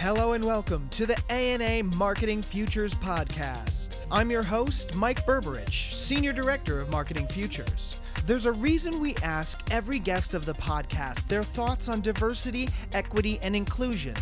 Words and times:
Hello 0.00 0.34
and 0.34 0.44
welcome 0.44 0.88
to 0.90 1.06
the 1.06 1.18
ANA 1.28 1.82
Marketing 1.82 2.40
Futures 2.40 2.94
Podcast. 2.94 3.96
I'm 4.12 4.30
your 4.30 4.44
host, 4.44 4.94
Mike 4.94 5.26
Berberich, 5.26 5.92
Senior 5.92 6.32
Director 6.32 6.80
of 6.80 6.88
Marketing 6.88 7.26
Futures. 7.26 8.00
There's 8.24 8.46
a 8.46 8.52
reason 8.52 9.00
we 9.00 9.16
ask 9.24 9.60
every 9.72 9.98
guest 9.98 10.34
of 10.34 10.44
the 10.44 10.54
podcast 10.54 11.26
their 11.26 11.42
thoughts 11.42 11.88
on 11.88 12.00
diversity, 12.00 12.68
equity, 12.92 13.40
and 13.42 13.56
inclusion. 13.56 14.14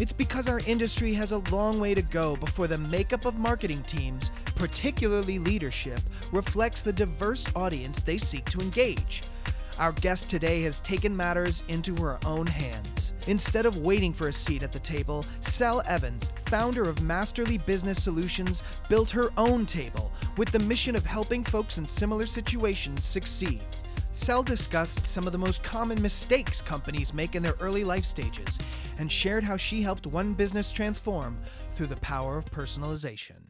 It's 0.00 0.14
because 0.14 0.48
our 0.48 0.60
industry 0.60 1.12
has 1.12 1.32
a 1.32 1.44
long 1.50 1.78
way 1.78 1.94
to 1.94 2.00
go 2.00 2.34
before 2.34 2.66
the 2.66 2.78
makeup 2.78 3.26
of 3.26 3.36
marketing 3.36 3.82
teams, 3.82 4.30
particularly 4.54 5.38
leadership, 5.38 6.00
reflects 6.32 6.82
the 6.82 6.92
diverse 6.94 7.46
audience 7.54 8.00
they 8.00 8.16
seek 8.16 8.46
to 8.46 8.60
engage. 8.60 9.24
Our 9.78 9.92
guest 9.92 10.28
today 10.28 10.62
has 10.62 10.80
taken 10.80 11.16
matters 11.16 11.62
into 11.68 11.94
her 12.02 12.18
own 12.26 12.48
hands. 12.48 13.12
Instead 13.28 13.64
of 13.64 13.76
waiting 13.76 14.12
for 14.12 14.26
a 14.26 14.32
seat 14.32 14.64
at 14.64 14.72
the 14.72 14.80
table, 14.80 15.24
Selle 15.38 15.82
Evans, 15.86 16.32
founder 16.46 16.88
of 16.88 17.00
Masterly 17.00 17.58
Business 17.58 18.02
Solutions, 18.02 18.64
built 18.88 19.08
her 19.10 19.30
own 19.36 19.66
table 19.66 20.10
with 20.36 20.50
the 20.50 20.58
mission 20.58 20.96
of 20.96 21.06
helping 21.06 21.44
folks 21.44 21.78
in 21.78 21.86
similar 21.86 22.26
situations 22.26 23.04
succeed. 23.04 23.62
Selle 24.10 24.42
discussed 24.42 25.04
some 25.04 25.26
of 25.28 25.32
the 25.32 25.38
most 25.38 25.62
common 25.62 26.02
mistakes 26.02 26.60
companies 26.60 27.14
make 27.14 27.36
in 27.36 27.42
their 27.42 27.54
early 27.60 27.84
life 27.84 28.04
stages 28.04 28.58
and 28.98 29.12
shared 29.12 29.44
how 29.44 29.56
she 29.56 29.80
helped 29.80 30.08
one 30.08 30.34
business 30.34 30.72
transform 30.72 31.38
through 31.70 31.86
the 31.86 31.96
power 31.96 32.36
of 32.36 32.44
personalization. 32.46 33.47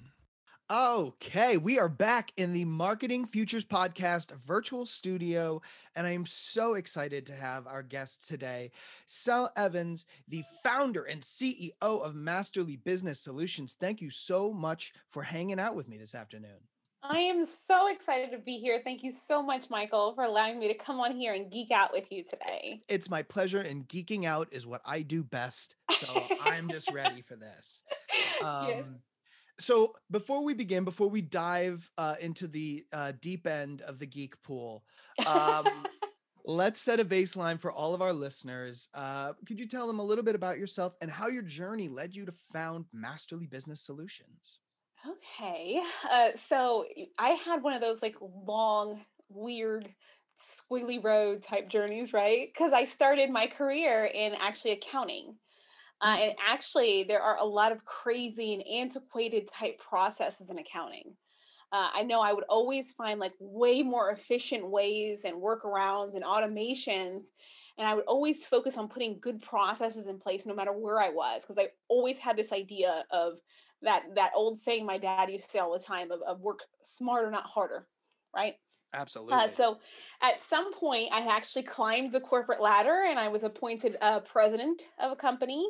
Okay, 0.71 1.57
we 1.57 1.79
are 1.79 1.89
back 1.89 2.31
in 2.37 2.53
the 2.53 2.67
Marketing 2.67 3.25
Futures 3.25 3.65
Podcast 3.65 4.33
virtual 4.47 4.85
studio, 4.85 5.63
and 5.97 6.07
I 6.07 6.11
am 6.11 6.27
so 6.27 6.75
excited 6.75 7.25
to 7.25 7.33
have 7.33 7.67
our 7.67 7.83
guest 7.83 8.29
today, 8.29 8.73
Selle 9.07 9.51
Evans, 9.57 10.05
the 10.29 10.45
founder 10.63 11.05
and 11.05 11.23
CEO 11.23 11.71
of 11.81 12.15
Masterly 12.15 12.77
Business 12.77 13.19
Solutions. 13.19 13.79
Thank 13.81 14.03
you 14.03 14.11
so 14.11 14.53
much 14.53 14.93
for 15.09 15.23
hanging 15.23 15.59
out 15.59 15.75
with 15.75 15.89
me 15.89 15.97
this 15.97 16.15
afternoon. 16.15 16.61
I 17.03 17.21
am 17.21 17.47
so 17.47 17.91
excited 17.91 18.31
to 18.33 18.39
be 18.39 18.59
here. 18.59 18.83
Thank 18.85 19.03
you 19.03 19.11
so 19.11 19.43
much, 19.43 19.71
Michael, 19.71 20.13
for 20.15 20.25
allowing 20.25 20.59
me 20.59 20.69
to 20.69 20.75
come 20.75 21.01
on 21.01 21.17
here 21.17 21.33
and 21.33 21.51
geek 21.51 21.71
out 21.71 21.95
with 21.95 22.13
you 22.13 22.25
today. 22.25 22.83
It's 22.89 23.09
my 23.09 23.23
pleasure, 23.23 23.61
and 23.61 23.89
geeking 23.89 24.27
out 24.27 24.49
is 24.53 24.67
what 24.67 24.83
I 24.85 25.01
do 25.01 25.25
best. 25.25 25.77
So 25.93 26.23
I'm 26.43 26.69
just 26.69 26.93
ready 26.93 27.23
for 27.23 27.37
this. 27.37 27.83
Um, 28.41 28.69
yes 28.69 28.85
so 29.59 29.93
before 30.11 30.43
we 30.45 30.55
begin 30.55 30.85
before 30.85 31.09
we 31.09 31.21
dive 31.21 31.91
uh, 31.99 32.15
into 32.21 32.47
the 32.47 32.85
uh, 32.93 33.13
deep 33.21 33.47
end 33.47 33.83
of 33.83 33.99
the 33.99 34.07
geek 34.07 34.41
pool 34.43 34.85
um, 35.27 35.67
let's 36.49 36.81
set 36.81 36.99
a 36.99 37.05
baseline 37.05 37.61
for 37.61 37.71
all 37.71 37.95
of 37.95 38.01
our 38.01 38.13
listeners. 38.13 38.89
Uh, 38.95 39.35
could 39.47 39.61
you 39.61 39.69
tell 39.69 39.87
them 39.87 39.99
a 39.99 40.05
little 40.05 40.25
bit 40.25 40.35
about 40.35 40.59
yourself 40.59 40.95
and 41.03 41.11
how 41.11 41.29
your 41.29 41.43
journey 41.43 41.89
led 41.89 42.17
you 42.17 42.25
to 42.25 42.33
found 42.55 42.87
masterly 42.93 43.47
business 43.47 43.83
solutions? 43.83 44.59
Okay 45.07 45.81
uh, 46.11 46.31
so 46.35 46.85
i 47.19 47.31
had 47.31 47.63
one 47.63 47.73
of 47.73 47.81
those 47.81 48.03
like 48.03 48.17
long 48.45 49.01
weird 49.29 49.89
squiggly 50.41 51.03
road 51.03 51.41
type 51.41 51.69
journeys 51.69 52.13
right? 52.13 52.49
Because 52.53 52.73
i 52.73 52.85
started 52.85 53.31
my 53.31 53.47
career 53.47 54.07
in 54.07 54.33
actually 54.35 54.73
accounting 54.73 55.37
uh, 56.01 56.17
and 56.21 56.35
actually, 56.47 57.05
there 57.05 57.23
are 57.23 57.37
a 57.39 57.45
lot 57.45 57.73
of 57.73 57.85
crazy 57.85 58.55
and 58.55 58.67
antiquated 58.67 59.49
type 59.53 59.79
processes 59.79 60.51
in 60.51 60.59
accounting. 60.59 61.15
Uh, 61.71 61.89
I 61.93 62.03
know 62.03 62.21
I 62.21 62.33
would 62.33 62.45
always 62.49 62.93
find 62.93 63.21
like 63.21 63.35
way 63.41 63.83
more 63.83 64.11
efficient 64.11 64.71
ways 64.71 65.25
and 65.25 65.37
workarounds 65.37 66.15
and 66.15 66.25
automations. 66.25 67.27
And 67.77 67.87
I 67.87 67.95
would 67.95 68.07
always 68.07 68.45
focus 68.45 68.77
on 68.77 68.89
putting 68.89 69.19
good 69.21 69.43
processes 69.43 70.07
in 70.07 70.19
place 70.19 70.47
no 70.47 70.55
matter 70.55 70.73
where 70.73 71.01
I 71.01 71.11
was, 71.11 71.43
because 71.43 71.59
I 71.59 71.69
always 71.89 72.19
had 72.19 72.37
this 72.37 72.53
idea 72.53 73.05
of 73.11 73.35
that 73.83 74.03
that 74.15 74.33
old 74.35 74.59
saying 74.59 74.87
my 74.87 74.99
dad 74.99 75.31
used 75.31 75.45
to 75.45 75.51
say 75.51 75.59
all 75.59 75.73
the 75.73 75.79
time 75.79 76.11
of, 76.11 76.21
of 76.23 76.41
work 76.41 76.61
smarter, 76.83 77.31
not 77.31 77.47
harder, 77.47 77.87
right? 78.35 78.55
Absolutely. 78.95 79.35
Uh, 79.35 79.47
so 79.47 79.79
at 80.23 80.41
some 80.41 80.73
point, 80.73 81.11
I 81.13 81.21
actually 81.35 81.63
climbed 81.63 82.13
the 82.13 82.21
corporate 82.21 82.61
ladder 82.61 83.05
and 83.09 83.19
I 83.19 83.29
was 83.29 83.45
appointed 83.45 83.97
uh, 84.01 84.21
president 84.21 84.89
of 84.99 85.13
a 85.13 85.17
company. 85.17 85.67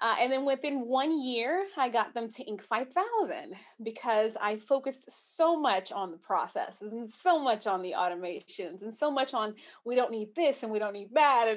Uh, 0.00 0.14
and 0.20 0.32
then 0.32 0.44
within 0.44 0.86
one 0.86 1.20
year, 1.20 1.66
I 1.76 1.88
got 1.88 2.14
them 2.14 2.28
to 2.28 2.44
Inc. 2.44 2.62
5000 2.62 3.54
because 3.82 4.36
I 4.40 4.56
focused 4.56 5.10
so 5.10 5.58
much 5.58 5.90
on 5.90 6.12
the 6.12 6.16
processes 6.16 6.92
and 6.92 7.10
so 7.10 7.36
much 7.40 7.66
on 7.66 7.82
the 7.82 7.94
automations 7.98 8.82
and 8.82 8.94
so 8.94 9.10
much 9.10 9.34
on 9.34 9.54
we 9.84 9.96
don't 9.96 10.12
need 10.12 10.36
this 10.36 10.62
and 10.62 10.70
we 10.70 10.78
don't 10.78 10.92
need 10.92 11.08
that. 11.14 11.56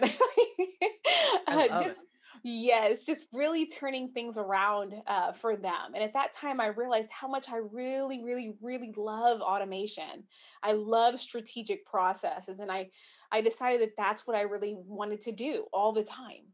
And 1.48 1.72
uh, 1.72 1.84
just. 1.84 2.02
Yes, 2.44 3.06
just 3.06 3.28
really 3.34 3.68
turning 3.68 4.10
things 4.10 4.38
around 4.38 4.96
uh, 5.06 5.32
for 5.32 5.56
them. 5.56 5.94
And 5.94 6.04
at 6.04 6.14
that 6.14 6.34
time, 6.34 6.60
I 6.60 6.68
realized 6.68 7.12
how 7.12 7.28
much 7.28 7.50
I 7.50 7.58
really, 7.58 8.24
really, 8.24 8.54
really 8.62 8.92
love 8.98 9.42
automation. 9.42 10.24
I 10.64 10.72
love 10.72 11.20
strategic 11.20 11.86
processes, 11.86 12.60
and 12.60 12.72
I, 12.72 12.90
I 13.32 13.42
decided 13.42 13.82
that 13.82 13.96
that's 13.98 14.26
what 14.26 14.36
I 14.36 14.42
really 14.42 14.76
wanted 14.80 15.22
to 15.22 15.32
do 15.32 15.66
all 15.72 15.92
the 15.92 16.04
time. 16.04 16.46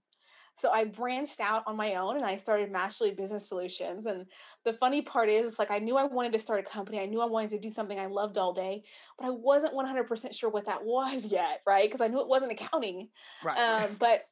So 0.58 0.72
I 0.72 0.86
branched 0.86 1.40
out 1.40 1.64
on 1.68 1.76
my 1.78 1.96
own 1.96 2.16
and 2.16 2.26
I 2.26 2.36
started 2.36 2.72
Masterly 2.72 3.12
Business 3.12 3.48
Solutions. 3.48 4.08
And 4.08 4.26
the 4.66 4.74
funny 4.74 5.04
part 5.04 5.30
is, 5.30 5.48
it's 5.48 5.60
like 5.60 5.70
I 5.70 5.78
knew 5.78 5.98
I 5.98 6.06
wanted 6.06 6.34
to 6.34 6.40
start 6.40 6.60
a 6.60 6.64
company. 6.64 7.00
I 7.00 7.06
knew 7.06 7.22
I 7.22 7.26
wanted 7.26 7.52
to 7.52 7.60
do 7.60 7.70
something 7.70 8.00
I 8.00 8.08
loved 8.08 8.40
all 8.40 8.54
day, 8.54 8.84
but 9.20 9.28
I 9.28 9.30
wasn't 9.30 9.76
100% 9.76 10.34
sure 10.36 10.50
what 10.50 10.66
that 10.66 10.84
was 10.84 11.32
yet, 11.32 11.62
right? 11.68 11.88
Because 11.88 12.02
I 12.02 12.08
knew 12.08 12.20
it 12.22 12.28
wasn't 12.28 12.52
accounting. 12.52 13.10
Right. 13.44 13.58
Um, 13.58 13.92
but 14.00 14.24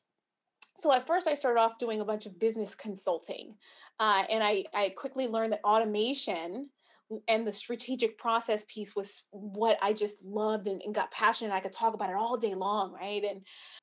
so 0.75 0.93
at 0.93 1.07
first, 1.07 1.27
I 1.27 1.33
started 1.33 1.59
off 1.59 1.77
doing 1.77 2.01
a 2.01 2.05
bunch 2.05 2.25
of 2.25 2.39
business 2.39 2.75
consulting, 2.75 3.55
uh, 3.99 4.23
and 4.29 4.43
I, 4.43 4.65
I 4.73 4.89
quickly 4.89 5.27
learned 5.27 5.53
that 5.53 5.63
automation 5.63 6.69
and 7.27 7.45
the 7.45 7.51
strategic 7.51 8.17
process 8.17 8.65
piece 8.67 8.95
was 8.95 9.25
what 9.31 9.77
I 9.81 9.93
just 9.93 10.23
loved 10.23 10.67
and, 10.67 10.81
and, 10.81 10.93
got 10.93 11.11
passionate. 11.11 11.53
I 11.53 11.59
could 11.59 11.71
talk 11.71 11.93
about 11.93 12.09
it 12.09 12.15
all 12.15 12.35
day 12.35 12.55
long, 12.55 12.93
right? 12.93 13.23
And 13.23 13.41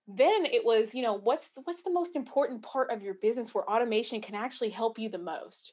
then 0.09 0.45
it 0.45 0.65
was, 0.65 0.93
you 0.95 1.03
know, 1.03 1.15
what's 1.15 1.49
the, 1.49 1.61
what's 1.63 1.83
the 1.83 1.93
most 1.93 2.17
important 2.17 2.63
part 2.63 2.91
of 2.91 3.01
your 3.01 3.15
business 3.15 3.55
where 3.55 3.69
automation 3.71 4.21
can 4.21 4.35
actually 4.35 4.71
help 4.71 4.99
you 4.99 5.09
the 5.09 5.19
most? 5.19 5.73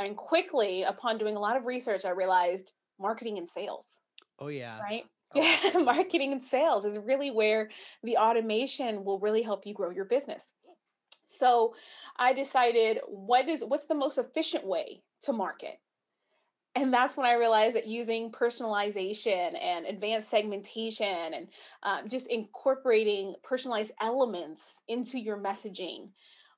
And 0.00 0.16
quickly, 0.16 0.82
upon 0.82 1.18
doing 1.18 1.36
a 1.36 1.40
lot 1.40 1.56
of 1.56 1.64
research, 1.64 2.04
I 2.04 2.10
realized 2.10 2.72
marketing 2.98 3.38
and 3.38 3.48
sales. 3.48 4.00
Oh 4.40 4.48
yeah, 4.48 4.80
right. 4.80 5.04
Yeah, 5.74 5.78
marketing 5.82 6.32
and 6.32 6.42
sales 6.42 6.84
is 6.84 6.98
really 6.98 7.30
where 7.30 7.70
the 8.02 8.16
automation 8.16 9.04
will 9.04 9.18
really 9.18 9.42
help 9.42 9.66
you 9.66 9.74
grow 9.74 9.90
your 9.90 10.04
business. 10.04 10.52
So 11.26 11.74
I 12.16 12.32
decided 12.32 13.00
what 13.06 13.48
is 13.48 13.64
what's 13.64 13.86
the 13.86 13.94
most 13.94 14.18
efficient 14.18 14.66
way 14.66 15.02
to 15.22 15.32
market? 15.32 15.78
And 16.76 16.92
that's 16.92 17.16
when 17.16 17.26
I 17.26 17.34
realized 17.34 17.76
that 17.76 17.86
using 17.86 18.32
personalization 18.32 19.56
and 19.62 19.86
advanced 19.86 20.28
segmentation 20.28 21.06
and 21.06 21.48
um, 21.84 22.08
just 22.08 22.30
incorporating 22.30 23.34
personalized 23.44 23.92
elements 24.00 24.82
into 24.88 25.18
your 25.18 25.38
messaging 25.38 26.08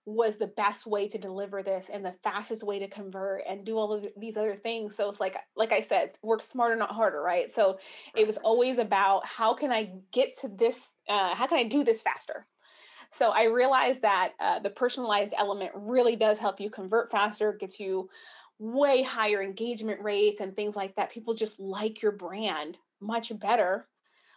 was 0.06 0.36
the 0.36 0.46
best 0.46 0.86
way 0.86 1.08
to 1.08 1.18
deliver 1.18 1.62
this 1.62 1.90
and 1.92 2.04
the 2.04 2.14
fastest 2.22 2.62
way 2.62 2.78
to 2.78 2.86
convert 2.86 3.42
and 3.46 3.64
do 3.64 3.76
all 3.76 3.92
of 3.92 4.06
these 4.16 4.36
other 4.36 4.54
things. 4.54 4.94
So 4.94 5.08
it's 5.08 5.20
like 5.20 5.36
like 5.56 5.72
i 5.72 5.80
said 5.80 6.16
work 6.22 6.42
smarter 6.42 6.76
not 6.76 6.92
harder 6.92 7.20
right? 7.20 7.52
So 7.52 7.72
right. 7.72 8.22
it 8.22 8.26
was 8.26 8.38
always 8.38 8.78
about 8.78 9.26
how 9.26 9.52
can 9.52 9.72
i 9.72 9.90
get 10.12 10.38
to 10.40 10.48
this 10.48 10.94
uh, 11.08 11.34
how 11.34 11.46
can 11.46 11.58
i 11.58 11.64
do 11.64 11.82
this 11.82 12.00
faster? 12.00 12.46
So 13.10 13.30
i 13.30 13.44
realized 13.44 14.02
that 14.02 14.32
uh, 14.38 14.60
the 14.60 14.70
personalized 14.70 15.34
element 15.36 15.72
really 15.74 16.14
does 16.14 16.38
help 16.38 16.60
you 16.60 16.70
convert 16.70 17.10
faster 17.10 17.52
gets 17.52 17.80
you 17.80 18.08
way 18.58 19.02
higher 19.02 19.42
engagement 19.42 20.00
rates 20.02 20.40
and 20.40 20.54
things 20.54 20.76
like 20.76 20.94
that. 20.96 21.10
People 21.10 21.34
just 21.34 21.60
like 21.60 22.00
your 22.00 22.12
brand 22.12 22.78
much 23.00 23.36
better 23.38 23.86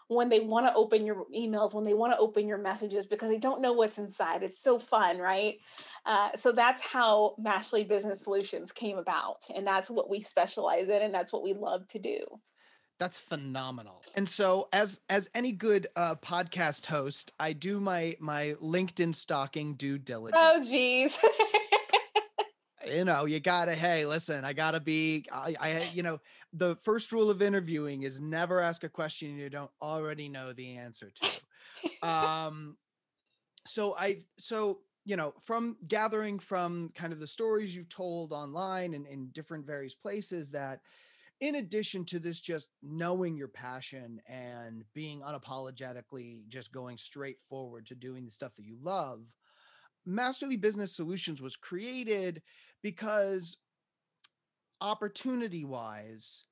when 0.10 0.28
they 0.28 0.40
want 0.40 0.66
to 0.66 0.74
open 0.74 1.06
your 1.06 1.26
emails, 1.36 1.76
when 1.76 1.86
they 1.86 1.94
want 1.94 2.12
to 2.12 2.18
open 2.18 2.48
your 2.48 2.58
messages 2.58 3.06
because 3.06 3.30
they 3.30 3.38
don't 3.38 3.62
know 3.62 3.74
what's 3.74 4.00
inside. 4.00 4.42
It's 4.42 4.60
so 4.60 4.80
fun, 4.80 5.20
right? 5.20 5.60
Uh, 6.04 6.30
so 6.36 6.52
that's 6.52 6.82
how 6.82 7.36
Masterly 7.38 7.84
Business 7.84 8.24
Solutions 8.24 8.72
came 8.72 8.98
about. 8.98 9.44
And 9.56 9.66
that's 9.66 9.88
what 9.88 10.10
we 10.10 10.20
specialize 10.20 10.90
in 10.90 11.04
and 11.04 11.14
that's 11.14 11.32
what 11.32 11.44
we 11.44 11.54
love 11.54 11.88
to 11.90 12.00
do. 12.00 12.20
That's 13.00 13.20
phenomenal. 13.20 14.04
And 14.16 14.28
so, 14.28 14.68
as 14.74 15.00
as 15.10 15.30
any 15.34 15.54
good 15.54 15.88
uh, 15.96 16.16
podcast 16.16 16.86
host, 16.86 17.32
I 17.40 17.54
do 17.54 17.80
my 17.80 18.18
my 18.20 18.56
LinkedIn 18.62 19.16
stalking 19.16 19.76
due 19.76 19.98
diligence. 19.98 20.42
Oh, 20.44 20.62
geez. 20.62 21.18
you 22.90 23.06
know, 23.06 23.26
you 23.26 23.40
gotta. 23.40 23.76
Hey, 23.76 24.06
listen, 24.06 24.46
I 24.46 24.54
gotta 24.54 24.80
be. 24.80 25.26
I, 25.32 25.56
I, 25.60 25.90
you 25.94 26.04
know, 26.04 26.20
the 26.54 26.76
first 26.78 27.12
rule 27.12 27.30
of 27.30 27.42
interviewing 27.42 28.04
is 28.04 28.20
never 28.20 28.60
ask 28.60 28.84
a 28.84 28.90
question 28.90 29.38
you 29.38 29.50
don't 29.50 29.72
already 29.82 30.30
know 30.30 30.54
the 30.54 30.78
answer 30.78 31.12
to. 31.22 32.08
um, 32.08 32.78
so 33.66 33.96
I, 33.98 34.20
so 34.38 34.80
you 35.06 35.16
know, 35.16 35.34
from 35.42 35.78
gathering 35.88 36.40
from 36.40 36.90
kind 36.96 37.14
of 37.14 37.20
the 37.20 37.28
stories 37.28 37.76
you've 37.76 37.90
told 37.90 38.34
online 38.34 38.94
and 38.94 39.08
in 39.08 39.30
different 39.30 39.66
various 39.66 39.96
places 39.96 40.52
that 40.52 40.82
in 41.42 41.56
addition 41.56 42.04
to 42.04 42.20
this 42.20 42.40
just 42.40 42.70
knowing 42.84 43.38
your 43.38 43.48
passion 43.48 44.20
and 44.28 44.84
being 44.94 45.22
unapologetically 45.22 46.48
just 46.50 46.74
going 46.74 46.98
straight 46.98 47.38
forward 47.48 47.86
to 47.86 47.96
doing 47.96 48.26
the 48.26 48.32
stuff 48.32 48.56
that 48.56 48.66
you 48.66 48.78
love 48.82 49.22
Masterly 50.06 50.58
Business 50.58 50.96
Solutions 50.96 51.42
was 51.42 51.56
created 51.56 52.42
because 52.82 53.58
opportunity 54.82 55.66
wise, 55.66 56.44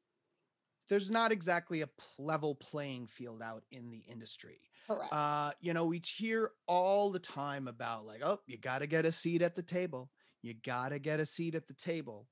there's 0.89 1.09
not 1.11 1.31
exactly 1.31 1.81
a 1.81 1.89
level 2.17 2.55
playing 2.55 3.07
field 3.07 3.41
out 3.41 3.63
in 3.71 3.91
the 3.91 4.03
industry. 4.09 4.59
Correct. 4.87 5.11
Uh, 5.11 5.51
you 5.59 5.73
know, 5.73 5.85
we 5.85 6.01
hear 6.05 6.51
all 6.67 7.11
the 7.11 7.19
time 7.19 7.67
about 7.67 8.05
like, 8.05 8.21
oh, 8.23 8.39
you 8.47 8.57
got 8.57 8.79
to 8.79 8.87
get 8.87 9.05
a 9.05 9.11
seat 9.11 9.41
at 9.41 9.55
the 9.55 9.61
table. 9.61 10.09
You 10.41 10.53
got 10.65 10.89
to 10.89 10.99
get 10.99 11.19
a 11.19 11.25
seat 11.25 11.55
at 11.55 11.67
the 11.67 11.73
table. 11.73 12.27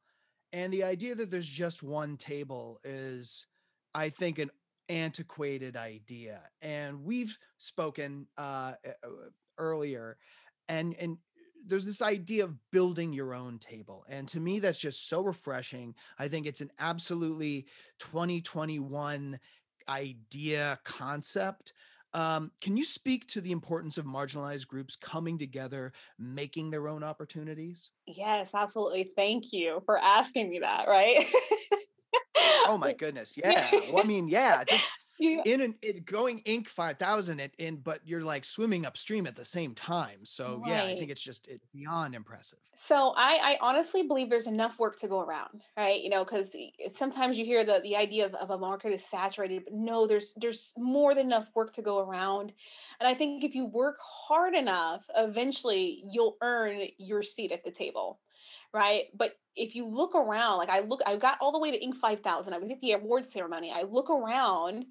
And 0.54 0.72
the 0.72 0.84
idea 0.84 1.16
that 1.16 1.30
there's 1.30 1.50
just 1.50 1.84
one 1.84 2.16
table 2.16 2.80
is, 2.86 3.46
I 3.94 4.08
think, 4.10 4.40
an 4.40 4.52
antiquated 4.88 5.76
idea. 5.76 6.42
And 6.62 7.04
we've 7.04 7.38
spoken 7.58 8.28
uh, 8.38 8.74
earlier, 9.58 10.18
and 10.70 10.96
and 11.00 11.18
there's 11.66 11.86
this 11.86 12.02
idea 12.02 12.44
of 12.44 12.56
building 12.72 13.14
your 13.14 13.34
own 13.34 13.60
table. 13.60 14.06
And 14.10 14.28
to 14.30 14.40
me, 14.40 14.60
that's 14.60 14.80
just 14.80 15.10
so 15.10 15.24
refreshing. 15.24 15.96
I 16.20 16.28
think 16.28 16.46
it's 16.46 16.62
an 16.62 16.72
absolutely 16.80 17.68
2021 18.00 19.40
idea 19.90 20.80
concept. 20.84 21.74
Um, 22.14 22.52
can 22.62 22.78
you 22.78 22.86
speak 22.86 23.28
to 23.28 23.42
the 23.42 23.52
importance 23.52 23.98
of 23.98 24.06
marginalized 24.06 24.68
groups 24.68 24.96
coming 24.96 25.38
together, 25.38 25.92
making 26.18 26.70
their 26.70 26.88
own 26.88 27.04
opportunities? 27.04 27.92
Yes, 28.08 28.52
absolutely. 28.54 29.12
Thank 29.18 29.52
you 29.52 29.82
for 29.86 30.00
asking 30.00 30.50
me 30.50 30.60
that, 30.60 30.88
right? 30.88 31.28
oh 32.68 32.78
my 32.78 32.94
goodness. 32.94 33.38
Yeah. 33.44 33.70
Well, 33.92 34.04
I 34.04 34.08
mean, 34.08 34.30
yeah, 34.30 34.64
just 34.64 34.88
yeah. 35.18 35.42
in 35.46 35.62
an 35.62 35.76
it 35.82 36.06
going 36.06 36.42
Inc. 36.42 36.68
5000 36.68 37.40
and 37.40 37.52
in 37.58 37.78
but 37.78 38.02
you're 38.06 38.24
like 38.24 38.44
swimming 38.44 38.86
upstream 38.86 39.28
at 39.28 39.36
the 39.36 39.46
same 39.46 39.74
time 39.74 40.20
so 40.24 40.62
right. 40.62 40.72
yeah 40.72 40.84
i 40.84 40.98
think 40.98 41.12
it's 41.12 41.22
just 41.22 41.48
it, 41.48 41.62
beyond 41.74 42.16
impressive 42.16 42.60
so 42.76 43.14
I, 43.16 43.40
I 43.42 43.58
honestly 43.62 44.04
believe 44.04 44.30
there's 44.30 44.48
enough 44.48 44.80
work 44.80 44.98
to 45.00 45.08
go 45.08 45.20
around 45.20 45.62
right 45.78 46.02
you 46.02 46.10
know 46.10 46.24
because 46.24 46.56
sometimes 46.88 47.38
you 47.38 47.46
hear 47.46 47.64
the 47.64 47.80
the 47.84 47.96
idea 47.96 48.26
of, 48.26 48.34
of 48.36 48.50
a 48.50 48.58
market 48.58 48.92
is 48.92 49.06
saturated 49.06 49.64
but 49.66 49.74
no 49.74 50.08
there's 50.08 50.34
there's 50.36 50.74
more 50.78 51.16
than 51.16 51.28
enough 51.28 51.48
work 51.56 51.72
to 51.74 51.82
go 51.82 52.00
around 52.00 52.52
and 53.00 53.08
i 53.08 53.14
think 53.14 53.44
if 53.44 53.56
you 53.56 53.66
work 53.66 53.98
hard 54.02 54.54
enough 54.54 55.06
eventually 55.16 56.04
you'll 56.12 56.38
earn 56.42 56.82
your 56.98 57.22
seat 57.22 57.52
at 57.52 57.64
the 57.64 57.72
table 57.72 58.20
right 58.76 59.06
but 59.16 59.36
if 59.56 59.76
you 59.76 59.88
look 59.88 60.16
around, 60.16 60.58
like 60.58 60.70
I 60.70 60.82
look, 60.82 61.02
I 61.06 61.16
got 61.16 61.38
all 61.40 61.52
the 61.52 61.60
way 61.60 61.72
to 61.72 61.80
Inc. 61.80 61.96
5000. 61.96 62.54
I 62.54 62.58
was 62.58 62.70
at 62.70 62.82
the 62.82 62.94
award 62.94 63.26
ceremony. 63.26 63.72
I 63.74 63.84
look 63.84 64.10
around 64.10 64.86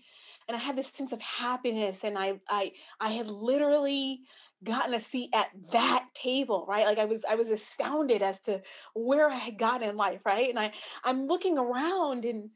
and 0.49 0.57
I 0.57 0.59
had 0.59 0.77
this 0.77 0.89
sense 0.89 1.13
of 1.13 1.21
happiness. 1.21 2.05
And 2.05 2.19
I, 2.19 2.41
I, 2.49 2.73
I 3.01 3.11
had 3.11 3.31
literally 3.31 4.21
gotten 4.63 4.95
a 4.95 5.01
seat 5.01 5.31
at 5.35 5.49
that 5.73 6.07
table, 6.15 6.65
right? 6.67 6.87
Like 6.87 6.99
I 6.99 7.05
was, 7.05 7.25
I 7.29 7.35
was 7.35 7.51
astounded 7.51 8.23
as 8.23 8.41
to 8.41 8.63
where 8.95 9.29
I 9.29 9.37
had 9.37 9.59
gotten 9.59 9.89
in 9.89 9.97
life, 9.97 10.21
right? 10.25 10.49
And 10.49 10.59
I, 10.59 10.73
I'm 11.03 11.27
looking 11.27 11.59
around 11.59 12.25
and 12.25 12.51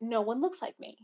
no 0.00 0.22
one 0.22 0.40
looks 0.40 0.62
like 0.62 0.78
me. 0.80 0.96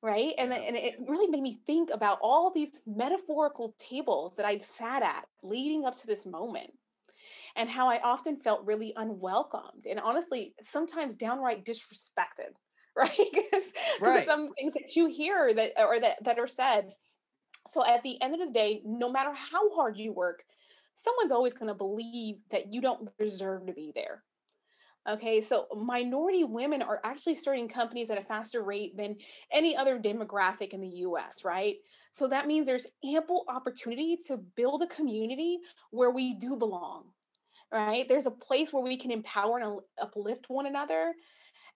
Right. 0.00 0.32
And, 0.38 0.52
and 0.52 0.76
it 0.76 0.94
really 1.08 1.26
made 1.26 1.42
me 1.42 1.58
think 1.66 1.90
about 1.92 2.20
all 2.22 2.52
these 2.54 2.78
metaphorical 2.86 3.74
tables 3.78 4.36
that 4.36 4.46
I'd 4.46 4.62
sat 4.62 5.02
at 5.02 5.26
leading 5.42 5.84
up 5.84 5.96
to 5.96 6.06
this 6.06 6.24
moment 6.24 6.70
and 7.58 7.68
how 7.68 7.88
I 7.88 8.00
often 8.00 8.36
felt 8.36 8.64
really 8.64 8.94
unwelcomed 8.96 9.84
and 9.90 9.98
honestly, 9.98 10.54
sometimes 10.62 11.16
downright 11.16 11.64
disrespected, 11.64 12.54
right? 12.96 13.10
because 13.32 13.72
right. 14.00 14.26
some 14.26 14.54
things 14.54 14.72
that 14.74 14.96
you 14.96 15.06
hear 15.06 15.52
that 15.52 15.72
or 15.76 16.00
that, 16.00 16.22
that 16.24 16.38
are 16.38 16.46
said. 16.46 16.94
So 17.66 17.84
at 17.84 18.02
the 18.02 18.20
end 18.22 18.34
of 18.34 18.40
the 18.40 18.52
day, 18.52 18.80
no 18.84 19.10
matter 19.10 19.32
how 19.34 19.74
hard 19.74 19.98
you 19.98 20.12
work, 20.12 20.44
someone's 20.94 21.32
always 21.32 21.52
going 21.52 21.68
to 21.68 21.74
believe 21.74 22.36
that 22.50 22.72
you 22.72 22.80
don't 22.80 23.10
deserve 23.18 23.66
to 23.66 23.72
be 23.72 23.92
there. 23.94 24.22
Okay, 25.08 25.40
so 25.40 25.66
minority 25.74 26.44
women 26.44 26.82
are 26.82 27.00
actually 27.02 27.34
starting 27.34 27.68
companies 27.68 28.10
at 28.10 28.18
a 28.18 28.24
faster 28.24 28.62
rate 28.62 28.96
than 28.96 29.16
any 29.52 29.76
other 29.76 29.98
demographic 29.98 30.70
in 30.70 30.80
the 30.80 30.88
US, 30.88 31.44
right? 31.44 31.76
So 32.12 32.28
that 32.28 32.46
means 32.46 32.66
there's 32.66 32.86
ample 33.04 33.44
opportunity 33.48 34.18
to 34.26 34.36
build 34.36 34.82
a 34.82 34.86
community 34.86 35.58
where 35.90 36.10
we 36.10 36.34
do 36.34 36.56
belong, 36.56 37.04
right? 37.72 38.06
There's 38.08 38.26
a 38.26 38.30
place 38.30 38.72
where 38.72 38.82
we 38.82 38.96
can 38.96 39.10
empower 39.10 39.58
and 39.58 39.80
uplift 40.00 40.48
one 40.48 40.66
another. 40.66 41.14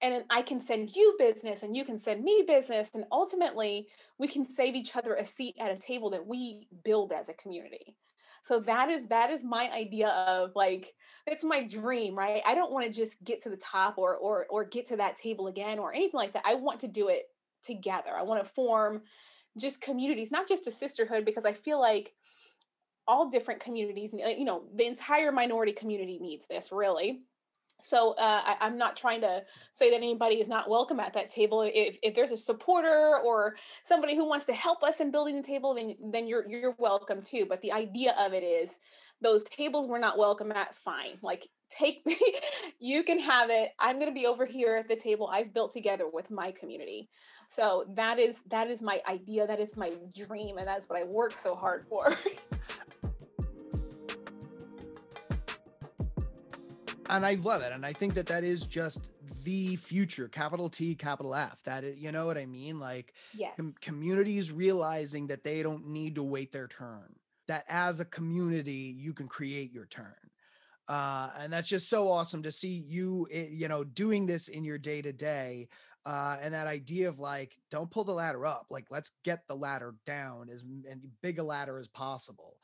And 0.01 0.25
I 0.31 0.43
can 0.43 0.59
send 0.59 0.97
you 0.97 1.15
business 1.19 1.63
and 1.63 1.77
you 1.77 1.85
can 1.85 1.97
send 1.97 2.25
me 2.25 2.45
business. 2.47 2.91
And 2.95 3.05
ultimately, 3.13 3.87
we 4.19 4.27
can 4.27 4.45
save 4.45 4.75
each 4.75 4.97
other 4.97 5.15
a 5.15 5.25
seat 5.25 5.55
at 5.61 5.71
a 5.71 5.77
table 5.77 6.11
that 6.11 6.27
we 6.27 6.67
build 6.85 7.13
as 7.13 7.29
a 7.29 7.35
community. 7.35 7.97
So 8.43 8.59
that 8.61 8.91
is 8.91 9.07
that 9.07 9.31
is 9.31 9.45
my 9.45 9.71
idea 9.71 10.09
of 10.09 10.51
like 10.57 10.93
it's 11.27 11.45
my 11.45 11.65
dream, 11.65 12.19
right? 12.19 12.43
I 12.45 12.57
don't 12.57 12.73
want 12.73 12.85
to 12.85 12.93
just 12.93 13.23
get 13.23 13.41
to 13.45 13.51
the 13.51 13.57
top 13.57 13.99
or 13.99 14.17
or 14.17 14.47
or 14.51 14.65
get 14.65 14.87
to 14.87 14.97
that 14.97 15.17
table 15.17 15.47
again 15.47 15.79
or 15.79 15.95
anything 15.95 16.19
like 16.19 16.33
that. 16.33 16.43
I 16.45 16.55
want 16.55 16.81
to 16.81 16.89
do 16.89 17.09
it 17.09 17.27
together. 17.63 18.11
I 18.17 18.23
want 18.23 18.43
to 18.43 18.51
form 18.51 19.03
just 19.57 19.81
communities, 19.81 20.33
not 20.33 20.49
just 20.49 20.67
a 20.67 20.73
sisterhood, 20.73 21.25
because 21.25 21.45
I 21.45 21.53
feel 21.53 21.81
like 21.81 22.13
all 23.07 23.29
different 23.29 23.61
communities, 23.61 24.13
you 24.13 24.45
know, 24.45 24.65
the 24.75 24.87
entire 24.87 25.33
minority 25.33 25.73
community 25.73 26.19
needs 26.21 26.47
this 26.47 26.71
really. 26.73 27.23
So 27.83 28.13
uh, 28.13 28.57
I, 28.61 28.67
am 28.67 28.79
not 28.79 28.97
trying 28.97 29.21
to 29.23 29.43
say 29.73 29.91
that 29.91 29.97
anybody 29.97 30.37
is 30.37 30.47
not 30.47 30.71
welcome 30.71 31.01
at 31.01 31.13
that 31.15 31.31
table. 31.31 31.63
If, 31.63 31.97
if 32.03 32.15
there's 32.15 32.31
a 32.31 32.37
supporter 32.37 33.19
or 33.25 33.57
somebody 33.85 34.15
who 34.15 34.29
wants 34.29 34.45
to 34.47 34.53
help 34.53 34.85
us 34.85 35.01
in 35.01 35.11
building 35.11 35.35
the 35.35 35.43
table, 35.43 35.75
then 35.75 35.97
then 36.13 36.29
you're 36.29 36.49
you're 36.49 36.77
welcome 36.79 37.21
too. 37.21 37.45
But 37.49 37.61
the 37.61 37.73
idea 37.73 38.15
of 38.19 38.33
it 38.33 38.45
is 38.45 38.79
those 39.21 39.43
tables 39.45 39.89
we're 39.89 39.99
not 39.99 40.17
welcome 40.17 40.53
at. 40.53 40.77
Fine, 40.77 41.19
like 41.23 41.49
take 41.71 42.07
you 42.79 43.03
can 43.03 43.19
have 43.19 43.51
it. 43.51 43.71
I'm 43.81 43.99
going 43.99 44.11
to 44.11 44.15
be 44.15 44.27
over 44.27 44.47
here 44.47 44.77
at 44.77 44.89
the 44.89 44.97
table 44.97 45.29
I've 45.33 45.53
built 45.53 45.73
together 45.73 46.05
with 46.09 46.31
my 46.31 46.53
community. 46.53 47.09
So 47.49 47.85
that 47.95 48.19
is 48.19 48.43
that 48.49 48.71
is 48.71 48.81
my 48.81 49.03
idea. 49.09 49.47
That 49.47 49.61
is 49.61 49.77
my 49.77 49.93
dream, 50.17 50.59
and 50.59 50.69
that's 50.69 50.89
what 50.89 50.99
I 51.01 51.05
work 51.05 51.33
so 51.33 51.55
hard 51.57 51.85
for. 51.89 52.17
and 57.17 57.27
I 57.27 57.35
love 57.35 57.63
it. 57.63 57.73
And 57.73 57.85
I 57.85 57.93
think 57.93 58.15
that 58.15 58.27
that 58.27 58.45
is 58.45 58.67
just 58.67 59.11
the 59.45 59.77
future, 59.77 60.29
capital 60.29 60.69
T, 60.69 60.95
capital 60.95 61.35
F. 61.35 61.63
That 61.65 61.85
is, 61.85 61.99
you 61.99 62.13
know 62.13 62.27
what 62.27 62.39
I 62.39 62.47
mean? 62.47 62.79
Like 62.79 63.15
yes. 63.35 63.53
com- 63.57 63.75
communities 63.81 64.51
realizing 64.51 65.27
that 65.29 65.45
they 65.45 65.63
don't 65.63 65.87
need 65.87 66.15
to 66.17 66.23
wait 66.23 66.53
their 66.53 66.69
turn. 66.69 67.15
That 67.49 67.65
as 67.69 68.01
a 68.01 68.05
community, 68.05 68.97
you 68.99 69.13
can 69.13 69.29
create 69.29 69.73
your 69.73 69.87
turn. 69.87 70.15
Uh, 70.89 71.31
and 71.39 71.53
that's 71.53 71.69
just 71.69 71.89
so 71.89 72.11
awesome 72.11 72.43
to 72.43 72.51
see 72.51 72.85
you, 72.89 73.27
eh, 73.33 73.47
you 73.51 73.69
know, 73.69 73.85
doing 73.85 74.27
this 74.27 74.49
in 74.49 74.65
your 74.65 74.79
day 74.79 75.03
to 75.03 75.13
day. 75.13 75.69
Uh, 76.05 76.37
and 76.43 76.53
that 76.53 76.67
idea 76.67 77.09
of 77.09 77.19
like, 77.19 77.57
don't 77.71 77.91
pull 77.91 78.05
the 78.05 78.13
ladder 78.13 78.45
up, 78.45 78.67
like 78.71 78.87
let's 78.91 79.13
get 79.25 79.47
the 79.47 79.55
ladder 79.55 79.95
down 80.05 80.49
as 80.51 80.65
big 81.23 81.39
a 81.39 81.43
ladder 81.43 81.79
as 81.79 81.87
possible. 81.87 82.57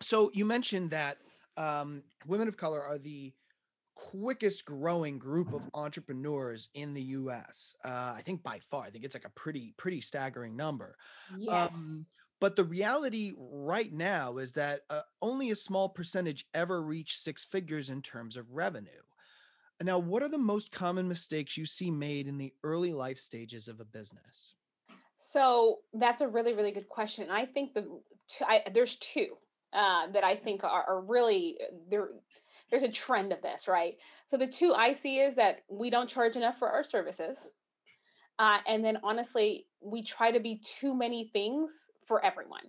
So 0.00 0.30
you 0.32 0.44
mentioned 0.44 0.90
that 0.90 1.18
um, 1.56 2.02
women 2.26 2.48
of 2.48 2.56
color 2.56 2.82
are 2.82 2.98
the 2.98 3.32
quickest 3.94 4.64
growing 4.64 5.18
group 5.18 5.52
of 5.52 5.62
entrepreneurs 5.74 6.68
in 6.74 6.94
the 6.94 7.02
US. 7.02 7.74
Uh, 7.84 8.14
I 8.16 8.22
think 8.24 8.42
by 8.42 8.58
far, 8.58 8.84
I 8.84 8.90
think 8.90 9.04
it's 9.04 9.14
like 9.14 9.24
a 9.24 9.30
pretty, 9.30 9.74
pretty 9.76 10.00
staggering 10.00 10.56
number. 10.56 10.96
Yes. 11.36 11.72
Um, 11.72 12.06
but 12.40 12.56
the 12.56 12.64
reality 12.64 13.32
right 13.38 13.92
now 13.92 14.38
is 14.38 14.52
that 14.54 14.80
uh, 14.90 15.00
only 15.22 15.50
a 15.50 15.56
small 15.56 15.88
percentage 15.88 16.46
ever 16.54 16.82
reach 16.82 17.16
six 17.16 17.44
figures 17.44 17.90
in 17.90 18.02
terms 18.02 18.36
of 18.36 18.52
revenue. 18.52 18.90
Now, 19.82 19.98
what 19.98 20.22
are 20.22 20.28
the 20.28 20.38
most 20.38 20.70
common 20.70 21.08
mistakes 21.08 21.56
you 21.56 21.66
see 21.66 21.90
made 21.90 22.26
in 22.26 22.38
the 22.38 22.52
early 22.62 22.92
life 22.92 23.18
stages 23.18 23.66
of 23.68 23.80
a 23.80 23.84
business? 23.84 24.54
So 25.16 25.80
that's 25.92 26.20
a 26.20 26.28
really, 26.28 26.52
really 26.52 26.70
good 26.70 26.88
question. 26.88 27.30
I 27.30 27.44
think 27.44 27.74
the 27.74 28.00
I, 28.42 28.62
there's 28.72 28.96
two 28.96 29.34
uh, 29.72 30.08
that 30.08 30.24
I 30.24 30.34
think 30.34 30.64
are, 30.64 30.84
are 30.86 31.00
really 31.00 31.58
they're 31.90 32.10
there's 32.70 32.82
a 32.82 32.90
trend 32.90 33.32
of 33.32 33.42
this, 33.42 33.68
right? 33.68 33.94
So 34.26 34.36
the 34.36 34.46
two 34.46 34.74
I 34.74 34.92
see 34.92 35.18
is 35.18 35.34
that 35.36 35.60
we 35.68 35.90
don't 35.90 36.08
charge 36.08 36.36
enough 36.36 36.58
for 36.58 36.68
our 36.68 36.84
services. 36.84 37.52
Uh, 38.38 38.58
and 38.66 38.84
then 38.84 38.98
honestly, 39.02 39.66
we 39.80 40.02
try 40.02 40.30
to 40.30 40.40
be 40.40 40.60
too 40.64 40.94
many 40.94 41.28
things 41.32 41.90
for 42.06 42.24
everyone. 42.24 42.64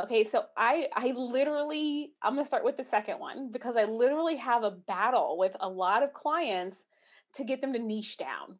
Okay, 0.00 0.24
so 0.24 0.44
I 0.56 0.86
I 0.94 1.12
literally 1.12 2.12
I'm 2.22 2.34
gonna 2.34 2.44
start 2.44 2.64
with 2.64 2.76
the 2.76 2.84
second 2.84 3.18
one 3.18 3.50
because 3.50 3.76
I 3.76 3.84
literally 3.84 4.36
have 4.36 4.62
a 4.62 4.70
battle 4.70 5.36
with 5.36 5.54
a 5.60 5.68
lot 5.68 6.02
of 6.02 6.14
clients 6.14 6.86
to 7.34 7.44
get 7.44 7.60
them 7.60 7.72
to 7.74 7.78
niche 7.78 8.16
down. 8.16 8.58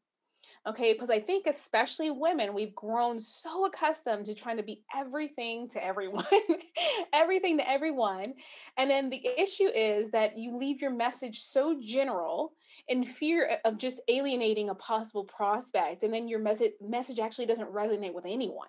Okay, 0.66 0.92
because 0.92 1.08
I 1.08 1.20
think 1.20 1.46
especially 1.46 2.10
women, 2.10 2.52
we've 2.52 2.74
grown 2.74 3.18
so 3.18 3.64
accustomed 3.64 4.26
to 4.26 4.34
trying 4.34 4.58
to 4.58 4.62
be 4.62 4.82
everything 4.94 5.70
to 5.70 5.82
everyone, 5.82 6.24
everything 7.14 7.56
to 7.56 7.68
everyone. 7.68 8.34
And 8.76 8.90
then 8.90 9.08
the 9.08 9.26
issue 9.38 9.68
is 9.68 10.10
that 10.10 10.36
you 10.36 10.58
leave 10.58 10.82
your 10.82 10.90
message 10.90 11.40
so 11.40 11.78
general 11.80 12.52
in 12.88 13.04
fear 13.04 13.58
of 13.64 13.78
just 13.78 14.02
alienating 14.08 14.68
a 14.68 14.74
possible 14.74 15.24
prospect. 15.24 16.02
And 16.02 16.12
then 16.12 16.28
your 16.28 16.40
message 16.40 16.72
message 16.82 17.20
actually 17.20 17.46
doesn't 17.46 17.72
resonate 17.72 18.12
with 18.12 18.26
anyone. 18.26 18.68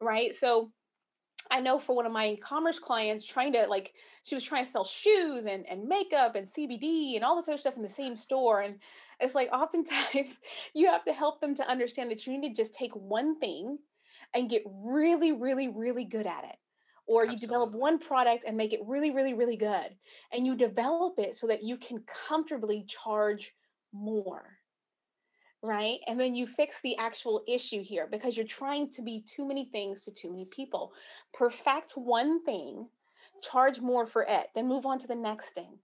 Right. 0.00 0.34
So 0.34 0.72
I 1.50 1.60
know 1.60 1.78
for 1.78 1.94
one 1.94 2.06
of 2.06 2.12
my 2.12 2.28
e-commerce 2.28 2.78
clients 2.78 3.24
trying 3.24 3.52
to 3.52 3.66
like 3.66 3.94
she 4.22 4.34
was 4.34 4.44
trying 4.44 4.64
to 4.64 4.70
sell 4.70 4.84
shoes 4.84 5.44
and, 5.44 5.68
and 5.68 5.86
makeup 5.86 6.36
and 6.36 6.46
CBD 6.46 7.14
and 7.16 7.24
all 7.24 7.36
this 7.36 7.48
other 7.48 7.58
stuff 7.58 7.76
in 7.76 7.82
the 7.82 7.88
same 7.88 8.16
store. 8.16 8.62
And 8.62 8.76
it's 9.20 9.34
like 9.34 9.48
oftentimes 9.52 10.38
you 10.74 10.86
have 10.88 11.04
to 11.04 11.12
help 11.12 11.40
them 11.40 11.54
to 11.56 11.68
understand 11.68 12.10
that 12.10 12.26
you 12.26 12.38
need 12.38 12.48
to 12.48 12.62
just 12.62 12.74
take 12.74 12.94
one 12.94 13.38
thing 13.38 13.78
and 14.34 14.50
get 14.50 14.62
really, 14.66 15.32
really, 15.32 15.68
really 15.68 16.04
good 16.04 16.26
at 16.26 16.44
it. 16.44 16.56
Or 17.06 17.26
you 17.26 17.36
develop 17.36 17.72
one 17.72 17.98
product 17.98 18.44
and 18.46 18.56
make 18.56 18.72
it 18.72 18.80
really, 18.86 19.10
really, 19.10 19.34
really 19.34 19.58
good. 19.58 19.94
And 20.32 20.46
you 20.46 20.56
develop 20.56 21.18
it 21.18 21.36
so 21.36 21.46
that 21.48 21.62
you 21.62 21.76
can 21.76 22.02
comfortably 22.28 22.84
charge 22.88 23.52
more 23.92 24.58
right? 25.64 26.00
And 26.06 26.20
then 26.20 26.36
you 26.36 26.46
fix 26.46 26.80
the 26.82 26.96
actual 26.98 27.44
issue 27.48 27.82
here 27.82 28.08
because 28.08 28.36
you're 28.36 28.46
trying 28.46 28.90
to 28.90 29.02
be 29.02 29.22
too 29.22 29.46
many 29.46 29.66
things 29.66 30.04
to 30.04 30.12
too 30.12 30.30
many 30.30 30.46
people. 30.46 30.94
Perfect 31.32 31.92
one 31.96 32.44
thing, 32.44 32.90
charge 33.42 33.80
more 33.80 34.06
for 34.06 34.24
it, 34.28 34.48
then 34.54 34.68
move 34.68 34.86
on 34.86 34.98
to 35.00 35.08
the 35.08 35.16
next 35.16 35.52
thing 35.54 35.80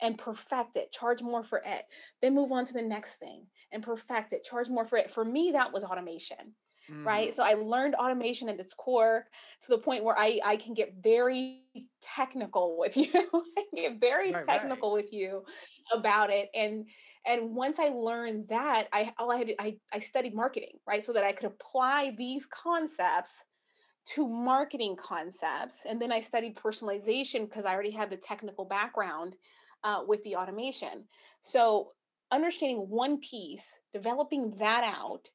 and 0.00 0.18
perfect 0.18 0.76
it, 0.76 0.92
charge 0.92 1.22
more 1.22 1.42
for 1.44 1.62
it, 1.64 1.86
then 2.22 2.34
move 2.34 2.52
on 2.52 2.64
to 2.66 2.72
the 2.74 2.82
next 2.82 3.16
thing 3.16 3.48
and 3.72 3.82
perfect 3.82 4.32
it, 4.32 4.44
charge 4.44 4.68
more 4.70 4.86
for 4.86 4.98
it. 4.98 5.10
For 5.10 5.24
me, 5.24 5.52
that 5.52 5.72
was 5.72 5.84
automation. 5.84 6.56
Mhm. 6.88 6.94
Right. 7.04 7.34
So 7.34 7.42
I 7.42 7.54
learned 7.54 7.94
automation 7.94 8.48
at 8.48 8.60
its 8.60 8.74
core 8.74 9.28
to 9.62 9.68
the 9.68 9.78
point 9.78 10.04
where 10.04 10.18
I, 10.18 10.40
I 10.44 10.56
can 10.56 10.74
get 10.74 10.94
very 10.94 11.68
technical 12.16 12.76
with 12.78 12.96
you. 12.96 13.08
I 13.14 13.62
get 13.74 14.00
very 14.00 14.32
Right, 14.32 14.46
right. 14.46 14.60
technical 14.60 14.92
with 14.92 15.12
you 15.12 15.44
about 15.92 16.30
it. 16.30 16.48
And 16.54 16.88
and 17.26 17.54
once 17.54 17.78
I 17.78 17.88
learned 17.88 18.48
that, 18.48 18.88
I 18.92 19.12
all 19.18 19.32
I 19.32 19.38
had 19.38 19.52
I, 19.58 19.76
I 19.92 19.98
studied 19.98 20.34
marketing, 20.34 20.78
right? 20.86 21.04
So 21.04 21.12
that 21.12 21.24
I 21.24 21.32
could 21.32 21.46
apply 21.46 22.14
these 22.16 22.46
concepts 22.46 23.32
to 24.06 24.28
marketing 24.28 24.96
concepts. 24.96 25.86
And 25.88 26.00
then 26.00 26.12
I 26.12 26.20
studied 26.20 26.56
personalization 26.56 27.48
because 27.48 27.64
I 27.64 27.72
already 27.72 27.90
had 27.90 28.10
the 28.10 28.16
technical 28.18 28.66
background 28.66 29.34
uh, 29.82 30.02
with 30.06 30.22
the 30.24 30.36
automation. 30.36 31.04
So 31.40 31.92
understanding 32.30 32.86
one 32.88 33.18
piece, 33.20 33.66
developing 33.92 34.54
that 34.58 34.84
out, 34.84 35.28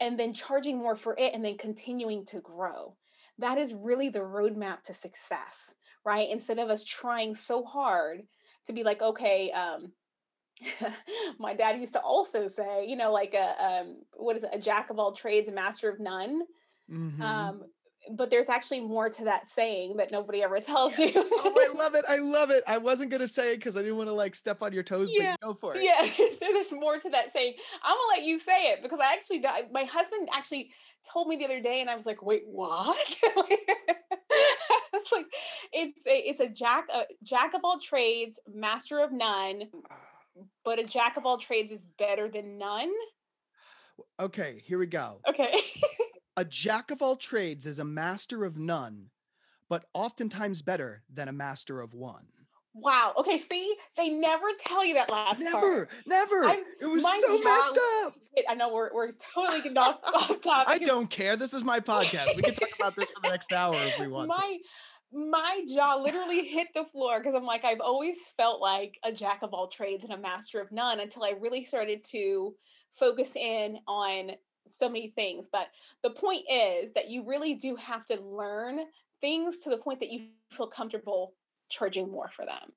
and 0.00 0.18
then 0.18 0.34
charging 0.34 0.78
more 0.78 0.96
for 0.96 1.14
it, 1.16 1.32
and 1.34 1.44
then 1.44 1.56
continuing 1.58 2.24
to 2.26 2.40
grow. 2.40 2.96
That 3.38 3.58
is 3.58 3.74
really 3.74 4.08
the 4.08 4.20
roadmap 4.20 4.82
to 4.84 4.94
success, 4.94 5.74
right? 6.04 6.28
Instead 6.30 6.58
of 6.58 6.70
us 6.70 6.84
trying 6.84 7.34
so 7.34 7.64
hard 7.64 8.22
to 8.66 8.72
be 8.72 8.84
like, 8.84 9.02
okay, 9.02 9.50
um, 9.52 9.92
my 11.38 11.54
dad 11.54 11.78
used 11.78 11.94
to 11.94 12.00
also 12.00 12.46
say, 12.46 12.86
you 12.86 12.96
know, 12.96 13.12
like 13.12 13.34
a 13.34 13.64
um, 13.64 14.02
what 14.14 14.36
is 14.36 14.44
it, 14.44 14.50
a 14.52 14.58
jack 14.58 14.90
of 14.90 14.98
all 14.98 15.12
trades, 15.12 15.48
a 15.48 15.52
master 15.52 15.88
of 15.88 15.98
none. 16.00 16.42
Mhm. 16.90 17.20
Um, 17.20 17.62
but 18.10 18.30
there's 18.30 18.48
actually 18.48 18.80
more 18.80 19.08
to 19.08 19.24
that 19.24 19.46
saying 19.46 19.96
that 19.96 20.10
nobody 20.10 20.42
ever 20.42 20.58
tells 20.60 20.98
you. 20.98 21.12
Oh, 21.14 21.70
I 21.72 21.78
love 21.78 21.94
it. 21.94 22.04
I 22.08 22.18
love 22.18 22.50
it. 22.50 22.64
I 22.66 22.78
wasn't 22.78 23.10
gonna 23.10 23.28
say 23.28 23.52
it 23.52 23.56
because 23.56 23.76
I 23.76 23.80
didn't 23.80 23.96
want 23.96 24.08
to 24.08 24.14
like 24.14 24.34
step 24.34 24.62
on 24.62 24.72
your 24.72 24.82
toes, 24.82 25.10
but 25.16 25.22
yeah, 25.22 25.30
you 25.32 25.36
go 25.42 25.54
for 25.54 25.74
it. 25.76 25.82
yeah. 25.82 26.08
There's, 26.18 26.36
there's 26.40 26.72
more 26.72 26.98
to 26.98 27.10
that 27.10 27.32
saying. 27.32 27.54
I'm 27.82 27.96
gonna 27.96 28.20
let 28.20 28.22
you 28.24 28.38
say 28.38 28.72
it 28.72 28.82
because 28.82 28.98
I 29.00 29.12
actually, 29.12 29.44
my 29.72 29.84
husband 29.84 30.28
actually 30.32 30.70
told 31.08 31.28
me 31.28 31.36
the 31.36 31.44
other 31.44 31.60
day, 31.60 31.80
and 31.80 31.88
I 31.88 31.94
was 31.94 32.06
like, 32.06 32.22
wait, 32.22 32.42
what? 32.46 32.96
it's 34.94 35.12
like 35.12 35.26
it's 35.72 36.06
a 36.06 36.28
it's 36.28 36.40
a 36.40 36.48
jack 36.48 36.86
a 36.92 37.04
jack 37.22 37.54
of 37.54 37.62
all 37.64 37.78
trades, 37.78 38.38
master 38.52 39.00
of 39.00 39.12
none. 39.12 39.64
Ah. 39.90 39.96
But 40.64 40.78
a 40.78 40.84
jack 40.84 41.16
of 41.16 41.26
all 41.26 41.38
trades 41.38 41.72
is 41.72 41.86
better 41.98 42.28
than 42.28 42.58
none. 42.58 42.90
Okay, 44.18 44.62
here 44.64 44.78
we 44.78 44.86
go. 44.86 45.20
Okay. 45.28 45.54
A 46.38 46.46
jack 46.46 46.90
of 46.90 47.02
all 47.02 47.16
trades 47.16 47.66
is 47.66 47.78
a 47.78 47.84
master 47.84 48.46
of 48.46 48.56
none, 48.56 49.10
but 49.68 49.84
oftentimes 49.92 50.62
better 50.62 51.02
than 51.12 51.28
a 51.28 51.32
master 51.32 51.82
of 51.82 51.92
one. 51.92 52.26
Wow. 52.74 53.12
Okay. 53.18 53.38
See, 53.38 53.74
they 53.96 54.08
never 54.08 54.46
tell 54.60 54.84
you 54.84 54.94
that 54.94 55.10
last 55.10 55.40
Never, 55.40 55.60
part. 55.60 55.90
never. 56.06 56.44
I'm 56.44 56.60
it 56.80 56.86
was 56.86 57.02
so 57.02 57.38
messed 57.40 57.78
up. 58.04 58.14
I 58.48 58.54
know 58.54 58.72
we're 58.72 58.92
we're 58.94 59.12
totally 59.12 59.76
off, 59.76 59.98
off 60.14 60.40
topic. 60.40 60.68
I 60.68 60.78
don't 60.78 61.10
care. 61.10 61.36
This 61.36 61.52
is 61.52 61.64
my 61.64 61.80
podcast. 61.80 62.34
We 62.36 62.42
can 62.42 62.54
talk 62.54 62.70
about 62.78 62.96
this 62.96 63.10
for 63.10 63.20
the 63.22 63.28
next 63.28 63.52
hour 63.52 63.74
if 63.74 63.98
we 63.98 64.08
want 64.08 64.32
to. 64.34 64.40
My 64.40 64.58
my 65.12 65.64
jaw 65.68 65.96
literally 65.96 66.44
hit 66.44 66.68
the 66.74 66.84
floor 66.84 67.20
because 67.20 67.34
I'm 67.34 67.44
like 67.44 67.64
I've 67.64 67.80
always 67.80 68.28
felt 68.38 68.62
like 68.62 68.98
a 69.04 69.12
jack 69.12 69.42
of 69.42 69.52
all 69.52 69.68
trades 69.68 70.04
and 70.04 70.14
a 70.14 70.18
master 70.18 70.60
of 70.60 70.72
none 70.72 71.00
until 71.00 71.24
I 71.24 71.34
really 71.38 71.64
started 71.64 72.04
to 72.06 72.54
focus 72.92 73.36
in 73.36 73.78
on 73.86 74.30
so 74.66 74.88
many 74.88 75.08
things. 75.08 75.48
But 75.52 75.68
the 76.02 76.10
point 76.10 76.44
is 76.50 76.92
that 76.94 77.10
you 77.10 77.26
really 77.26 77.54
do 77.54 77.76
have 77.76 78.06
to 78.06 78.18
learn 78.20 78.80
things 79.20 79.58
to 79.60 79.70
the 79.70 79.76
point 79.76 80.00
that 80.00 80.10
you 80.10 80.28
feel 80.50 80.66
comfortable 80.66 81.34
charging 81.72 82.10
more 82.10 82.28
for 82.28 82.44
them. 82.44 82.72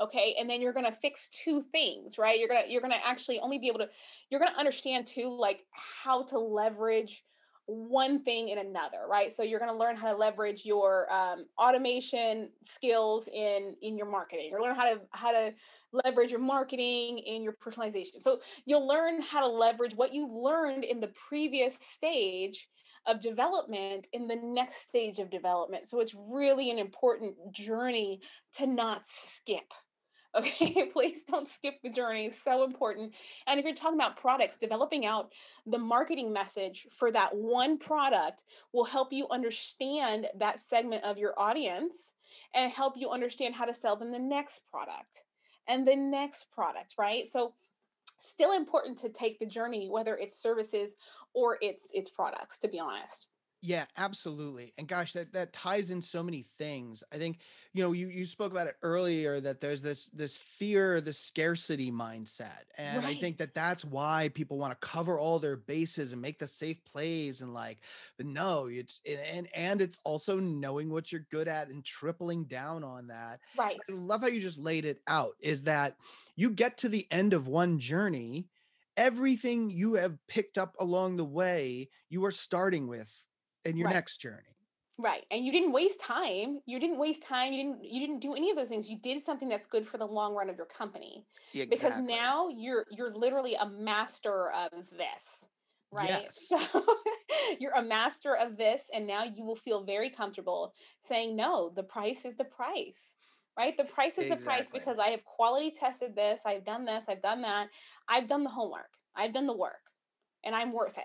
Okay? 0.00 0.34
And 0.38 0.48
then 0.48 0.60
you're 0.60 0.72
going 0.72 0.86
to 0.86 0.92
fix 0.92 1.28
two 1.28 1.60
things 1.60 2.18
right? 2.18 2.38
You're 2.38 2.48
going 2.48 2.64
to 2.64 2.70
you're 2.70 2.80
going 2.80 2.92
to 2.92 3.06
actually 3.06 3.38
only 3.38 3.58
be 3.58 3.68
able 3.68 3.78
to 3.80 3.88
you're 4.30 4.40
going 4.40 4.52
to 4.52 4.58
understand 4.58 5.06
too 5.06 5.36
like 5.38 5.64
how 5.72 6.24
to 6.24 6.38
leverage 6.38 7.22
one 7.66 8.24
thing 8.24 8.48
in 8.48 8.58
another 8.58 9.06
right? 9.08 9.32
So 9.32 9.42
you're 9.42 9.60
going 9.60 9.70
to 9.70 9.78
learn 9.78 9.94
how 9.94 10.10
to 10.10 10.16
leverage 10.16 10.64
your 10.64 11.12
um, 11.12 11.44
automation 11.58 12.48
skills 12.64 13.28
in 13.32 13.76
in 13.82 13.96
your 13.96 14.10
marketing. 14.10 14.48
You're 14.50 14.62
learn 14.62 14.74
how 14.74 14.92
to 14.92 15.00
how 15.10 15.30
to 15.30 15.52
leverage 15.92 16.30
your 16.30 16.40
marketing 16.40 17.18
in 17.18 17.42
your 17.42 17.52
personalization. 17.52 18.20
So 18.20 18.40
you'll 18.64 18.88
learn 18.88 19.20
how 19.20 19.40
to 19.40 19.46
leverage 19.46 19.94
what 19.94 20.12
you 20.12 20.26
learned 20.26 20.84
in 20.84 21.00
the 21.00 21.08
previous 21.08 21.74
stage 21.74 22.68
of 23.06 23.20
development 23.20 24.06
in 24.12 24.28
the 24.28 24.36
next 24.36 24.82
stage 24.82 25.18
of 25.18 25.30
development 25.30 25.86
so 25.86 26.00
it's 26.00 26.14
really 26.32 26.70
an 26.70 26.78
important 26.78 27.34
journey 27.52 28.20
to 28.56 28.66
not 28.66 29.02
skip 29.06 29.72
Okay, 30.38 30.88
please 30.92 31.24
don't 31.30 31.46
skip 31.46 31.74
the 31.82 31.90
journey. 31.90 32.24
It's 32.24 32.42
so 32.42 32.64
important. 32.64 33.12
And 33.46 33.60
if 33.60 33.66
you're 33.66 33.74
talking 33.74 33.98
about 33.98 34.16
products, 34.16 34.56
developing 34.56 35.04
out 35.04 35.30
the 35.66 35.76
marketing 35.76 36.32
message 36.32 36.86
for 36.90 37.12
that 37.12 37.36
one 37.36 37.76
product 37.76 38.44
will 38.72 38.86
help 38.86 39.12
you 39.12 39.28
understand 39.30 40.26
that 40.38 40.58
segment 40.58 41.04
of 41.04 41.18
your 41.18 41.38
audience 41.38 42.14
and 42.54 42.72
help 42.72 42.94
you 42.96 43.10
understand 43.10 43.54
how 43.54 43.66
to 43.66 43.74
sell 43.74 43.94
them 43.94 44.10
the 44.10 44.18
next 44.18 44.62
product 44.70 45.22
and 45.68 45.86
the 45.86 45.96
next 45.96 46.50
product, 46.50 46.94
right? 46.98 47.30
So 47.30 47.52
still 48.22 48.52
important 48.52 48.96
to 48.98 49.08
take 49.08 49.38
the 49.38 49.46
journey 49.46 49.88
whether 49.90 50.16
it's 50.16 50.40
services 50.40 50.94
or 51.34 51.58
it's 51.60 51.88
it's 51.92 52.10
products 52.10 52.58
to 52.58 52.68
be 52.68 52.78
honest. 52.78 53.28
Yeah, 53.64 53.84
absolutely. 53.96 54.74
And 54.76 54.88
gosh, 54.88 55.12
that 55.12 55.32
that 55.34 55.52
ties 55.52 55.92
in 55.92 56.02
so 56.02 56.20
many 56.20 56.42
things. 56.42 57.04
I 57.12 57.16
think, 57.16 57.38
you 57.72 57.84
know, 57.84 57.92
you 57.92 58.08
you 58.08 58.26
spoke 58.26 58.50
about 58.50 58.66
it 58.66 58.76
earlier 58.82 59.38
that 59.38 59.60
there's 59.60 59.80
this 59.80 60.06
this 60.06 60.36
fear, 60.36 61.00
this 61.00 61.20
scarcity 61.20 61.92
mindset. 61.92 62.64
And 62.76 63.06
I 63.06 63.14
think 63.14 63.36
that 63.36 63.54
that's 63.54 63.84
why 63.84 64.30
people 64.34 64.58
want 64.58 64.72
to 64.72 64.86
cover 64.86 65.16
all 65.16 65.38
their 65.38 65.54
bases 65.54 66.12
and 66.12 66.20
make 66.20 66.40
the 66.40 66.48
safe 66.48 66.84
plays 66.84 67.40
and 67.40 67.54
like 67.54 67.78
but 68.16 68.26
no, 68.26 68.66
it's 68.66 69.00
and 69.08 69.20
and 69.20 69.48
and 69.54 69.80
it's 69.80 70.00
also 70.02 70.40
knowing 70.40 70.90
what 70.90 71.12
you're 71.12 71.26
good 71.30 71.46
at 71.46 71.68
and 71.68 71.84
tripling 71.84 72.46
down 72.46 72.82
on 72.82 73.06
that. 73.06 73.38
Right. 73.56 73.78
I 73.88 73.92
love 73.92 74.22
how 74.22 74.26
you 74.26 74.40
just 74.40 74.58
laid 74.58 74.84
it 74.84 75.02
out 75.06 75.36
is 75.38 75.62
that 75.62 75.94
you 76.36 76.50
get 76.50 76.78
to 76.78 76.88
the 76.88 77.10
end 77.12 77.32
of 77.32 77.48
one 77.48 77.78
journey, 77.78 78.48
everything 78.96 79.70
you 79.70 79.94
have 79.94 80.18
picked 80.28 80.58
up 80.58 80.74
along 80.80 81.16
the 81.16 81.24
way, 81.24 81.90
you 82.08 82.24
are 82.24 82.30
starting 82.30 82.88
with 82.88 83.26
in 83.64 83.76
your 83.76 83.88
Right. 83.88 83.94
next 83.94 84.18
journey. 84.18 84.56
Right. 84.98 85.24
And 85.30 85.44
you 85.44 85.50
didn't 85.52 85.72
waste 85.72 86.00
time. 86.00 86.60
You 86.66 86.78
didn't 86.78 86.98
waste 86.98 87.22
time. 87.22 87.52
You 87.52 87.62
didn't 87.64 87.84
you 87.84 88.00
didn't 88.00 88.20
do 88.20 88.34
any 88.34 88.50
of 88.50 88.56
those 88.56 88.68
things. 88.68 88.88
You 88.90 88.98
did 88.98 89.20
something 89.20 89.48
that's 89.48 89.66
good 89.66 89.86
for 89.88 89.98
the 89.98 90.06
long 90.06 90.34
run 90.34 90.50
of 90.50 90.56
your 90.56 90.66
company. 90.66 91.26
Because 91.68 91.96
Exactly. 91.96 92.14
now 92.14 92.48
you're 92.48 92.86
you're 92.90 93.14
literally 93.14 93.54
a 93.54 93.66
master 93.68 94.50
of 94.52 94.90
this. 94.90 95.44
Right? 95.90 96.30
Yes. 96.48 96.48
So 96.48 96.58
you're 97.58 97.72
a 97.74 97.82
master 97.82 98.36
of 98.36 98.56
this 98.56 98.90
and 98.92 99.06
now 99.06 99.24
you 99.24 99.44
will 99.44 99.56
feel 99.56 99.82
very 99.84 100.10
comfortable 100.10 100.74
saying 101.00 101.34
no, 101.36 101.70
the 101.70 101.82
price 101.82 102.24
is 102.24 102.36
the 102.36 102.44
price. 102.44 103.12
Right? 103.58 103.76
The 103.76 103.84
price 103.84 104.16
is 104.18 104.30
the 104.30 104.36
price 104.36 104.70
because 104.70 104.98
I 104.98 105.08
have 105.08 105.24
quality 105.24 105.70
tested 105.70 106.16
this, 106.16 106.42
I've 106.46 106.64
done 106.64 106.86
this, 106.86 107.04
I've 107.08 107.20
done 107.20 107.42
that. 107.42 107.68
I've 108.08 108.26
done 108.26 108.44
the 108.44 108.50
homework. 108.50 108.88
I've 109.14 109.32
done 109.32 109.46
the 109.46 109.56
work 109.56 109.82
and 110.42 110.54
I'm 110.54 110.72
worth 110.72 110.96
it. 110.96 111.04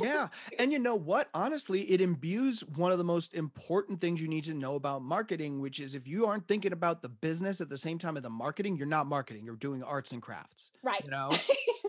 Yeah. 0.00 0.28
And 0.58 0.72
you 0.72 0.78
know 0.78 0.94
what? 0.94 1.28
Honestly, 1.34 1.82
it 1.82 2.00
imbues 2.00 2.60
one 2.60 2.92
of 2.92 2.98
the 2.98 3.04
most 3.04 3.34
important 3.34 4.00
things 4.00 4.20
you 4.20 4.28
need 4.28 4.44
to 4.44 4.54
know 4.54 4.74
about 4.74 5.02
marketing, 5.02 5.60
which 5.60 5.80
is 5.80 5.94
if 5.94 6.06
you 6.06 6.26
aren't 6.26 6.48
thinking 6.48 6.72
about 6.72 7.02
the 7.02 7.08
business 7.08 7.60
at 7.60 7.68
the 7.68 7.78
same 7.78 7.98
time 7.98 8.16
as 8.16 8.22
the 8.22 8.30
marketing, 8.30 8.76
you're 8.76 8.86
not 8.86 9.06
marketing, 9.06 9.44
you're 9.44 9.56
doing 9.56 9.82
arts 9.82 10.12
and 10.12 10.22
crafts, 10.22 10.70
right. 10.82 11.02
you 11.04 11.10
know? 11.10 11.30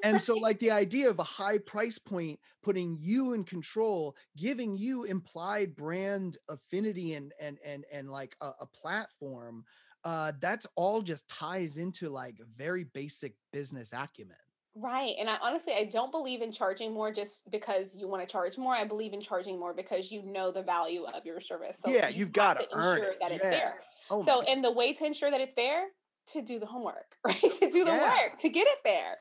And 0.03 0.21
so, 0.21 0.35
like 0.35 0.59
the 0.59 0.71
idea 0.71 1.09
of 1.09 1.19
a 1.19 1.23
high 1.23 1.57
price 1.57 1.97
point, 1.97 2.39
putting 2.61 2.97
you 2.99 3.33
in 3.33 3.43
control, 3.43 4.15
giving 4.37 4.75
you 4.75 5.05
implied 5.05 5.75
brand 5.75 6.37
affinity 6.49 7.13
and 7.13 7.33
and 7.39 7.57
and 7.65 7.85
and 7.91 8.09
like 8.09 8.35
a, 8.41 8.51
a 8.61 8.65
platform, 8.65 9.63
uh, 10.03 10.33
that's 10.41 10.67
all 10.75 11.01
just 11.01 11.29
ties 11.29 11.77
into 11.77 12.09
like 12.09 12.35
very 12.57 12.83
basic 12.83 13.33
business 13.51 13.93
acumen. 13.93 14.35
Right. 14.75 15.15
And 15.19 15.29
I 15.29 15.37
honestly, 15.41 15.73
I 15.73 15.85
don't 15.85 16.11
believe 16.11 16.41
in 16.41 16.51
charging 16.51 16.93
more 16.93 17.11
just 17.11 17.49
because 17.51 17.93
you 17.93 18.07
want 18.07 18.27
to 18.27 18.31
charge 18.31 18.57
more. 18.57 18.73
I 18.73 18.85
believe 18.85 19.13
in 19.13 19.21
charging 19.21 19.59
more 19.59 19.73
because 19.73 20.11
you 20.11 20.23
know 20.23 20.51
the 20.51 20.63
value 20.63 21.05
of 21.05 21.25
your 21.25 21.39
service. 21.39 21.79
So 21.83 21.91
yeah, 21.91 22.09
you 22.09 22.25
have 22.25 22.33
got 22.33 22.53
to 22.55 22.63
ensure 22.63 23.11
it. 23.11 23.19
that 23.19 23.29
yeah. 23.29 23.35
it's 23.35 23.45
there. 23.45 23.75
Oh 24.09 24.23
so, 24.23 24.41
and 24.41 24.63
the 24.63 24.71
way 24.71 24.93
to 24.93 25.05
ensure 25.05 25.29
that 25.29 25.39
it's 25.39 25.53
there, 25.53 25.85
to 26.31 26.41
do 26.41 26.59
the 26.59 26.65
homework, 26.65 27.17
right? 27.25 27.39
to 27.39 27.69
do 27.69 27.85
the 27.85 27.91
yeah. 27.91 28.21
work, 28.21 28.39
to 28.39 28.49
get 28.49 28.67
it 28.67 28.79
there. 28.83 29.17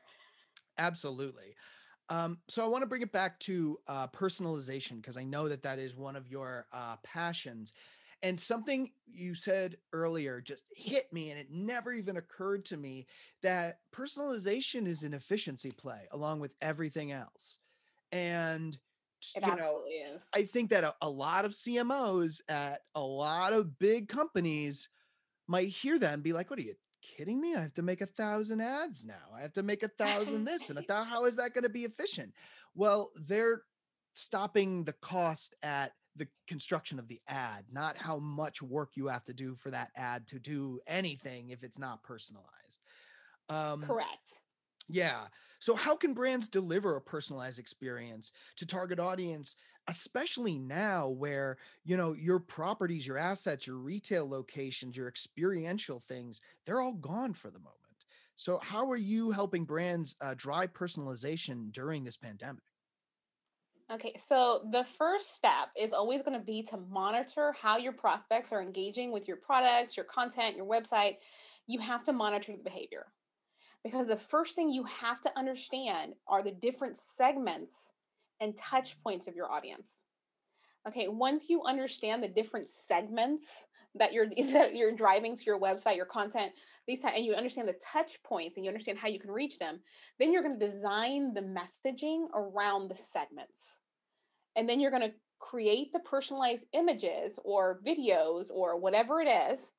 Absolutely. 0.79 1.55
Um, 2.09 2.39
so 2.49 2.63
I 2.63 2.67
want 2.67 2.81
to 2.81 2.87
bring 2.87 3.01
it 3.01 3.11
back 3.11 3.39
to 3.41 3.77
uh, 3.87 4.07
personalization 4.07 4.97
because 4.97 5.17
I 5.17 5.23
know 5.23 5.47
that 5.49 5.63
that 5.63 5.79
is 5.79 5.95
one 5.95 6.15
of 6.15 6.27
your 6.27 6.65
uh, 6.73 6.97
passions. 7.03 7.73
And 8.23 8.39
something 8.39 8.89
you 9.05 9.35
said 9.35 9.75
earlier 9.91 10.39
just 10.39 10.63
hit 10.73 11.11
me, 11.11 11.29
and 11.29 11.39
it 11.39 11.51
never 11.51 11.91
even 11.91 12.15
occurred 12.15 12.63
to 12.65 12.77
me 12.77 13.05
that 13.41 13.79
personalization 13.93 14.87
is 14.87 15.03
an 15.03 15.13
efficiency 15.13 15.71
play 15.71 16.07
along 16.11 16.39
with 16.39 16.53
everything 16.61 17.11
else. 17.11 17.59
And 18.13 18.77
it 19.35 19.45
you 19.45 19.55
know, 19.55 19.81
is. 20.15 20.21
I 20.33 20.43
think 20.43 20.69
that 20.69 20.85
a, 20.85 20.95
a 21.01 21.09
lot 21.09 21.43
of 21.43 21.51
CMOs 21.51 22.41
at 22.47 22.81
a 22.95 23.01
lot 23.01 23.51
of 23.51 23.77
big 23.77 24.07
companies 24.07 24.87
might 25.47 25.67
hear 25.67 25.99
that 25.99 26.13
and 26.13 26.23
be 26.23 26.31
like, 26.33 26.49
"What 26.49 26.59
are 26.59 26.63
you 26.63 26.75
kidding 27.01 27.41
me? 27.41 27.55
I 27.55 27.61
have 27.61 27.73
to 27.73 27.81
make 27.81 28.01
a 28.01 28.05
thousand 28.05 28.61
ads 28.61 29.05
now. 29.05 29.35
I 29.35 29.41
have 29.41 29.53
to 29.53 29.63
make 29.63 29.83
a 29.83 29.89
thousand 29.89 30.45
this 30.45 30.69
and 30.69 30.79
a 30.79 30.81
thousand. 30.81 31.09
How 31.09 31.25
is 31.25 31.35
that 31.35 31.53
going 31.53 31.63
to 31.63 31.69
be 31.69 31.83
efficient? 31.83 32.33
Well, 32.73 33.11
they're 33.15 33.63
stopping 34.13 34.85
the 34.85 34.93
cost 34.93 35.55
at 35.61 35.91
the 36.15 36.27
construction 36.47 36.99
of 36.99 37.07
the 37.07 37.19
ad, 37.27 37.65
not 37.71 37.97
how 37.97 38.17
much 38.17 38.61
work 38.61 38.91
you 38.95 39.07
have 39.07 39.23
to 39.25 39.33
do 39.33 39.55
for 39.55 39.71
that 39.71 39.89
ad 39.95 40.27
to 40.27 40.39
do 40.39 40.79
anything 40.87 41.49
if 41.49 41.63
it's 41.63 41.79
not 41.79 42.03
personalized. 42.03 42.79
Um, 43.49 43.83
Correct. 43.83 44.09
Yeah. 44.89 45.23
So, 45.59 45.75
how 45.75 45.95
can 45.95 46.13
brands 46.13 46.49
deliver 46.49 46.95
a 46.95 47.01
personalized 47.01 47.59
experience 47.59 48.31
to 48.57 48.65
target 48.65 48.99
audience, 48.99 49.55
especially 49.87 50.59
now 50.59 51.07
where, 51.07 51.57
you 51.85 51.95
know, 51.95 52.13
your 52.13 52.39
properties, 52.39 53.07
your 53.07 53.17
assets, 53.17 53.65
your 53.65 53.77
retail 53.77 54.29
locations, 54.29 54.97
your 54.97 55.07
experiential 55.07 56.01
things, 56.01 56.41
they're 56.65 56.81
all 56.81 56.93
gone 56.93 57.33
for 57.33 57.49
the 57.49 57.59
moment. 57.59 57.77
So, 58.35 58.59
how 58.61 58.89
are 58.91 58.97
you 58.97 59.31
helping 59.31 59.63
brands 59.63 60.15
uh, 60.21 60.33
drive 60.35 60.73
personalization 60.73 61.71
during 61.71 62.03
this 62.03 62.17
pandemic? 62.17 62.63
Okay, 63.93 64.13
so 64.17 64.61
the 64.71 64.83
first 64.83 65.35
step 65.35 65.69
is 65.79 65.93
always 65.93 66.23
going 66.23 66.39
to 66.39 66.43
be 66.43 66.63
to 66.63 66.77
monitor 66.89 67.53
how 67.61 67.77
your 67.77 67.91
prospects 67.91 68.51
are 68.51 68.59
engaging 68.59 69.11
with 69.11 69.27
your 69.27 69.37
products, 69.37 69.95
your 69.95 70.05
content, 70.05 70.57
your 70.57 70.65
website. 70.65 71.17
You 71.67 71.77
have 71.77 72.03
to 72.05 72.13
monitor 72.13 72.53
the 72.53 72.63
behavior 72.63 73.05
because 73.83 74.07
the 74.07 74.15
first 74.15 74.55
thing 74.55 74.69
you 74.69 74.83
have 74.85 75.21
to 75.21 75.37
understand 75.37 76.13
are 76.27 76.41
the 76.41 76.51
different 76.51 76.97
segments 76.97 77.93
and 78.39 78.57
touch 78.57 78.99
points 79.03 79.27
of 79.27 79.35
your 79.35 79.51
audience. 79.51 80.05
Okay, 80.87 81.07
once 81.07 81.47
you 81.47 81.63
understand 81.63 82.23
the 82.23 82.27
different 82.27 82.67
segments 82.67 83.67
that 83.93 84.11
you're 84.11 84.27
that 84.53 84.75
you're 84.75 84.91
driving 84.91 85.35
to 85.35 85.43
your 85.45 85.59
website, 85.59 85.97
your 85.97 86.07
content, 86.07 86.51
these 86.87 87.05
and 87.05 87.23
you 87.23 87.35
understand 87.35 87.67
the 87.67 87.73
touch 87.73 88.17
points 88.23 88.57
and 88.57 88.65
you 88.65 88.71
understand 88.71 88.97
how 88.97 89.07
you 89.07 89.19
can 89.19 89.29
reach 89.29 89.59
them, 89.59 89.79
then 90.17 90.33
you're 90.33 90.41
going 90.41 90.57
to 90.59 90.65
design 90.65 91.35
the 91.35 91.41
messaging 91.41 92.25
around 92.33 92.89
the 92.89 92.95
segments 92.95 93.81
and 94.55 94.67
then 94.67 94.79
you're 94.79 94.91
going 94.91 95.09
to 95.09 95.13
create 95.39 95.91
the 95.91 95.99
personalized 95.99 96.63
images 96.73 97.37
or 97.43 97.81
videos 97.85 98.49
or 98.53 98.79
whatever 98.79 99.19
it 99.19 99.27
is 99.27 99.73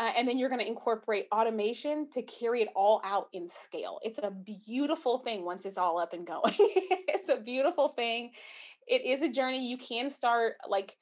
uh, 0.00 0.12
and 0.16 0.28
then 0.28 0.38
you're 0.38 0.48
going 0.48 0.60
to 0.60 0.66
incorporate 0.66 1.26
automation 1.32 2.08
to 2.10 2.22
carry 2.22 2.62
it 2.62 2.68
all 2.76 3.00
out 3.04 3.28
in 3.32 3.48
scale. 3.48 3.98
It's 4.02 4.18
a 4.18 4.30
beautiful 4.30 5.18
thing 5.18 5.44
once 5.44 5.64
it's 5.64 5.78
all 5.78 5.98
up 5.98 6.12
and 6.12 6.26
going. 6.26 6.54
it's 6.58 7.28
a 7.28 7.36
beautiful 7.36 7.88
thing. 7.88 8.30
It 8.86 9.04
is 9.04 9.22
a 9.22 9.28
journey. 9.28 9.68
You 9.68 9.76
can 9.76 10.08
start 10.08 10.54
like 10.68 10.96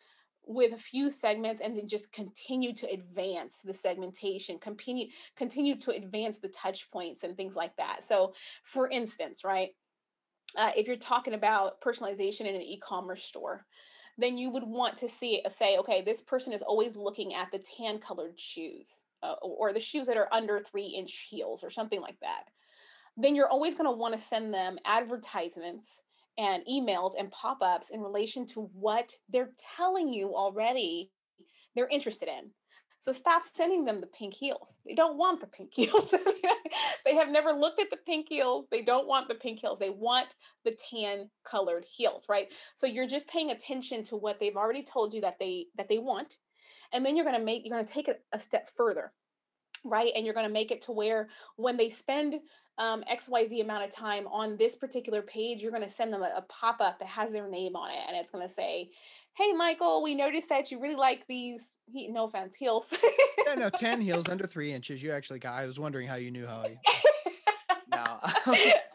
with 0.46 0.72
a 0.72 0.78
few 0.78 1.10
segments 1.10 1.60
and 1.60 1.76
then 1.76 1.88
just 1.88 2.12
continue 2.12 2.72
to 2.72 2.88
advance 2.88 3.60
the 3.62 3.74
segmentation, 3.74 4.58
continue 4.58 5.08
continue 5.36 5.76
to 5.76 5.90
advance 5.90 6.38
the 6.38 6.48
touch 6.48 6.90
points 6.90 7.22
and 7.22 7.36
things 7.36 7.54
like 7.54 7.76
that. 7.76 8.02
So, 8.02 8.32
for 8.62 8.88
instance, 8.88 9.44
right, 9.44 9.70
uh, 10.56 10.70
if 10.76 10.86
you're 10.86 10.96
talking 10.96 11.34
about 11.34 11.80
personalization 11.80 12.42
in 12.42 12.54
an 12.54 12.62
e-commerce 12.62 13.22
store 13.22 13.66
then 14.18 14.38
you 14.38 14.50
would 14.50 14.64
want 14.64 14.96
to 14.96 15.08
see 15.08 15.42
uh, 15.44 15.48
say 15.48 15.76
okay 15.76 16.02
this 16.02 16.22
person 16.22 16.52
is 16.52 16.62
always 16.62 16.96
looking 16.96 17.34
at 17.34 17.50
the 17.52 17.58
tan 17.58 17.98
colored 17.98 18.38
shoes 18.38 19.04
uh, 19.22 19.34
or 19.42 19.72
the 19.72 19.80
shoes 19.80 20.06
that 20.06 20.16
are 20.16 20.32
under 20.32 20.60
three 20.60 20.86
inch 20.86 21.26
heels 21.30 21.64
or 21.64 21.70
something 21.70 22.00
like 22.00 22.18
that. 22.20 22.44
Then 23.16 23.34
you're 23.34 23.48
always 23.48 23.74
going 23.74 23.86
to 23.86 23.96
want 23.96 24.14
to 24.14 24.20
send 24.20 24.52
them 24.52 24.78
advertisements 24.84 26.02
and 26.38 26.62
emails 26.70 27.12
and 27.18 27.30
pop-ups 27.30 27.90
in 27.90 28.00
relation 28.00 28.44
to 28.46 28.70
what 28.74 29.14
they're 29.30 29.52
telling 29.76 30.12
you 30.12 30.34
already 30.34 31.10
they're 31.74 31.88
interested 31.88 32.28
in 32.28 32.50
so 33.06 33.12
stop 33.12 33.44
sending 33.44 33.84
them 33.84 34.00
the 34.00 34.08
pink 34.08 34.34
heels. 34.34 34.74
They 34.84 34.96
don't 34.96 35.16
want 35.16 35.38
the 35.38 35.46
pink 35.46 35.72
heels. 35.74 36.12
they 37.04 37.14
have 37.14 37.28
never 37.28 37.52
looked 37.52 37.80
at 37.80 37.88
the 37.88 37.98
pink 37.98 38.26
heels. 38.28 38.66
They 38.68 38.82
don't 38.82 39.06
want 39.06 39.28
the 39.28 39.36
pink 39.36 39.60
heels. 39.60 39.78
They 39.78 39.90
want 39.90 40.26
the 40.64 40.76
tan 40.90 41.30
colored 41.44 41.84
heels, 41.88 42.26
right? 42.28 42.48
So 42.74 42.84
you're 42.88 43.06
just 43.06 43.28
paying 43.28 43.52
attention 43.52 44.02
to 44.06 44.16
what 44.16 44.40
they've 44.40 44.56
already 44.56 44.82
told 44.82 45.14
you 45.14 45.20
that 45.20 45.38
they 45.38 45.66
that 45.76 45.88
they 45.88 45.98
want. 45.98 46.38
And 46.92 47.06
then 47.06 47.14
you're 47.14 47.24
going 47.24 47.38
to 47.38 47.44
make 47.44 47.64
you're 47.64 47.76
going 47.76 47.86
to 47.86 47.92
take 47.92 48.08
it 48.08 48.24
a 48.32 48.40
step 48.40 48.68
further 48.76 49.12
right? 49.84 50.12
And 50.14 50.24
you're 50.24 50.34
going 50.34 50.46
to 50.46 50.52
make 50.52 50.70
it 50.70 50.82
to 50.82 50.92
where 50.92 51.28
when 51.56 51.76
they 51.76 51.88
spend 51.88 52.40
um, 52.78 53.04
XYZ 53.10 53.62
amount 53.62 53.84
of 53.84 53.90
time 53.90 54.26
on 54.26 54.56
this 54.56 54.74
particular 54.76 55.22
page, 55.22 55.62
you're 55.62 55.70
going 55.70 55.82
to 55.82 55.88
send 55.88 56.12
them 56.12 56.22
a, 56.22 56.32
a 56.36 56.42
pop 56.42 56.80
up 56.80 56.98
that 56.98 57.08
has 57.08 57.30
their 57.30 57.48
name 57.48 57.74
on 57.76 57.90
it. 57.90 58.00
And 58.06 58.16
it's 58.16 58.30
going 58.30 58.46
to 58.46 58.52
say, 58.52 58.90
Hey, 59.34 59.52
Michael, 59.52 60.02
we 60.02 60.14
noticed 60.14 60.48
that 60.48 60.70
you 60.70 60.80
really 60.80 60.94
like 60.94 61.26
these, 61.26 61.76
he, 61.92 62.08
no 62.08 62.24
offense, 62.24 62.54
heels. 62.54 62.92
yeah, 63.46 63.54
no, 63.54 63.68
10 63.74 64.00
heels 64.00 64.30
under 64.30 64.46
three 64.46 64.72
inches. 64.72 65.02
You 65.02 65.12
actually 65.12 65.40
got, 65.40 65.54
I 65.54 65.66
was 65.66 65.78
wondering 65.78 66.08
how 66.08 66.14
you 66.14 66.30
knew 66.30 66.46
how 66.46 66.62
I. 66.62 66.78
no. 67.94 68.04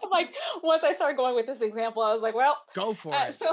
I'm 0.04 0.10
like, 0.10 0.34
once 0.64 0.84
I 0.84 0.94
started 0.94 1.16
going 1.16 1.36
with 1.36 1.46
this 1.46 1.62
example, 1.62 2.02
I 2.02 2.14
was 2.14 2.24
like, 2.24 2.34
well, 2.34 2.58
go 2.74 2.94
for 2.94 3.14
uh, 3.14 3.28
it. 3.28 3.36
So 3.36 3.52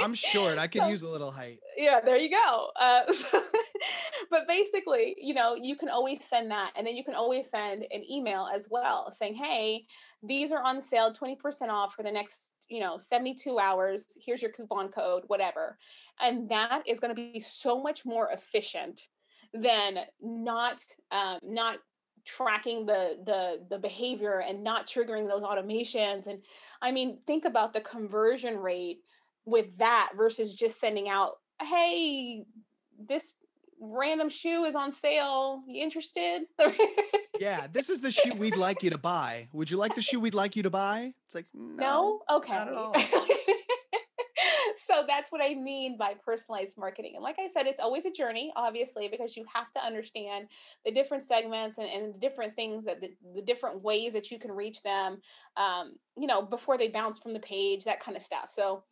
I'm 0.00 0.14
short. 0.14 0.58
I 0.58 0.66
could 0.68 0.82
so, 0.82 0.88
use 0.88 1.02
a 1.02 1.08
little 1.08 1.30
height. 1.30 1.60
Yeah, 1.76 2.00
there 2.04 2.16
you 2.16 2.30
go. 2.30 2.70
Uh, 2.80 3.12
so, 3.12 3.42
but 4.34 4.48
basically, 4.48 5.14
you 5.16 5.32
know, 5.32 5.54
you 5.54 5.76
can 5.76 5.88
always 5.88 6.24
send 6.24 6.50
that. 6.50 6.72
And 6.74 6.84
then 6.84 6.96
you 6.96 7.04
can 7.04 7.14
always 7.14 7.48
send 7.48 7.86
an 7.92 8.02
email 8.10 8.48
as 8.52 8.66
well 8.68 9.08
saying, 9.12 9.36
hey, 9.36 9.86
these 10.24 10.50
are 10.50 10.60
on 10.60 10.80
sale 10.80 11.12
20% 11.12 11.68
off 11.68 11.94
for 11.94 12.02
the 12.02 12.10
next 12.10 12.50
you 12.70 12.80
know 12.80 12.96
72 12.96 13.58
hours 13.58 14.06
here's 14.24 14.40
your 14.40 14.50
coupon 14.50 14.88
code 14.88 15.24
whatever 15.26 15.76
and 16.18 16.48
that 16.48 16.82
is 16.86 16.98
going 16.98 17.14
to 17.14 17.32
be 17.32 17.38
so 17.38 17.82
much 17.82 18.06
more 18.06 18.30
efficient 18.30 19.02
than 19.52 19.98
not 20.22 20.80
um, 21.12 21.40
not 21.42 21.76
tracking 22.24 22.86
the 22.86 23.18
the 23.26 23.66
the 23.68 23.78
behavior 23.78 24.42
and 24.48 24.64
not 24.64 24.86
triggering 24.86 25.28
those 25.28 25.42
automations 25.42 26.26
and 26.26 26.38
i 26.80 26.90
mean 26.90 27.18
think 27.26 27.44
about 27.44 27.74
the 27.74 27.82
conversion 27.82 28.56
rate 28.56 29.00
with 29.44 29.66
that 29.76 30.12
versus 30.16 30.54
just 30.54 30.80
sending 30.80 31.10
out 31.10 31.32
hey 31.60 32.46
this 32.98 33.34
random 33.92 34.28
shoe 34.28 34.64
is 34.64 34.74
on 34.74 34.92
sale. 34.92 35.62
You 35.66 35.82
interested? 35.82 36.42
yeah, 37.38 37.66
this 37.72 37.90
is 37.90 38.00
the 38.00 38.10
shoe 38.10 38.34
we'd 38.34 38.56
like 38.56 38.82
you 38.82 38.90
to 38.90 38.98
buy. 38.98 39.48
Would 39.52 39.70
you 39.70 39.76
like 39.76 39.94
the 39.94 40.02
shoe 40.02 40.20
we'd 40.20 40.34
like 40.34 40.56
you 40.56 40.62
to 40.62 40.70
buy? 40.70 41.12
It's 41.26 41.34
like 41.34 41.46
no, 41.54 42.20
no? 42.28 42.36
okay. 42.36 42.64
so 44.86 45.04
that's 45.06 45.30
what 45.30 45.42
I 45.42 45.54
mean 45.54 45.96
by 45.96 46.14
personalized 46.24 46.76
marketing. 46.78 47.12
And 47.14 47.22
like 47.22 47.36
I 47.38 47.48
said, 47.52 47.66
it's 47.66 47.80
always 47.80 48.04
a 48.06 48.10
journey, 48.10 48.52
obviously, 48.56 49.08
because 49.08 49.36
you 49.36 49.44
have 49.52 49.72
to 49.74 49.84
understand 49.84 50.48
the 50.84 50.92
different 50.92 51.22
segments 51.24 51.78
and, 51.78 51.88
and 51.88 52.14
the 52.14 52.18
different 52.18 52.54
things 52.54 52.84
that 52.84 53.00
the, 53.00 53.10
the 53.34 53.42
different 53.42 53.82
ways 53.82 54.12
that 54.12 54.30
you 54.30 54.38
can 54.38 54.52
reach 54.52 54.82
them, 54.82 55.18
um, 55.56 55.94
you 56.16 56.26
know, 56.26 56.42
before 56.42 56.78
they 56.78 56.88
bounce 56.88 57.18
from 57.18 57.32
the 57.32 57.40
page, 57.40 57.84
that 57.84 58.00
kind 58.00 58.16
of 58.16 58.22
stuff. 58.22 58.50
So 58.50 58.84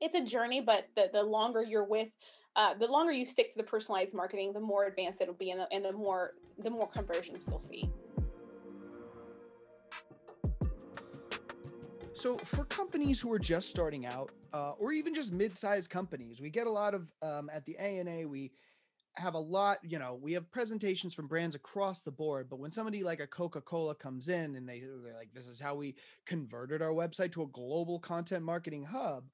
it's 0.00 0.14
a 0.14 0.24
journey, 0.24 0.60
but 0.60 0.86
the, 0.96 1.10
the 1.12 1.22
longer 1.22 1.62
you're 1.62 1.84
with 1.84 2.08
uh, 2.56 2.74
the 2.74 2.86
longer 2.86 3.12
you 3.12 3.24
stick 3.24 3.50
to 3.52 3.58
the 3.58 3.64
personalized 3.64 4.14
marketing, 4.14 4.52
the 4.52 4.60
more 4.60 4.86
advanced 4.86 5.20
it'll 5.20 5.34
be, 5.34 5.50
and 5.50 5.60
the, 5.60 5.72
and 5.72 5.84
the 5.84 5.92
more 5.92 6.34
the 6.58 6.70
more 6.70 6.88
conversions 6.88 7.46
you'll 7.48 7.58
see. 7.58 7.88
So, 12.12 12.36
for 12.36 12.64
companies 12.66 13.18
who 13.18 13.32
are 13.32 13.38
just 13.38 13.70
starting 13.70 14.04
out, 14.04 14.30
uh, 14.52 14.72
or 14.72 14.92
even 14.92 15.14
just 15.14 15.32
mid-sized 15.32 15.88
companies, 15.88 16.40
we 16.40 16.50
get 16.50 16.66
a 16.66 16.70
lot 16.70 16.92
of 16.92 17.06
um, 17.22 17.48
at 17.50 17.64
the 17.64 17.78
ANA. 17.78 18.28
We 18.28 18.52
have 19.14 19.34
a 19.34 19.38
lot, 19.38 19.78
you 19.82 19.98
know, 19.98 20.18
we 20.20 20.32
have 20.34 20.50
presentations 20.50 21.14
from 21.14 21.28
brands 21.28 21.54
across 21.54 22.02
the 22.02 22.10
board. 22.10 22.48
But 22.50 22.58
when 22.58 22.72
somebody 22.72 23.02
like 23.02 23.20
a 23.20 23.26
Coca-Cola 23.26 23.94
comes 23.94 24.28
in 24.28 24.56
and 24.56 24.68
they, 24.68 24.80
they're 25.02 25.16
like, 25.16 25.32
"This 25.32 25.46
is 25.46 25.60
how 25.60 25.76
we 25.76 25.94
converted 26.26 26.82
our 26.82 26.90
website 26.90 27.32
to 27.32 27.42
a 27.42 27.48
global 27.48 27.98
content 27.98 28.44
marketing 28.44 28.84
hub," 28.84 29.24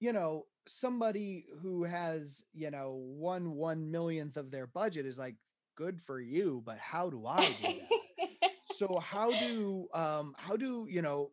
you 0.00 0.12
know, 0.12 0.44
somebody 0.68 1.46
who 1.62 1.84
has, 1.84 2.44
you 2.52 2.70
know, 2.70 2.92
one 2.92 3.52
one 3.52 3.90
millionth 3.90 4.36
of 4.36 4.50
their 4.50 4.66
budget 4.66 5.06
is 5.06 5.18
like, 5.18 5.34
good 5.76 6.00
for 6.00 6.20
you, 6.20 6.62
but 6.66 6.78
how 6.78 7.08
do 7.08 7.26
I 7.26 7.40
do 7.40 7.68
that? 7.68 7.98
so 8.78 8.98
how 8.98 9.30
do 9.32 9.88
um 9.94 10.34
how 10.38 10.56
do 10.56 10.86
you 10.88 11.02
know 11.02 11.30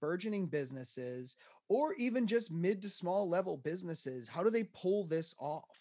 burgeoning 0.00 0.46
businesses 0.46 1.36
or 1.68 1.94
even 1.94 2.26
just 2.26 2.52
mid 2.52 2.80
to 2.80 2.88
small 2.88 3.28
level 3.28 3.56
businesses 3.56 4.28
how 4.28 4.42
do 4.42 4.50
they 4.50 4.64
pull 4.64 5.04
this 5.04 5.34
off 5.38 5.80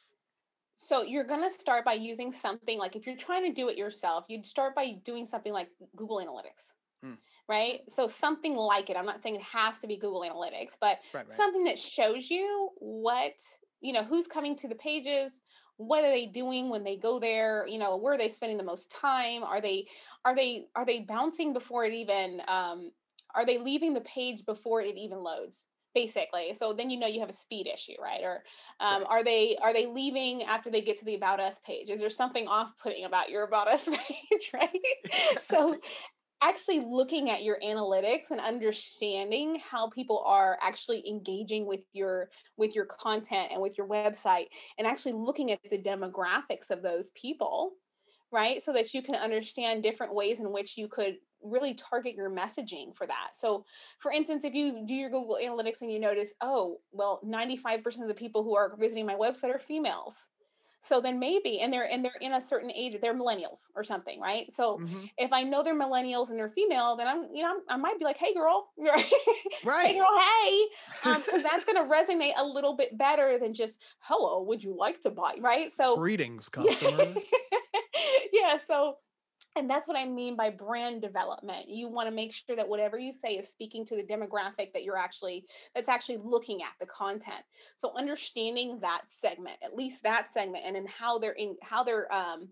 so 0.75 1.03
you're 1.03 1.23
going 1.23 1.41
to 1.41 1.51
start 1.51 1.85
by 1.85 1.93
using 1.93 2.31
something 2.31 2.79
like 2.79 2.95
if 2.95 3.05
you're 3.05 3.15
trying 3.15 3.43
to 3.43 3.53
do 3.53 3.69
it 3.69 3.77
yourself 3.77 4.25
you'd 4.27 4.45
start 4.45 4.75
by 4.75 4.91
doing 5.03 5.25
something 5.25 5.53
like 5.53 5.69
google 5.95 6.17
analytics 6.17 6.73
mm. 7.03 7.17
right 7.47 7.81
so 7.89 8.07
something 8.07 8.55
like 8.55 8.89
it 8.89 8.97
i'm 8.97 9.05
not 9.05 9.21
saying 9.21 9.35
it 9.35 9.43
has 9.43 9.79
to 9.79 9.87
be 9.87 9.97
google 9.97 10.21
analytics 10.21 10.73
but 10.79 10.99
right, 11.13 11.25
right. 11.27 11.31
something 11.31 11.63
that 11.63 11.77
shows 11.77 12.29
you 12.29 12.69
what 12.79 13.33
you 13.81 13.93
know 13.93 14.03
who's 14.03 14.27
coming 14.27 14.55
to 14.55 14.67
the 14.67 14.75
pages 14.75 15.41
what 15.77 16.03
are 16.03 16.11
they 16.11 16.25
doing 16.27 16.69
when 16.69 16.83
they 16.83 16.95
go 16.95 17.19
there 17.19 17.67
you 17.67 17.77
know 17.77 17.95
where 17.97 18.13
are 18.13 18.17
they 18.17 18.29
spending 18.29 18.57
the 18.57 18.63
most 18.63 18.91
time 18.91 19.43
are 19.43 19.61
they 19.61 19.85
are 20.25 20.35
they 20.35 20.67
are 20.75 20.85
they 20.85 20.99
bouncing 20.99 21.53
before 21.53 21.85
it 21.85 21.93
even 21.93 22.41
um, 22.47 22.91
are 23.35 23.45
they 23.45 23.57
leaving 23.57 23.93
the 23.93 24.01
page 24.01 24.45
before 24.45 24.81
it 24.81 24.95
even 24.95 25.23
loads 25.23 25.67
basically 25.93 26.53
so 26.53 26.73
then 26.73 26.89
you 26.89 26.99
know 26.99 27.07
you 27.07 27.19
have 27.19 27.29
a 27.29 27.33
speed 27.33 27.67
issue 27.67 27.93
right 28.01 28.21
or 28.23 28.43
um, 28.79 29.01
right. 29.01 29.07
are 29.09 29.23
they 29.23 29.57
are 29.61 29.73
they 29.73 29.85
leaving 29.85 30.43
after 30.43 30.69
they 30.69 30.81
get 30.81 30.97
to 30.97 31.05
the 31.05 31.15
about 31.15 31.39
us 31.39 31.59
page 31.59 31.89
is 31.89 31.99
there 31.99 32.09
something 32.09 32.47
off-putting 32.47 33.05
about 33.05 33.29
your 33.29 33.43
about 33.43 33.67
us 33.67 33.87
page 34.07 34.51
right 34.53 34.69
so 35.39 35.75
actually 36.43 36.81
looking 36.81 37.29
at 37.29 37.43
your 37.43 37.57
analytics 37.63 38.31
and 38.31 38.39
understanding 38.39 39.59
how 39.59 39.89
people 39.89 40.21
are 40.25 40.59
actually 40.61 41.07
engaging 41.07 41.65
with 41.65 41.81
your 41.93 42.29
with 42.57 42.75
your 42.75 42.85
content 42.85 43.49
and 43.51 43.61
with 43.61 43.77
your 43.77 43.87
website 43.87 44.47
and 44.77 44.85
actually 44.85 45.13
looking 45.13 45.51
at 45.51 45.59
the 45.71 45.77
demographics 45.77 46.69
of 46.69 46.83
those 46.83 47.11
people 47.11 47.73
right? 48.33 48.63
So 48.63 48.73
that 48.73 48.95
you 48.95 49.03
can 49.03 49.13
understand 49.13 49.83
different 49.83 50.15
ways 50.15 50.39
in 50.39 50.51
which 50.51 50.75
you 50.75 50.87
could 50.87 51.17
really 51.43 51.75
target 51.75 52.15
your 52.15 52.31
messaging 52.31 52.95
for 52.95 53.05
that. 53.05 53.29
So 53.33 53.63
for 53.99 54.11
instance 54.11 54.43
if 54.43 54.55
you 54.55 54.83
do 54.85 54.95
your 54.95 55.11
google 55.11 55.37
analytics 55.41 55.81
and 55.81 55.91
you 55.91 55.99
notice 55.99 56.33
oh 56.41 56.79
well 56.91 57.21
95% 57.23 58.01
of 58.01 58.07
the 58.07 58.13
people 58.13 58.43
who 58.43 58.55
are 58.55 58.75
visiting 58.77 59.05
my 59.05 59.13
website 59.13 59.53
are 59.53 59.59
females 59.59 60.15
so 60.83 60.99
then 60.99 61.17
maybe, 61.17 61.61
and 61.61 61.71
they're 61.71 61.89
and 61.89 62.03
they're 62.03 62.11
in 62.19 62.33
a 62.33 62.41
certain 62.41 62.69
age, 62.69 62.97
they're 63.01 63.15
millennials 63.15 63.69
or 63.73 63.85
something, 63.85 64.19
right? 64.19 64.51
So 64.51 64.79
mm-hmm. 64.79 65.05
if 65.17 65.31
I 65.31 65.41
know 65.41 65.63
they're 65.63 65.79
millennials 65.79 66.29
and 66.29 66.37
they're 66.37 66.49
female, 66.49 66.97
then 66.97 67.07
I'm, 67.07 67.29
you 67.33 67.41
know, 67.41 67.61
I 67.69 67.77
might 67.77 67.97
be 67.99 68.03
like, 68.03 68.17
hey 68.17 68.33
girl, 68.33 68.67
right? 68.77 69.09
right. 69.63 69.87
hey 69.87 69.97
girl, 69.97 70.09
hey, 70.19 70.65
because 71.01 71.35
um, 71.35 71.43
that's 71.43 71.63
going 71.63 71.77
to 71.77 71.89
resonate 71.89 72.33
a 72.35 72.45
little 72.45 72.75
bit 72.75 72.97
better 72.97 73.39
than 73.39 73.53
just 73.53 73.79
hello, 73.99 74.43
would 74.43 74.61
you 74.61 74.75
like 74.77 74.99
to 75.01 75.09
buy, 75.09 75.35
right? 75.39 75.71
So 75.71 75.95
greetings, 75.95 76.49
customer. 76.49 77.13
yeah. 78.33 78.57
So 78.57 78.97
and 79.55 79.69
that's 79.69 79.87
what 79.87 79.97
I 79.97 80.05
mean 80.05 80.35
by 80.35 80.49
brand 80.49 81.01
development. 81.01 81.69
You 81.69 81.87
want 81.87 82.07
to 82.09 82.15
make 82.15 82.33
sure 82.33 82.55
that 82.55 82.67
whatever 82.67 82.97
you 82.97 83.13
say 83.13 83.35
is 83.35 83.49
speaking 83.49 83.85
to 83.85 83.95
the 83.95 84.03
demographic 84.03 84.73
that 84.73 84.83
you're 84.83 84.97
actually 84.97 85.45
that's 85.75 85.89
actually 85.89 86.17
looking 86.23 86.61
at 86.61 86.73
the 86.79 86.85
content. 86.85 87.43
So 87.75 87.93
understanding 87.97 88.79
that 88.81 89.01
segment, 89.05 89.57
at 89.63 89.75
least 89.75 90.03
that 90.03 90.29
segment, 90.29 90.63
and 90.65 90.75
then 90.75 90.87
how 90.87 91.19
they're 91.19 91.33
in 91.33 91.55
how 91.61 91.83
they're 91.83 92.11
um, 92.13 92.49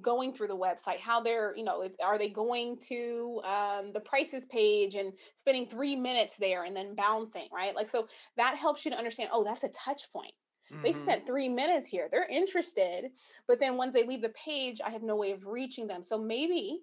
going 0.00 0.32
through 0.32 0.46
the 0.46 0.56
website 0.56 1.00
how 1.00 1.20
they're 1.20 1.54
you 1.56 1.64
know 1.64 1.82
if, 1.82 1.92
are 2.02 2.18
they 2.18 2.28
going 2.28 2.78
to 2.78 3.40
um, 3.44 3.92
the 3.92 4.00
prices 4.00 4.44
page 4.44 4.94
and 4.94 5.12
spending 5.34 5.66
three 5.66 5.96
minutes 5.96 6.36
there 6.36 6.64
and 6.64 6.76
then 6.76 6.94
bouncing 6.94 7.48
right 7.52 7.74
like 7.74 7.88
so 7.88 8.06
that 8.36 8.56
helps 8.56 8.84
you 8.84 8.90
to 8.90 8.96
understand 8.96 9.28
oh 9.32 9.42
that's 9.42 9.64
a 9.64 9.68
touch 9.70 10.02
point 10.12 10.32
Mm-hmm. 10.72 10.82
They 10.82 10.92
spent 10.92 11.26
three 11.26 11.48
minutes 11.48 11.86
here. 11.86 12.08
They're 12.10 12.26
interested, 12.30 13.10
but 13.46 13.58
then 13.58 13.76
once 13.76 13.92
they 13.92 14.04
leave 14.04 14.22
the 14.22 14.28
page, 14.30 14.80
I 14.84 14.90
have 14.90 15.02
no 15.02 15.16
way 15.16 15.32
of 15.32 15.46
reaching 15.46 15.86
them. 15.86 16.02
So 16.02 16.18
maybe 16.18 16.80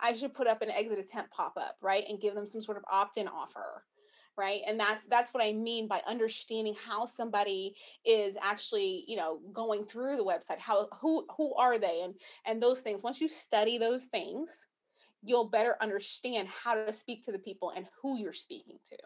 I 0.00 0.12
should 0.12 0.34
put 0.34 0.48
up 0.48 0.62
an 0.62 0.70
exit 0.70 0.98
attempt 0.98 1.30
pop 1.30 1.56
up, 1.56 1.76
right, 1.80 2.04
and 2.08 2.20
give 2.20 2.34
them 2.34 2.46
some 2.46 2.60
sort 2.60 2.76
of 2.76 2.84
opt 2.90 3.18
in 3.18 3.28
offer, 3.28 3.84
right? 4.36 4.60
And 4.66 4.78
that's 4.78 5.04
that's 5.04 5.32
what 5.32 5.44
I 5.44 5.52
mean 5.52 5.86
by 5.86 6.02
understanding 6.06 6.74
how 6.84 7.04
somebody 7.04 7.76
is 8.04 8.36
actually, 8.42 9.04
you 9.06 9.16
know, 9.16 9.40
going 9.52 9.84
through 9.84 10.16
the 10.16 10.24
website. 10.24 10.58
How 10.58 10.88
who 11.00 11.26
who 11.36 11.54
are 11.54 11.78
they, 11.78 12.00
and 12.02 12.14
and 12.44 12.60
those 12.60 12.80
things. 12.80 13.02
Once 13.04 13.20
you 13.20 13.28
study 13.28 13.78
those 13.78 14.06
things, 14.06 14.66
you'll 15.22 15.48
better 15.48 15.76
understand 15.80 16.48
how 16.48 16.74
to 16.74 16.92
speak 16.92 17.22
to 17.22 17.32
the 17.32 17.38
people 17.38 17.70
and 17.70 17.86
who 18.00 18.18
you're 18.18 18.32
speaking 18.32 18.78
to. 18.90 18.96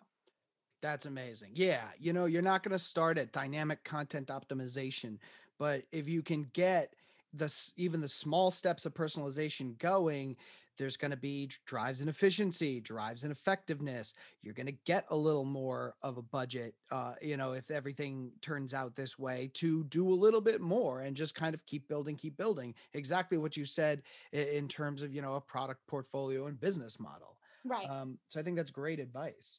That's 0.83 1.07
amazing. 1.07 1.51
Yeah, 1.55 1.85
you 1.99 2.13
know, 2.13 2.27
you're 2.27 2.43
not 2.43 2.63
going 2.63 2.77
to 2.77 2.85
start 2.85 3.19
at 3.19 3.33
dynamic 3.33 3.83
content 3.85 4.29
optimization, 4.29 5.19
but 5.59 5.83
if 5.91 6.09
you 6.09 6.23
can 6.23 6.49
get 6.53 6.95
the 7.33 7.53
even 7.77 8.01
the 8.01 8.09
small 8.09 8.51
steps 8.51 8.87
of 8.87 8.95
personalization 8.95 9.79
going, 9.79 10.37
there's 10.79 10.97
going 10.97 11.11
to 11.11 11.17
be 11.17 11.51
drives 11.65 12.01
in 12.01 12.09
efficiency, 12.09 12.81
drives 12.81 13.25
in 13.25 13.31
effectiveness. 13.31 14.15
You're 14.43 14.55
going 14.55 14.67
to 14.67 14.77
get 14.85 15.07
a 15.11 15.17
little 15.17 15.45
more 15.45 15.95
of 16.03 16.19
a 16.19 16.23
budget, 16.23 16.75
uh, 16.91 17.15
you 17.23 17.37
know, 17.37 17.53
if 17.53 17.71
everything 17.71 18.31
turns 18.43 18.75
out 18.75 18.95
this 18.95 19.19
way, 19.19 19.51
to 19.55 19.85
do 19.85 20.09
a 20.09 20.15
little 20.15 20.41
bit 20.41 20.61
more 20.61 21.01
and 21.01 21.17
just 21.17 21.35
kind 21.35 21.55
of 21.55 21.65
keep 21.67 21.89
building, 21.89 22.17
keep 22.17 22.37
building. 22.37 22.75
Exactly 22.95 23.39
what 23.39 23.57
you 23.57 23.65
said 23.65 24.03
in 24.33 24.69
terms 24.69 25.03
of 25.03 25.15
you 25.15 25.23
know 25.23 25.35
a 25.35 25.41
product 25.41 25.87
portfolio 25.87 26.47
and 26.47 26.61
business 26.61 27.01
model. 27.01 27.37
Right. 27.65 27.89
Um, 27.89 28.19
so 28.29 28.39
I 28.39 28.43
think 28.43 28.57
that's 28.57 28.71
great 28.71 29.01
advice. 29.01 29.59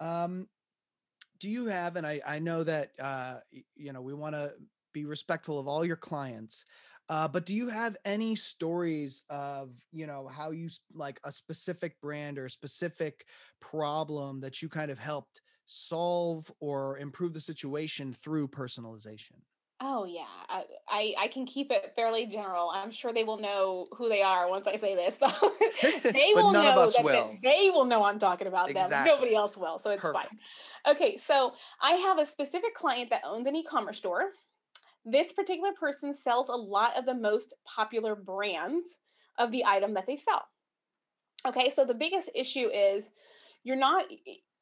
Um, 0.00 0.48
do 1.38 1.48
you 1.50 1.66
have, 1.66 1.96
and 1.96 2.06
I, 2.06 2.20
I 2.26 2.38
know 2.38 2.64
that, 2.64 2.92
uh, 2.98 3.40
you 3.74 3.92
know, 3.92 4.02
we 4.02 4.14
want 4.14 4.34
to 4.34 4.54
be 4.92 5.04
respectful 5.04 5.58
of 5.58 5.66
all 5.68 5.84
your 5.84 5.96
clients, 5.96 6.64
uh, 7.08 7.28
but 7.28 7.44
do 7.44 7.52
you 7.54 7.68
have 7.68 7.96
any 8.04 8.34
stories 8.34 9.24
of, 9.28 9.74
you 9.92 10.06
know, 10.06 10.26
how 10.26 10.52
you 10.52 10.70
like 10.92 11.20
a 11.24 11.32
specific 11.32 12.00
brand 12.00 12.38
or 12.38 12.46
a 12.46 12.50
specific 12.50 13.26
problem 13.60 14.40
that 14.40 14.62
you 14.62 14.68
kind 14.68 14.90
of 14.90 14.98
helped 14.98 15.42
solve 15.66 16.50
or 16.60 16.98
improve 16.98 17.34
the 17.34 17.40
situation 17.40 18.14
through 18.14 18.48
personalization? 18.48 19.40
Oh 19.80 20.04
yeah, 20.04 20.22
I, 20.48 20.64
I, 20.88 21.14
I 21.22 21.28
can 21.28 21.46
keep 21.46 21.70
it 21.70 21.92
fairly 21.96 22.26
general. 22.26 22.70
I'm 22.72 22.92
sure 22.92 23.12
they 23.12 23.24
will 23.24 23.38
know 23.38 23.88
who 23.96 24.08
they 24.08 24.22
are 24.22 24.48
once 24.48 24.66
I 24.66 24.76
say 24.76 24.94
this. 24.94 25.16
they 26.12 26.32
will 26.34 26.52
know 26.52 26.88
that 26.88 27.04
will. 27.04 27.38
They, 27.42 27.64
they, 27.66 27.70
will 27.70 27.84
know 27.84 28.04
I'm 28.04 28.18
talking 28.18 28.46
about 28.46 28.70
exactly. 28.70 28.94
them. 28.94 29.04
Nobody 29.04 29.34
else 29.34 29.56
will, 29.56 29.78
so 29.78 29.90
it's 29.90 30.02
Perfect. 30.02 30.28
fine. 30.84 30.94
Okay, 30.94 31.16
so 31.16 31.54
I 31.82 31.92
have 31.92 32.18
a 32.18 32.24
specific 32.24 32.74
client 32.74 33.10
that 33.10 33.22
owns 33.24 33.46
an 33.46 33.56
e-commerce 33.56 33.98
store. 33.98 34.30
This 35.04 35.32
particular 35.32 35.72
person 35.72 36.14
sells 36.14 36.48
a 36.48 36.54
lot 36.54 36.96
of 36.96 37.04
the 37.04 37.14
most 37.14 37.52
popular 37.66 38.14
brands 38.14 39.00
of 39.38 39.50
the 39.50 39.64
item 39.64 39.92
that 39.94 40.06
they 40.06 40.16
sell. 40.16 40.44
Okay, 41.46 41.68
so 41.68 41.84
the 41.84 41.94
biggest 41.94 42.30
issue 42.34 42.68
is 42.72 43.10
you're 43.64 43.76
not 43.76 44.04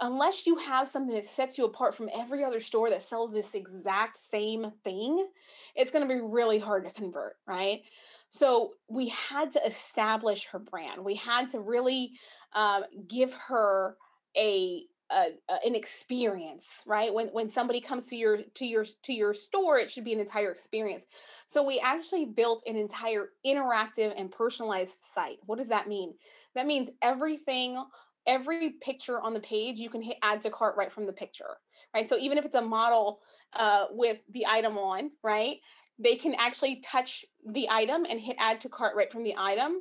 unless 0.00 0.46
you 0.46 0.56
have 0.56 0.88
something 0.88 1.14
that 1.14 1.24
sets 1.24 1.56
you 1.56 1.64
apart 1.64 1.94
from 1.94 2.10
every 2.14 2.44
other 2.44 2.60
store 2.60 2.90
that 2.90 3.02
sells 3.02 3.32
this 3.32 3.54
exact 3.54 4.16
same 4.16 4.72
thing, 4.84 5.26
it's 5.74 5.92
going 5.92 6.06
to 6.06 6.12
be 6.12 6.20
really 6.20 6.58
hard 6.58 6.84
to 6.84 6.90
convert, 6.90 7.36
right? 7.46 7.82
So 8.28 8.72
we 8.88 9.08
had 9.08 9.50
to 9.52 9.64
establish 9.64 10.46
her 10.46 10.58
brand. 10.58 11.04
We 11.04 11.14
had 11.14 11.50
to 11.50 11.60
really 11.60 12.12
um, 12.54 12.84
give 13.06 13.34
her 13.34 13.96
a, 14.36 14.84
a, 15.10 15.34
a, 15.50 15.66
an 15.66 15.74
experience, 15.74 16.82
right? 16.86 17.12
When 17.12 17.26
when 17.28 17.48
somebody 17.48 17.80
comes 17.80 18.06
to 18.06 18.16
your 18.16 18.38
to 18.54 18.64
your 18.64 18.86
to 19.02 19.12
your 19.12 19.34
store, 19.34 19.78
it 19.78 19.90
should 19.90 20.04
be 20.04 20.14
an 20.14 20.20
entire 20.20 20.50
experience. 20.50 21.04
So 21.46 21.62
we 21.62 21.78
actually 21.80 22.24
built 22.24 22.62
an 22.66 22.76
entire 22.76 23.28
interactive 23.46 24.14
and 24.16 24.32
personalized 24.32 25.04
site. 25.04 25.38
What 25.44 25.58
does 25.58 25.68
that 25.68 25.86
mean? 25.86 26.14
That 26.54 26.66
means 26.66 26.88
everything 27.02 27.84
every 28.26 28.70
picture 28.80 29.20
on 29.20 29.34
the 29.34 29.40
page 29.40 29.78
you 29.78 29.90
can 29.90 30.02
hit 30.02 30.16
add 30.22 30.40
to 30.40 30.50
cart 30.50 30.74
right 30.76 30.92
from 30.92 31.06
the 31.06 31.12
picture 31.12 31.58
right? 31.94 32.06
So 32.06 32.16
even 32.16 32.38
if 32.38 32.44
it's 32.44 32.54
a 32.54 32.62
model 32.62 33.20
uh, 33.54 33.86
with 33.90 34.18
the 34.30 34.46
item 34.46 34.78
on 34.78 35.10
right 35.22 35.56
they 35.98 36.16
can 36.16 36.34
actually 36.38 36.76
touch 36.80 37.24
the 37.46 37.68
item 37.70 38.06
and 38.08 38.18
hit 38.20 38.36
add 38.38 38.60
to 38.60 38.68
cart 38.68 38.96
right 38.96 39.12
from 39.12 39.22
the 39.22 39.34
item 39.36 39.78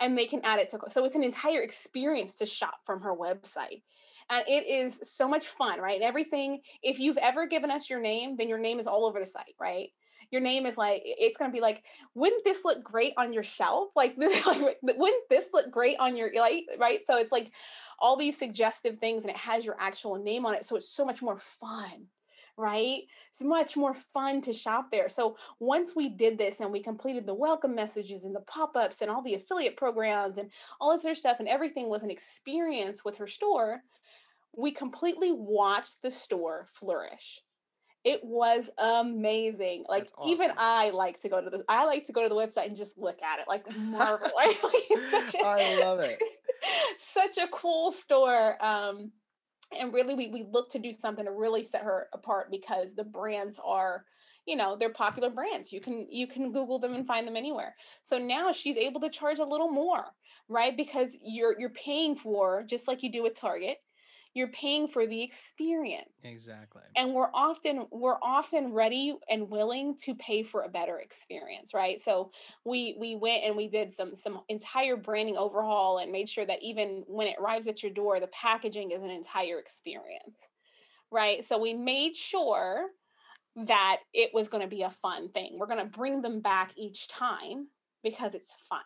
and 0.00 0.16
they 0.16 0.26
can 0.26 0.40
add 0.44 0.58
it 0.58 0.68
to 0.70 0.78
so 0.88 1.04
it's 1.04 1.16
an 1.16 1.22
entire 1.22 1.60
experience 1.60 2.36
to 2.36 2.46
shop 2.46 2.76
from 2.84 3.00
her 3.02 3.14
website. 3.14 3.82
And 4.30 4.44
it 4.46 4.66
is 4.66 5.00
so 5.02 5.28
much 5.28 5.46
fun 5.46 5.80
right? 5.80 5.96
And 5.96 6.04
everything 6.04 6.60
if 6.82 6.98
you've 6.98 7.18
ever 7.18 7.46
given 7.46 7.70
us 7.70 7.90
your 7.90 8.00
name 8.00 8.36
then 8.36 8.48
your 8.48 8.58
name 8.58 8.78
is 8.78 8.86
all 8.86 9.04
over 9.04 9.20
the 9.20 9.26
site 9.26 9.54
right 9.60 9.90
your 10.30 10.40
name 10.40 10.66
is 10.66 10.78
like 10.78 11.02
it's 11.04 11.38
going 11.38 11.50
to 11.50 11.54
be 11.54 11.60
like 11.60 11.84
wouldn't 12.14 12.44
this 12.44 12.64
look 12.64 12.82
great 12.82 13.12
on 13.16 13.32
your 13.32 13.42
shelf 13.42 13.88
like 13.96 14.16
this 14.16 14.46
like 14.46 14.78
wouldn't 14.82 15.28
this 15.28 15.46
look 15.52 15.70
great 15.70 15.96
on 15.98 16.16
your 16.16 16.30
like 16.38 16.64
right 16.78 17.00
so 17.06 17.16
it's 17.16 17.32
like 17.32 17.52
all 17.98 18.16
these 18.16 18.38
suggestive 18.38 18.98
things 18.98 19.22
and 19.22 19.30
it 19.30 19.36
has 19.36 19.64
your 19.64 19.76
actual 19.78 20.16
name 20.16 20.46
on 20.46 20.54
it 20.54 20.64
so 20.64 20.76
it's 20.76 20.88
so 20.88 21.04
much 21.04 21.22
more 21.22 21.38
fun 21.38 22.06
right? 22.56 23.04
It's 23.30 23.42
much 23.42 23.74
more 23.76 23.94
fun 23.94 24.42
to 24.42 24.52
shop 24.52 24.90
there. 24.90 25.08
So 25.08 25.36
once 25.60 25.96
we 25.96 26.10
did 26.10 26.36
this 26.36 26.60
and 26.60 26.70
we 26.70 26.82
completed 26.82 27.26
the 27.26 27.32
welcome 27.32 27.74
messages 27.74 28.24
and 28.24 28.36
the 28.36 28.40
pop 28.40 28.76
ups 28.76 29.00
and 29.00 29.10
all 29.10 29.22
the 29.22 29.34
affiliate 29.34 29.78
programs 29.78 30.36
and 30.36 30.50
all 30.78 30.92
this 30.92 31.04
other 31.04 31.14
stuff, 31.14 31.40
and 31.40 31.48
everything 31.48 31.88
was 31.88 32.02
an 32.02 32.10
experience 32.10 33.02
with 33.02 33.16
her 33.16 33.26
store, 33.26 33.82
we 34.54 34.72
completely 34.72 35.32
watched 35.32 36.02
the 36.02 36.10
store 36.10 36.66
flourish 36.70 37.40
It 38.04 38.24
was 38.24 38.70
amazing. 38.78 39.84
Like 39.88 40.08
awesome. 40.16 40.32
even 40.32 40.52
I 40.56 40.90
like 40.90 41.20
to 41.22 41.28
go 41.28 41.42
to 41.42 41.50
the 41.50 41.64
I 41.68 41.84
like 41.84 42.04
to 42.06 42.12
go 42.12 42.22
to 42.22 42.28
the 42.28 42.34
website 42.34 42.66
and 42.66 42.76
just 42.76 42.96
look 42.96 43.20
at 43.22 43.40
it, 43.40 43.46
like 43.48 43.64
marvel. 43.76 44.30
like, 44.36 44.56
a- 45.34 45.44
I 45.44 45.78
love 45.80 46.00
it. 46.00 46.18
such 46.98 47.36
a 47.38 47.48
cool 47.48 47.92
store. 47.92 48.62
Um, 48.64 49.12
and 49.78 49.92
really, 49.92 50.14
we 50.14 50.28
we 50.28 50.46
look 50.50 50.70
to 50.70 50.78
do 50.78 50.92
something 50.92 51.24
to 51.24 51.30
really 51.30 51.62
set 51.62 51.82
her 51.82 52.08
apart 52.12 52.50
because 52.50 52.94
the 52.94 53.04
brands 53.04 53.60
are, 53.64 54.04
you 54.46 54.56
know, 54.56 54.76
they're 54.76 54.90
popular 54.92 55.30
brands. 55.30 55.72
You 55.72 55.80
can 55.80 56.06
you 56.10 56.26
can 56.26 56.52
Google 56.52 56.78
them 56.78 56.94
and 56.94 57.06
find 57.06 57.26
them 57.26 57.36
anywhere. 57.36 57.74
So 58.02 58.18
now 58.18 58.50
she's 58.50 58.76
able 58.76 59.00
to 59.02 59.10
charge 59.10 59.38
a 59.38 59.44
little 59.44 59.70
more, 59.70 60.06
right? 60.48 60.76
Because 60.76 61.16
you're 61.22 61.54
you're 61.60 61.70
paying 61.70 62.16
for 62.16 62.62
just 62.64 62.88
like 62.88 63.02
you 63.02 63.12
do 63.12 63.22
with 63.22 63.34
Target 63.34 63.78
you're 64.34 64.48
paying 64.48 64.88
for 64.88 65.06
the 65.06 65.22
experience. 65.22 66.06
Exactly. 66.24 66.82
and 66.96 67.14
we're 67.14 67.30
often 67.34 67.86
we're 67.90 68.18
often 68.22 68.72
ready 68.72 69.16
and 69.28 69.48
willing 69.48 69.96
to 69.96 70.14
pay 70.14 70.42
for 70.42 70.62
a 70.62 70.68
better 70.68 70.98
experience 70.98 71.72
right? 71.74 72.00
So 72.00 72.30
we 72.64 72.96
we 72.98 73.16
went 73.16 73.44
and 73.44 73.56
we 73.56 73.68
did 73.68 73.92
some 73.92 74.14
some 74.14 74.40
entire 74.48 74.96
branding 74.96 75.36
overhaul 75.36 75.98
and 75.98 76.12
made 76.12 76.28
sure 76.28 76.46
that 76.46 76.62
even 76.62 77.04
when 77.06 77.26
it 77.26 77.36
arrives 77.40 77.68
at 77.68 77.82
your 77.82 77.92
door 77.92 78.20
the 78.20 78.26
packaging 78.28 78.90
is 78.90 79.02
an 79.02 79.10
entire 79.10 79.58
experience 79.58 80.48
right? 81.10 81.44
So 81.44 81.58
we 81.58 81.74
made 81.74 82.14
sure 82.14 82.86
that 83.56 83.98
it 84.14 84.30
was 84.32 84.48
going 84.48 84.62
to 84.62 84.68
be 84.68 84.82
a 84.82 84.90
fun 84.90 85.28
thing. 85.30 85.56
We're 85.58 85.66
going 85.66 85.84
to 85.84 85.98
bring 85.98 86.22
them 86.22 86.40
back 86.40 86.72
each 86.76 87.08
time 87.08 87.68
because 88.02 88.34
it's 88.34 88.54
fun 88.68 88.80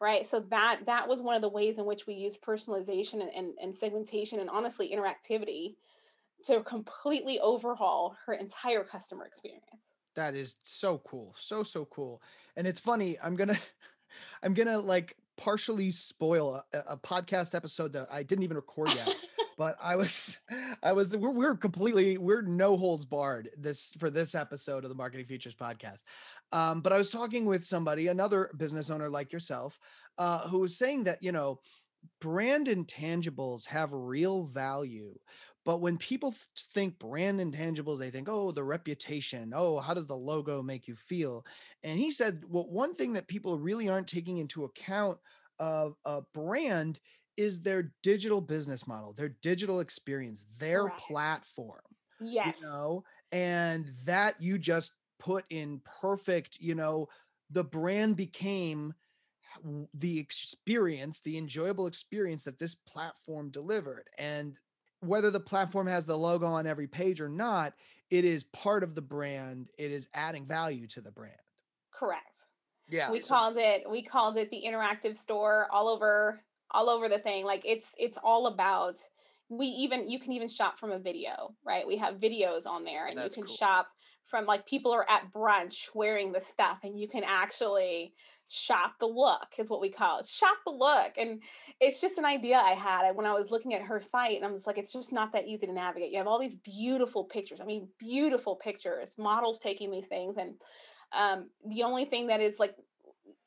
right 0.00 0.26
so 0.26 0.40
that 0.40 0.80
that 0.86 1.06
was 1.06 1.22
one 1.22 1.34
of 1.34 1.42
the 1.42 1.48
ways 1.48 1.78
in 1.78 1.84
which 1.84 2.06
we 2.06 2.14
use 2.14 2.36
personalization 2.38 3.20
and, 3.20 3.30
and, 3.34 3.54
and 3.62 3.74
segmentation 3.74 4.40
and 4.40 4.50
honestly 4.50 4.92
interactivity 4.94 5.74
to 6.42 6.62
completely 6.62 7.38
overhaul 7.40 8.16
her 8.26 8.34
entire 8.34 8.84
customer 8.84 9.24
experience 9.24 9.64
That 10.14 10.34
is 10.34 10.56
so 10.62 10.98
cool. 11.06 11.34
So 11.36 11.62
so 11.62 11.84
cool. 11.86 12.22
And 12.56 12.66
it's 12.66 12.80
funny, 12.80 13.16
I'm 13.22 13.36
going 13.36 13.48
to 13.54 13.58
I'm 14.42 14.54
to 14.54 14.78
like 14.78 15.16
partially 15.36 15.90
spoil 15.90 16.62
a, 16.72 16.78
a 16.88 16.96
podcast 16.96 17.54
episode 17.54 17.92
that 17.94 18.08
I 18.10 18.22
didn't 18.22 18.44
even 18.44 18.56
record 18.56 18.94
yet. 18.94 19.14
but 19.58 19.76
I 19.80 19.96
was 19.96 20.38
I 20.82 20.92
was 20.92 21.16
we're, 21.16 21.30
we're 21.30 21.56
completely 21.56 22.18
we're 22.18 22.42
no 22.42 22.76
holds 22.76 23.04
barred 23.04 23.50
this 23.56 23.94
for 23.98 24.10
this 24.10 24.34
episode 24.34 24.84
of 24.84 24.88
the 24.88 24.96
Marketing 24.96 25.26
Futures 25.26 25.54
podcast. 25.54 26.04
Um, 26.52 26.80
but 26.80 26.92
I 26.92 26.98
was 26.98 27.10
talking 27.10 27.46
with 27.46 27.64
somebody, 27.64 28.08
another 28.08 28.50
business 28.56 28.90
owner 28.90 29.08
like 29.08 29.32
yourself, 29.32 29.78
uh, 30.18 30.48
who 30.48 30.60
was 30.60 30.76
saying 30.76 31.04
that 31.04 31.22
you 31.22 31.32
know 31.32 31.60
brand 32.20 32.66
intangibles 32.66 33.66
have 33.66 33.92
real 33.92 34.44
value. 34.44 35.18
But 35.64 35.80
when 35.82 35.98
people 35.98 36.32
th- 36.32 36.42
think 36.72 36.98
brand 36.98 37.38
intangibles, 37.38 37.98
they 37.98 38.10
think, 38.10 38.28
oh, 38.28 38.50
the 38.50 38.64
reputation. 38.64 39.52
Oh, 39.54 39.78
how 39.78 39.92
does 39.92 40.06
the 40.06 40.16
logo 40.16 40.62
make 40.62 40.88
you 40.88 40.96
feel? 40.96 41.44
And 41.82 41.98
he 41.98 42.10
said, 42.10 42.44
well, 42.48 42.68
one 42.70 42.94
thing 42.94 43.12
that 43.12 43.28
people 43.28 43.58
really 43.58 43.88
aren't 43.88 44.08
taking 44.08 44.38
into 44.38 44.64
account 44.64 45.18
of 45.58 45.96
a 46.06 46.22
brand 46.32 46.98
is 47.36 47.62
their 47.62 47.92
digital 48.02 48.40
business 48.40 48.86
model, 48.86 49.12
their 49.12 49.28
digital 49.42 49.80
experience, 49.80 50.46
their 50.56 50.84
Correct. 50.84 51.00
platform. 51.00 51.80
yes 52.20 52.60
You 52.60 52.66
know, 52.66 53.04
and 53.32 53.92
that 54.04 54.40
you 54.40 54.58
just 54.58 54.92
put 55.20 55.44
in 55.50 55.80
perfect, 56.00 56.58
you 56.58 56.74
know, 56.74 57.08
the 57.50 57.62
brand 57.62 58.16
became 58.16 58.92
the 59.94 60.18
experience, 60.18 61.20
the 61.20 61.36
enjoyable 61.36 61.86
experience 61.86 62.42
that 62.44 62.58
this 62.58 62.74
platform 62.74 63.50
delivered. 63.50 64.08
And 64.18 64.56
whether 65.00 65.30
the 65.30 65.40
platform 65.40 65.86
has 65.86 66.06
the 66.06 66.16
logo 66.16 66.46
on 66.46 66.66
every 66.66 66.86
page 66.86 67.20
or 67.20 67.28
not, 67.28 67.74
it 68.10 68.24
is 68.24 68.44
part 68.44 68.82
of 68.82 68.94
the 68.94 69.02
brand. 69.02 69.68
It 69.78 69.92
is 69.92 70.08
adding 70.14 70.46
value 70.46 70.86
to 70.88 71.00
the 71.00 71.10
brand. 71.12 71.36
correct 71.92 72.48
Yeah. 72.88 73.10
we 73.10 73.20
so- 73.20 73.34
called 73.34 73.56
it 73.58 73.88
we 73.88 74.02
called 74.02 74.36
it 74.38 74.50
the 74.50 74.62
interactive 74.66 75.16
store 75.16 75.68
all 75.70 75.88
over 75.88 76.42
all 76.70 76.88
over 76.88 77.08
the 77.08 77.18
thing 77.18 77.44
like 77.44 77.62
it's 77.64 77.94
it's 77.98 78.18
all 78.22 78.46
about 78.46 78.96
we 79.48 79.66
even 79.66 80.08
you 80.08 80.18
can 80.18 80.32
even 80.32 80.48
shop 80.48 80.78
from 80.78 80.92
a 80.92 80.98
video 80.98 81.54
right 81.64 81.86
we 81.86 81.96
have 81.96 82.14
videos 82.14 82.66
on 82.66 82.84
there 82.84 83.06
and 83.08 83.18
That's 83.18 83.36
you 83.36 83.42
can 83.42 83.46
cool. 83.48 83.56
shop 83.56 83.88
from 84.26 84.46
like 84.46 84.66
people 84.66 84.92
are 84.92 85.08
at 85.10 85.32
brunch 85.32 85.88
wearing 85.94 86.32
the 86.32 86.40
stuff 86.40 86.78
and 86.84 86.98
you 86.98 87.08
can 87.08 87.24
actually 87.24 88.12
shop 88.48 88.94
the 88.98 89.06
look 89.06 89.46
is 89.58 89.70
what 89.70 89.80
we 89.80 89.88
call 89.88 90.18
it 90.18 90.26
shop 90.26 90.56
the 90.66 90.72
look 90.72 91.12
and 91.18 91.40
it's 91.80 92.00
just 92.00 92.18
an 92.18 92.24
idea 92.24 92.56
i 92.56 92.72
had 92.72 93.10
when 93.12 93.26
i 93.26 93.32
was 93.32 93.50
looking 93.50 93.74
at 93.74 93.82
her 93.82 94.00
site 94.00 94.36
and 94.36 94.44
i'm 94.44 94.52
just 94.52 94.66
like 94.66 94.78
it's 94.78 94.92
just 94.92 95.12
not 95.12 95.32
that 95.32 95.46
easy 95.46 95.66
to 95.66 95.72
navigate. 95.72 96.10
You 96.10 96.18
have 96.18 96.26
all 96.26 96.40
these 96.40 96.56
beautiful 96.56 97.24
pictures 97.24 97.60
i 97.60 97.64
mean 97.64 97.88
beautiful 97.98 98.56
pictures 98.56 99.14
models 99.18 99.60
taking 99.60 99.90
these 99.90 100.06
things 100.06 100.36
and 100.36 100.54
um, 101.12 101.50
the 101.66 101.82
only 101.82 102.04
thing 102.04 102.28
that 102.28 102.40
is 102.40 102.58
like 102.58 102.74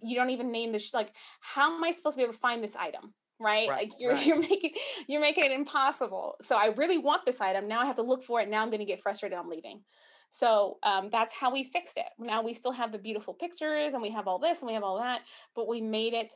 you 0.02 0.16
don't 0.16 0.30
even 0.30 0.52
name 0.52 0.72
this 0.72 0.94
like 0.94 1.14
how 1.40 1.76
am 1.76 1.84
i 1.84 1.92
supposed 1.92 2.16
to 2.16 2.20
be 2.20 2.24
able 2.24 2.34
to 2.34 2.40
find 2.40 2.64
this 2.64 2.76
item? 2.76 3.14
Right, 3.40 3.68
Right, 3.68 3.90
like 3.90 4.00
you're 4.00 4.12
right. 4.14 4.26
you're 4.26 4.40
making 4.40 4.72
you're 5.08 5.22
making 5.22 5.46
it 5.46 5.52
impossible. 5.52 6.36
So 6.42 6.56
i 6.56 6.68
really 6.68 6.98
want 6.98 7.26
this 7.26 7.42
item 7.42 7.68
now 7.68 7.82
i 7.82 7.86
have 7.86 7.96
to 7.98 8.02
look 8.02 8.24
for 8.24 8.42
it 8.42 8.50
now 8.50 8.62
i'm 8.62 8.70
going 8.70 8.80
to 8.80 8.86
get 8.86 9.02
frustrated 9.02 9.38
i'm 9.38 9.50
leaving 9.50 9.82
so 10.34 10.80
um, 10.82 11.10
that's 11.12 11.32
how 11.32 11.54
we 11.54 11.64
fixed 11.64 11.96
it. 11.96 12.08
Now 12.18 12.42
we 12.42 12.56
still 12.56 12.72
have 12.72 12.92
the 12.92 12.98
beautiful 12.98 13.36
pictures 13.36 13.94
and 13.94 14.02
we 14.02 14.10
have 14.10 14.28
all 14.28 14.40
this 14.40 14.62
and 14.62 14.68
we 14.68 14.74
have 14.74 14.82
all 14.82 14.98
that 14.98 15.22
but 15.56 15.68
we 15.68 15.80
made 15.80 16.14
it 16.14 16.34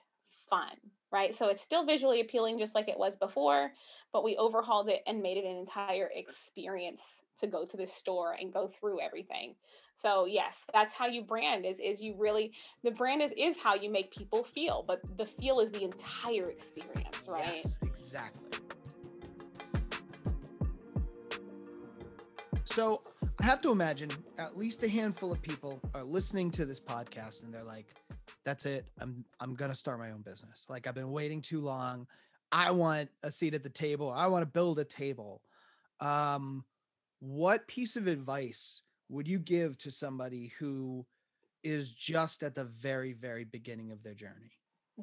fun 0.51 0.69
right? 1.11 1.33
So 1.33 1.47
it's 1.47 1.61
still 1.61 1.83
visually 1.83 2.21
appealing 2.21 2.59
just 2.59 2.75
like 2.75 2.89
it 2.89 2.99
was 2.99 3.17
before 3.17 3.71
but 4.13 4.23
we 4.23 4.37
overhauled 4.37 4.89
it 4.89 5.01
and 5.07 5.23
made 5.23 5.37
it 5.37 5.45
an 5.45 5.57
entire 5.57 6.11
experience 6.13 7.23
to 7.39 7.47
go 7.47 7.65
to 7.65 7.75
the 7.75 7.87
store 7.87 8.35
and 8.39 8.53
go 8.53 8.67
through 8.67 9.01
everything. 9.01 9.55
So 9.95 10.25
yes 10.25 10.65
that's 10.73 10.93
how 10.93 11.07
you 11.07 11.23
brand 11.23 11.65
is 11.65 11.79
is 11.79 11.99
you 11.99 12.13
really 12.19 12.51
the 12.83 12.91
brand 12.91 13.23
is 13.23 13.33
is 13.35 13.57
how 13.57 13.73
you 13.73 13.89
make 13.89 14.11
people 14.11 14.43
feel 14.43 14.85
but 14.87 15.01
the 15.17 15.25
feel 15.25 15.59
is 15.59 15.71
the 15.71 15.83
entire 15.83 16.51
experience 16.51 17.27
right? 17.27 17.61
Yes, 17.63 17.79
exactly. 17.81 18.59
So 22.65 23.01
I 23.39 23.45
have 23.45 23.61
to 23.61 23.71
imagine 23.71 24.09
at 24.37 24.57
least 24.57 24.83
a 24.83 24.87
handful 24.89 25.31
of 25.31 25.41
people 25.41 25.79
are 25.93 26.03
listening 26.03 26.49
to 26.51 26.65
this 26.65 26.79
podcast 26.79 27.43
and 27.43 27.53
they're 27.53 27.63
like, 27.63 27.93
that's 28.43 28.65
it. 28.65 28.85
I'm 28.99 29.23
I'm 29.39 29.53
gonna 29.53 29.75
start 29.75 29.99
my 29.99 30.11
own 30.11 30.21
business. 30.21 30.65
Like 30.69 30.87
I've 30.87 30.95
been 30.95 31.11
waiting 31.11 31.41
too 31.41 31.61
long. 31.61 32.07
I 32.51 32.71
want 32.71 33.09
a 33.23 33.31
seat 33.31 33.53
at 33.53 33.63
the 33.63 33.69
table. 33.69 34.09
I 34.09 34.27
want 34.27 34.41
to 34.41 34.47
build 34.47 34.79
a 34.79 34.85
table. 34.85 35.41
Um, 35.99 36.63
what 37.19 37.67
piece 37.67 37.95
of 37.95 38.07
advice 38.07 38.81
would 39.09 39.27
you 39.27 39.39
give 39.39 39.77
to 39.79 39.91
somebody 39.91 40.53
who 40.59 41.05
is 41.63 41.91
just 41.91 42.43
at 42.43 42.55
the 42.55 42.63
very, 42.63 43.13
very 43.13 43.43
beginning 43.43 43.91
of 43.91 44.01
their 44.03 44.13
journey? 44.13 44.51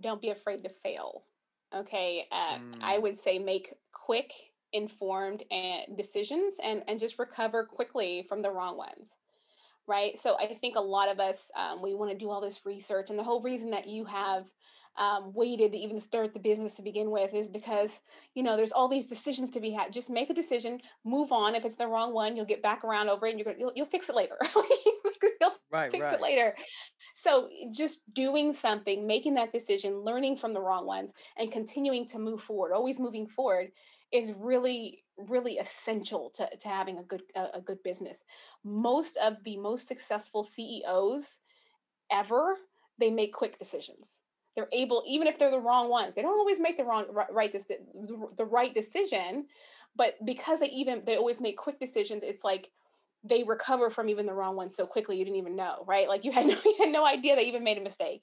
don't 0.00 0.20
be 0.20 0.30
afraid 0.30 0.60
to 0.64 0.68
fail 0.68 1.22
okay 1.72 2.26
uh, 2.32 2.58
i 2.82 2.96
Mm. 2.98 3.02
would 3.02 3.16
say 3.16 3.38
make 3.38 3.72
quick 3.92 4.32
informed 4.74 5.42
and 5.50 5.96
decisions 5.96 6.56
and 6.62 6.82
and 6.88 6.98
just 6.98 7.18
recover 7.18 7.64
quickly 7.64 8.26
from 8.28 8.42
the 8.42 8.50
wrong 8.50 8.76
ones 8.76 9.14
right? 9.86 10.18
So 10.18 10.36
i 10.38 10.46
think 10.46 10.76
a 10.76 10.80
lot 10.80 11.10
of 11.10 11.20
us 11.20 11.50
um, 11.56 11.82
we 11.82 11.94
want 11.94 12.10
to 12.10 12.16
do 12.16 12.30
all 12.30 12.40
this 12.40 12.64
research 12.64 13.10
and 13.10 13.18
the 13.18 13.22
whole 13.22 13.42
reason 13.42 13.70
that 13.70 13.86
you 13.86 14.04
have 14.04 14.46
um, 14.96 15.32
waited 15.34 15.72
to 15.72 15.78
even 15.78 15.98
start 15.98 16.32
the 16.32 16.38
business 16.38 16.74
to 16.74 16.82
begin 16.82 17.10
with 17.10 17.34
is 17.34 17.48
because 17.48 18.00
you 18.34 18.42
know 18.42 18.56
there's 18.56 18.72
all 18.72 18.88
these 18.88 19.06
decisions 19.06 19.50
to 19.50 19.60
be 19.60 19.70
had. 19.70 19.92
Just 19.92 20.08
make 20.10 20.30
a 20.30 20.34
decision 20.34 20.80
move 21.04 21.32
on. 21.32 21.54
If 21.54 21.64
it's 21.64 21.76
the 21.76 21.86
wrong 21.86 22.14
one 22.14 22.36
you'll 22.36 22.44
get 22.44 22.62
back 22.62 22.84
around 22.84 23.08
over 23.08 23.26
it 23.26 23.30
and 23.30 23.38
you're 23.38 23.44
gonna 23.44 23.58
you'll, 23.58 23.72
you'll 23.74 23.86
fix 23.86 24.08
it 24.08 24.14
later. 24.14 24.36
You'll 25.40 25.52
Right, 25.70 25.90
fix 25.90 26.12
it 26.12 26.20
later. 26.20 26.54
So 27.16 27.48
just 27.72 28.02
doing 28.14 28.52
something, 28.52 29.06
making 29.06 29.34
that 29.34 29.50
decision, 29.50 30.00
learning 30.00 30.36
from 30.36 30.52
the 30.52 30.60
wrong 30.60 30.86
ones, 30.86 31.12
and 31.36 31.50
continuing 31.50 32.06
to 32.08 32.18
move 32.18 32.40
forward, 32.40 32.72
always 32.72 32.98
moving 32.98 33.26
forward, 33.26 33.72
is 34.14 34.32
really, 34.38 35.02
really 35.18 35.58
essential 35.58 36.30
to, 36.36 36.48
to 36.60 36.68
having 36.68 36.98
a 36.98 37.02
good 37.02 37.22
a, 37.34 37.46
a 37.54 37.60
good 37.60 37.82
business. 37.82 38.20
Most 38.62 39.16
of 39.16 39.34
the 39.44 39.56
most 39.56 39.88
successful 39.88 40.44
CEOs 40.44 41.40
ever, 42.12 42.56
they 42.98 43.10
make 43.10 43.34
quick 43.34 43.58
decisions. 43.58 44.20
They're 44.54 44.68
able, 44.72 45.02
even 45.04 45.26
if 45.26 45.36
they're 45.36 45.50
the 45.50 45.58
wrong 45.58 45.90
ones, 45.90 46.14
they 46.14 46.22
don't 46.22 46.38
always 46.38 46.60
make 46.60 46.76
the 46.76 46.84
wrong 46.84 47.06
right 47.10 47.52
the 47.52 48.44
right 48.44 48.72
decision, 48.72 49.46
but 49.96 50.14
because 50.24 50.60
they 50.60 50.70
even 50.70 51.02
they 51.04 51.16
always 51.16 51.40
make 51.40 51.56
quick 51.56 51.80
decisions, 51.80 52.22
it's 52.22 52.44
like 52.44 52.70
they 53.26 53.42
recover 53.42 53.88
from 53.90 54.08
even 54.10 54.26
the 54.26 54.34
wrong 54.34 54.54
ones 54.54 54.76
so 54.76 54.86
quickly 54.86 55.16
you 55.16 55.24
didn't 55.24 55.38
even 55.38 55.56
know, 55.56 55.84
right? 55.88 56.08
Like 56.08 56.24
you 56.24 56.32
had 56.32 56.46
no, 56.46 56.56
you 56.64 56.76
had 56.78 56.90
no 56.90 57.04
idea 57.06 57.34
that 57.34 57.42
you 57.42 57.48
even 57.48 57.64
made 57.64 57.78
a 57.78 57.80
mistake. 57.80 58.22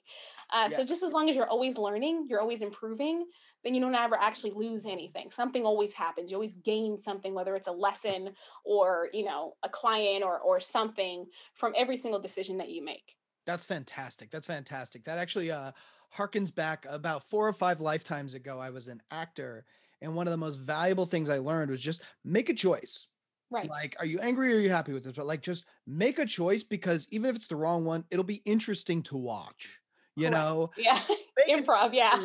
Uh, 0.50 0.68
So 0.70 0.84
just 0.84 1.02
as 1.02 1.12
long 1.12 1.28
as 1.28 1.36
you're 1.36 1.48
always 1.48 1.76
learning, 1.78 2.26
you're 2.28 2.40
always 2.40 2.62
improving, 2.62 3.26
then 3.64 3.74
you 3.74 3.80
don't 3.80 3.94
ever 3.94 4.16
actually 4.16 4.52
lose 4.52 4.86
anything. 4.86 5.30
Something 5.30 5.64
always 5.66 5.92
happens. 5.94 6.30
You 6.30 6.36
always 6.36 6.52
gain 6.52 6.98
something, 6.98 7.34
whether 7.34 7.56
it's 7.56 7.68
a 7.68 7.72
lesson 7.72 8.34
or 8.64 9.08
you 9.12 9.24
know 9.24 9.54
a 9.62 9.68
client 9.68 10.22
or 10.24 10.38
or 10.40 10.60
something 10.60 11.26
from 11.54 11.72
every 11.76 11.96
single 11.96 12.20
decision 12.20 12.58
that 12.58 12.70
you 12.70 12.84
make. 12.84 13.16
That's 13.46 13.64
fantastic. 13.64 14.30
That's 14.30 14.46
fantastic. 14.46 15.04
That 15.04 15.18
actually 15.18 15.50
uh 15.50 15.72
harkens 16.14 16.54
back 16.54 16.86
about 16.88 17.28
four 17.28 17.46
or 17.48 17.52
five 17.52 17.80
lifetimes 17.80 18.34
ago. 18.34 18.58
I 18.58 18.70
was 18.70 18.88
an 18.88 19.02
actor, 19.10 19.64
and 20.00 20.14
one 20.14 20.26
of 20.26 20.30
the 20.30 20.36
most 20.36 20.58
valuable 20.58 21.06
things 21.06 21.28
I 21.30 21.38
learned 21.38 21.70
was 21.70 21.80
just 21.80 22.02
make 22.24 22.48
a 22.48 22.54
choice. 22.54 23.08
Right. 23.52 23.68
Like, 23.68 23.94
are 23.98 24.06
you 24.06 24.18
angry 24.20 24.52
or 24.52 24.56
are 24.56 24.60
you 24.60 24.70
happy 24.70 24.92
with 24.92 25.04
this? 25.04 25.14
But 25.14 25.26
like, 25.26 25.42
just 25.42 25.66
make 25.86 26.18
a 26.18 26.26
choice 26.26 26.62
because 26.64 27.06
even 27.10 27.28
if 27.30 27.36
it's 27.36 27.46
the 27.48 27.56
wrong 27.56 27.84
one, 27.84 28.04
it'll 28.10 28.24
be 28.24 28.42
interesting 28.46 29.02
to 29.04 29.16
watch. 29.16 29.78
You 30.16 30.28
Correct. 30.28 30.42
know, 30.42 30.70
Yeah. 30.76 31.00
Improv. 31.48 31.92
Yeah. 31.94 32.18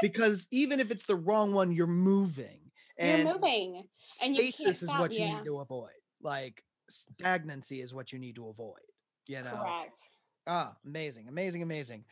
because 0.00 0.48
even 0.50 0.80
if 0.80 0.90
it's 0.90 1.04
the 1.04 1.16
wrong 1.16 1.52
one, 1.52 1.72
you're 1.72 1.86
moving. 1.86 2.58
And 2.98 3.22
You're 3.24 3.34
moving. 3.34 3.84
and 4.22 4.36
you 4.36 4.50
stasis 4.52 4.82
is 4.82 4.90
what 4.90 5.12
you 5.14 5.24
yeah. 5.24 5.36
need 5.36 5.44
to 5.46 5.60
avoid. 5.60 5.90
Like 6.22 6.62
stagnancy 6.90 7.80
is 7.80 7.94
what 7.94 8.12
you 8.12 8.18
need 8.18 8.36
to 8.36 8.48
avoid. 8.48 8.80
You 9.26 9.42
know. 9.42 9.56
Correct. 9.62 9.98
Ah, 10.46 10.74
amazing, 10.84 11.28
amazing, 11.28 11.62
amazing. 11.62 12.04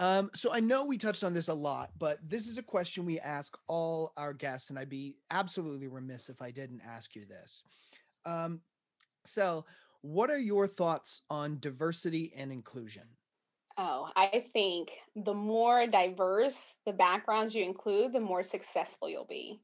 Um, 0.00 0.30
so 0.34 0.52
I 0.52 0.60
know 0.60 0.84
we 0.84 0.96
touched 0.96 1.24
on 1.24 1.32
this 1.34 1.48
a 1.48 1.54
lot, 1.54 1.90
but 1.98 2.18
this 2.22 2.46
is 2.46 2.56
a 2.56 2.62
question 2.62 3.04
we 3.04 3.18
ask 3.18 3.56
all 3.66 4.12
our 4.16 4.32
guests, 4.32 4.70
and 4.70 4.78
I'd 4.78 4.88
be 4.88 5.16
absolutely 5.30 5.88
remiss 5.88 6.28
if 6.28 6.40
I 6.40 6.50
didn't 6.52 6.82
ask 6.86 7.16
you 7.16 7.26
this. 7.26 7.62
Um, 8.28 8.60
so, 9.24 9.64
what 10.02 10.30
are 10.30 10.38
your 10.38 10.66
thoughts 10.66 11.22
on 11.30 11.60
diversity 11.60 12.32
and 12.36 12.52
inclusion? 12.52 13.04
Oh, 13.76 14.10
I 14.16 14.44
think 14.52 14.90
the 15.14 15.34
more 15.34 15.86
diverse 15.86 16.74
the 16.84 16.92
backgrounds 16.92 17.54
you 17.54 17.64
include, 17.64 18.12
the 18.12 18.20
more 18.20 18.42
successful 18.42 19.08
you'll 19.08 19.24
be. 19.24 19.60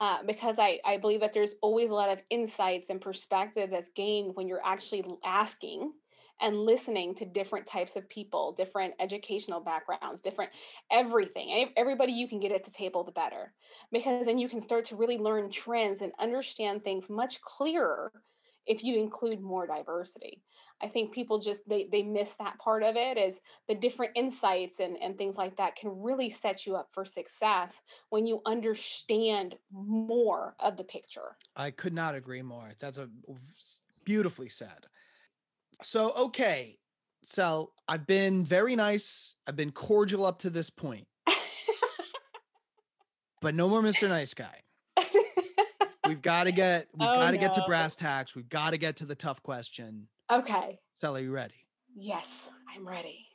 Uh, 0.00 0.22
because 0.24 0.58
I, 0.58 0.80
I 0.84 0.96
believe 0.98 1.20
that 1.20 1.32
there's 1.32 1.54
always 1.60 1.90
a 1.90 1.94
lot 1.94 2.10
of 2.10 2.22
insights 2.30 2.90
and 2.90 3.00
perspective 3.00 3.70
that's 3.70 3.88
gained 3.90 4.36
when 4.36 4.46
you're 4.46 4.64
actually 4.64 5.04
asking 5.24 5.92
and 6.40 6.56
listening 6.56 7.14
to 7.16 7.26
different 7.26 7.66
types 7.66 7.96
of 7.96 8.08
people, 8.08 8.52
different 8.52 8.94
educational 9.00 9.60
backgrounds, 9.60 10.20
different 10.20 10.50
everything. 10.90 11.70
Everybody 11.76 12.12
you 12.12 12.28
can 12.28 12.40
get 12.40 12.52
at 12.52 12.64
the 12.64 12.70
table, 12.70 13.04
the 13.04 13.12
better. 13.12 13.52
Because 13.92 14.26
then 14.26 14.38
you 14.38 14.48
can 14.48 14.60
start 14.60 14.84
to 14.86 14.96
really 14.96 15.18
learn 15.18 15.50
trends 15.50 16.02
and 16.02 16.12
understand 16.18 16.84
things 16.84 17.10
much 17.10 17.40
clearer 17.40 18.12
if 18.66 18.84
you 18.84 18.98
include 18.98 19.40
more 19.40 19.66
diversity. 19.66 20.42
I 20.80 20.86
think 20.86 21.12
people 21.12 21.38
just 21.38 21.68
they 21.68 21.88
they 21.90 22.02
miss 22.02 22.34
that 22.34 22.58
part 22.58 22.82
of 22.82 22.96
it 22.96 23.18
is 23.18 23.40
the 23.66 23.74
different 23.74 24.12
insights 24.14 24.78
and, 24.78 24.96
and 25.02 25.16
things 25.16 25.36
like 25.36 25.56
that 25.56 25.74
can 25.74 25.90
really 26.00 26.30
set 26.30 26.66
you 26.66 26.76
up 26.76 26.88
for 26.92 27.04
success 27.04 27.80
when 28.10 28.26
you 28.26 28.40
understand 28.46 29.56
more 29.72 30.54
of 30.60 30.76
the 30.76 30.84
picture. 30.84 31.36
I 31.56 31.70
could 31.70 31.94
not 31.94 32.14
agree 32.14 32.42
more. 32.42 32.72
That's 32.78 32.98
a 32.98 33.08
beautifully 34.04 34.48
said. 34.48 34.86
So, 35.82 36.10
okay, 36.12 36.78
so 37.24 37.72
I've 37.86 38.06
been 38.06 38.44
very 38.44 38.74
nice. 38.76 39.34
I've 39.46 39.56
been 39.56 39.70
cordial 39.70 40.26
up 40.26 40.40
to 40.40 40.50
this 40.50 40.70
point, 40.70 41.06
but 43.40 43.54
no 43.54 43.68
more 43.68 43.80
Mr. 43.82 44.08
Nice 44.08 44.34
Guy. 44.34 44.62
We've 46.06 46.20
got 46.22 46.44
to 46.44 46.52
get 46.52 46.88
we've 46.94 47.08
Oh, 47.08 47.20
got 47.20 47.30
to 47.30 47.36
get 47.38 47.54
to 47.54 47.64
brass 47.66 47.94
tacks. 47.96 48.34
We've 48.34 48.48
got 48.48 48.70
to 48.70 48.78
get 48.78 48.96
to 48.96 49.06
the 49.06 49.14
tough 49.14 49.42
question. 49.42 50.08
okay. 50.30 50.78
Selle, 51.00 51.16
are 51.16 51.20
you 51.20 51.30
ready? 51.30 51.54
Yes, 51.94 52.50
I'm 52.74 52.86
ready. 52.86 53.26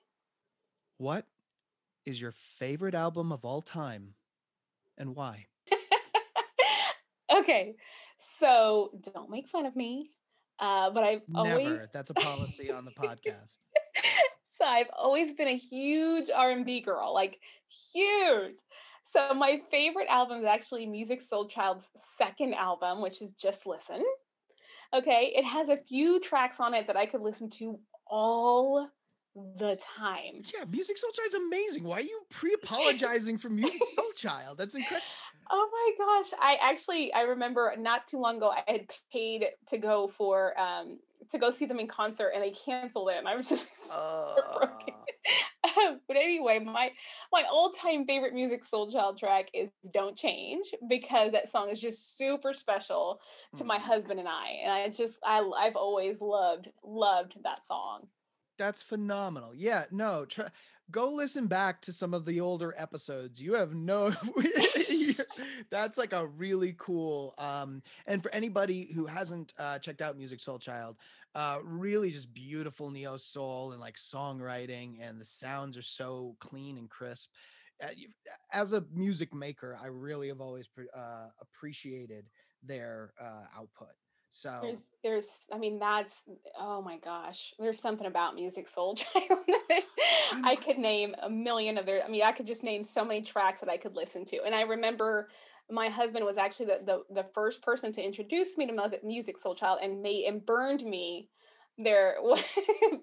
What 0.98 1.26
is 2.06 2.20
your 2.22 2.34
favorite 2.60 2.94
album 2.94 3.32
of 3.32 3.46
all 3.46 3.62
time 3.62 4.16
and 4.98 5.16
why? 5.16 5.46
okay. 7.34 7.76
So 8.40 8.92
don't 9.14 9.30
make 9.30 9.48
fun 9.48 9.66
of 9.66 9.76
me. 9.78 10.10
Uh, 10.60 10.90
but 10.92 11.04
I've 11.04 11.22
always 11.36 11.68
Never. 11.68 11.90
That's 11.94 12.10
a 12.10 12.14
policy 12.14 12.72
on 12.72 12.86
the 12.86 12.92
podcast. 12.92 13.58
so 14.58 14.66
I've 14.66 14.90
always 14.98 15.34
been 15.34 15.48
a 15.48 15.58
huge 15.58 16.30
R&B 16.34 16.82
girl, 16.82 17.14
like 17.14 17.40
huge. 17.94 18.56
So 19.12 19.34
my 19.34 19.60
favorite 19.70 20.08
album 20.10 20.40
is 20.40 20.46
actually 20.46 20.88
Musiq 20.88 21.22
Soulchild's 21.22 21.90
second 22.18 22.56
album, 22.56 23.02
which 23.02 23.22
is 23.22 23.34
Juslisen. 23.34 24.02
Okay, 24.94 25.34
it 25.36 25.44
has 25.44 25.70
a 25.70 25.78
few 25.78 26.20
tracks 26.20 26.60
on 26.60 26.74
it 26.74 26.88
that 26.88 26.98
I 26.98 27.06
could 27.06 27.22
listen 27.22 27.50
to 27.52 27.80
all 28.08 28.88
the 29.36 29.78
time. 29.82 30.42
Yeah, 30.54 30.66
Musiq 30.66 30.98
Soulchild 30.98 31.26
is 31.28 31.34
amazing. 31.34 31.84
Why 31.84 31.98
are 31.98 32.02
you 32.02 32.22
pre-apologizing 32.30 33.38
for 33.38 33.50
Musiq 33.50 33.80
Soulchild? 33.98 34.58
That's 34.58 34.76
incredible. 34.76 35.08
Oh 35.50 35.70
my 35.98 36.06
gosh. 36.06 36.40
I 36.40 36.58
actually 36.62 37.14
I 37.14 37.22
remember 37.22 37.74
not 37.78 38.08
too 38.08 38.18
long 38.18 38.38
ago 38.38 38.50
I 38.52 38.64
had 38.72 38.88
paid 39.12 39.48
to 39.68 39.78
go 39.78 40.08
for 40.08 40.58
um 40.60 41.00
to 41.30 41.38
go 41.38 41.50
see 41.50 41.66
them 41.66 41.80
in 41.80 41.88
concert 41.88 42.30
and 42.34 42.44
they 42.44 42.52
canceled 42.52 43.10
it 43.10 43.18
and 43.18 43.28
I 43.28 43.36
was 43.36 43.50
just 43.50 43.68
broken. 44.36 44.96
but 46.08 46.18
anyway, 46.18 46.60
my 46.60 46.92
my 47.32 47.44
all-time 47.50 48.06
favorite 48.06 48.34
Musiq 48.34 48.62
Soulchild 48.70 49.18
track 49.18 49.50
is 49.54 49.70
Don't 49.94 50.18
Change 50.18 50.66
because 50.88 51.32
that 51.32 51.50
song 51.50 51.70
is 51.70 51.80
just 51.80 52.18
super 52.18 52.54
special 52.54 53.20
to 53.56 53.64
my 53.64 53.78
Mm. 53.78 53.82
husband 53.82 54.20
and 54.20 54.30
I. 54.30 54.50
And 54.64 54.72
I 54.72 54.90
just 54.90 55.16
I 55.26 55.40
I've 55.58 55.76
always 55.76 56.20
loved 56.22 56.70
loved 56.84 57.38
that 57.44 57.66
song. 57.66 58.08
That's 58.58 58.84
phenomenal. 58.84 59.54
Yeah, 59.56 59.86
no, 59.92 60.26
try, 60.26 60.48
go 60.92 61.12
listen 61.12 61.48
back 61.48 61.82
to 61.82 61.94
some 61.94 62.14
of 62.14 62.26
the 62.26 62.40
older 62.40 62.74
episodes. 62.78 63.42
You 63.42 63.54
have 63.56 63.74
no 63.74 64.14
That's 65.70 65.98
like 65.98 66.14
a 66.14 66.28
really 66.28 66.76
cool 66.78 67.34
um 67.38 67.82
and 68.06 68.22
for 68.22 68.34
anybody 68.34 68.92
who 68.94 69.06
hasn't 69.06 69.54
uh 69.58 69.80
checked 69.80 70.02
out 70.02 70.18
Musiq 70.18 70.44
Soulchild, 70.44 70.96
uh 71.36 71.60
really 71.64 72.12
just 72.12 72.34
beautiful 72.34 72.92
neo 72.92 73.18
soul 73.18 73.72
and 73.72 73.82
like 73.82 73.96
songwriting 73.96 74.98
and 75.02 75.20
the 75.20 75.26
sounds 75.26 75.78
are 75.78 75.82
so 75.82 76.36
clean 76.40 76.78
and 76.78 76.90
crisp. 76.90 77.32
Uh, 77.84 77.88
as 78.52 78.74
a 78.74 78.86
music 78.94 79.34
maker, 79.34 79.78
I 79.82 79.88
really 79.88 80.28
have 80.28 80.42
always 80.42 80.70
uh 80.96 81.28
appreciated 81.42 82.26
their 82.62 83.14
uh 83.20 83.46
output. 83.58 83.94
So 84.36 84.60
There's, 84.64 84.90
there's, 85.04 85.48
I 85.54 85.60
mean, 85.60 85.78
that's, 85.78 86.24
oh 86.60 86.82
my 86.82 86.98
gosh, 86.98 87.54
there's 87.60 87.80
something 87.80 88.08
about 88.08 88.36
Musiq 88.36 88.68
Soul 88.68 88.96
Child. 88.96 89.40
there's, 89.70 89.92
I 90.44 90.56
could 90.56 90.80
name 90.80 91.16
a 91.22 91.30
million 91.30 91.78
of 91.78 91.86
their, 91.86 92.04
I 92.04 92.10
mean, 92.10 92.24
I 92.24 92.32
could 92.32 92.48
just 92.48 92.64
name 92.64 92.84
so 92.84 93.06
many 93.06 93.22
tracks 93.22 93.60
that 93.60 93.70
I 93.70 93.78
could 93.78 93.96
listen 93.96 94.26
to. 94.26 94.44
And 94.44 94.56
I 94.56 94.62
remember 94.64 95.30
my 95.70 95.88
husband 95.88 96.26
was 96.26 96.40
actually 96.40 96.66
the, 96.66 96.80
the, 96.84 97.14
the 97.14 97.30
first 97.36 97.62
person 97.62 97.92
to 97.94 98.04
introduce 98.04 98.58
me 98.58 98.66
to 98.66 98.74
music, 98.74 99.04
Musiq 99.04 99.36
Soulchild 99.40 99.78
and 99.84 100.02
made, 100.02 100.26
and 100.26 100.44
burned 100.44 100.84
me 100.84 101.30
there 101.78 102.16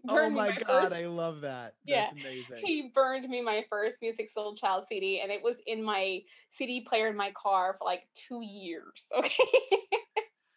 Oh 0.08 0.28
me 0.30 0.36
my 0.36 0.48
my 0.48 0.56
god, 0.56 0.82
first- 0.82 0.92
I 0.92 1.06
love 1.06 1.42
that. 1.42 1.74
Yeah, 1.84 2.08
amazing. 2.10 2.64
he 2.64 2.90
burned 2.92 3.28
me 3.28 3.40
my 3.40 3.64
first 3.70 4.02
Musiq 4.02 4.28
Soulchild 4.36 4.86
CD, 4.88 5.20
and 5.20 5.30
it 5.30 5.42
was 5.44 5.58
in 5.66 5.80
my 5.80 6.22
CD 6.50 6.80
player 6.80 7.06
in 7.06 7.16
my 7.16 7.30
car 7.32 7.76
for 7.78 7.84
like 7.84 8.08
two 8.14 8.42
years. 8.42 9.06
Okay. 9.16 9.30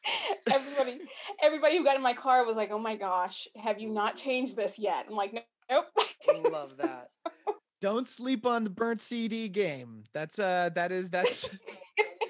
everybody, 0.52 1.00
everybody 1.42 1.78
who 1.78 1.84
got 1.84 1.96
in 1.96 2.02
my 2.02 2.13
car 2.13 2.46
was 2.46 2.56
like, 2.56 2.72
"Oh 2.72 2.80
my 2.80 2.96
gosh, 2.96 3.48
have 3.58 3.80
you 3.80 3.89
not 3.89 4.16
changed 4.16 4.56
this 4.56 4.78
yet?" 4.80 5.06
I'm 5.10 5.16
like, 5.16 5.34
"Nope." 5.70 5.86
I 5.98 6.50
love 6.50 6.78
that. 6.78 7.10
Don't 7.82 8.08
sleep 8.08 8.46
on 8.46 8.63
the 8.63 8.70
burnt 8.70 9.02
CD 9.02 9.50
game. 9.50 10.04
That's 10.13 10.39
uh 10.39 10.70
that 10.76 10.92
is 10.92 11.10
that's 11.10 11.50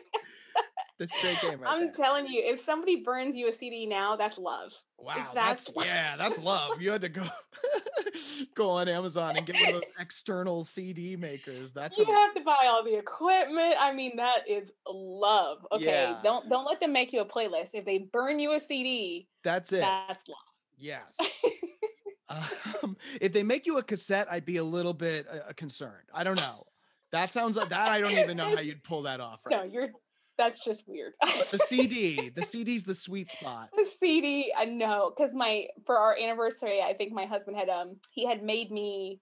the 1.00 1.08
straight 1.08 1.40
game 1.42 1.60
right 1.60 1.70
I'm 1.70 1.86
there. 1.86 1.92
telling 1.92 2.28
you, 2.28 2.42
if 2.44 2.60
somebody 2.60 3.04
burns 3.04 3.36
you 3.36 3.50
a 3.50 3.54
CD 3.54 3.86
now, 3.86 4.16
that's 4.16 4.38
love. 4.38 4.72
wow, 4.98 5.32
that's 5.34 5.66
that's, 5.66 5.76
love. 5.76 5.86
yeah, 5.86 6.18
that's 6.18 6.40
love. 6.44 6.82
You 6.82 6.92
had 6.92 7.02
to 7.02 7.10
go 7.10 7.24
go 8.56 8.70
on 8.70 8.88
Amazon 8.88 9.38
and 9.38 9.46
get 9.46 9.56
one 9.58 9.70
of 9.70 9.74
those 9.76 9.92
external 10.00 10.64
CD 10.64 11.16
makers. 11.16 11.74
That's 11.74 11.98
you 11.98 12.06
a, 12.06 12.12
have 12.12 12.34
to 12.36 12.42
buy 12.42 12.66
all 12.66 12.84
the 12.84 12.98
equipment. 12.98 13.76
I 13.80 13.94
mean, 13.94 14.16
that 14.18 14.48
is 14.48 14.72
love. 14.88 15.66
Okay, 15.72 15.86
Yeah. 15.86 16.20
don't 16.24 16.50
don't 16.50 16.66
let 16.66 16.80
them 16.80 16.94
make 16.94 17.14
you 17.14 17.22
a 17.22 17.26
playlist. 17.26 17.72
If 17.74 17.86
they 17.86 18.00
burn 18.00 18.40
you 18.40 18.54
a 18.56 18.60
CD, 18.60 19.28
that's 19.44 19.72
it. 19.72 19.82
that's 19.82 20.28
love. 20.28 20.38
Yes. 20.78 21.18
Um, 22.30 22.98
if 23.22 23.34
they 23.34 23.44
make 23.44 23.66
you 23.66 23.78
a 23.78 23.84
cassette, 23.84 24.28
I'd 24.32 24.46
be 24.46 24.58
a 24.58 24.64
little 24.64 24.94
bit 24.94 25.28
uh, 25.30 25.54
concerned. 25.54 26.08
I 26.14 26.24
don't 26.24 26.40
know. 26.40 26.66
That 27.12 27.30
sounds 27.30 27.56
like 27.56 27.70
that. 27.70 27.90
I 27.90 28.02
don't 28.02 28.14
even 28.14 28.38
know 28.38 28.56
how 28.56 28.62
you'd 28.62 28.84
pull 28.84 29.04
that 29.04 29.20
off. 29.20 29.42
Right? 29.46 29.58
No, 29.58 29.64
you're. 29.64 29.90
That's 30.38 30.64
just 30.64 30.88
weird. 30.88 31.14
But 31.22 31.52
the 31.52 31.60
CD, 31.60 32.30
the 32.30 32.44
CD's 32.44 32.86
the 32.86 32.96
sweet 32.96 33.30
spot. 33.30 33.70
the 33.76 33.88
CD, 34.00 34.52
I 34.58 34.66
know, 34.66 35.14
because 35.16 35.34
my 35.36 35.68
for 35.86 35.98
our 35.98 36.18
anniversary, 36.18 36.82
I 36.82 36.94
think 36.94 37.14
my 37.14 37.26
husband 37.26 37.58
had 37.58 37.70
um 37.70 37.98
he 38.12 38.26
had 38.26 38.44
made 38.44 38.72
me 38.72 39.20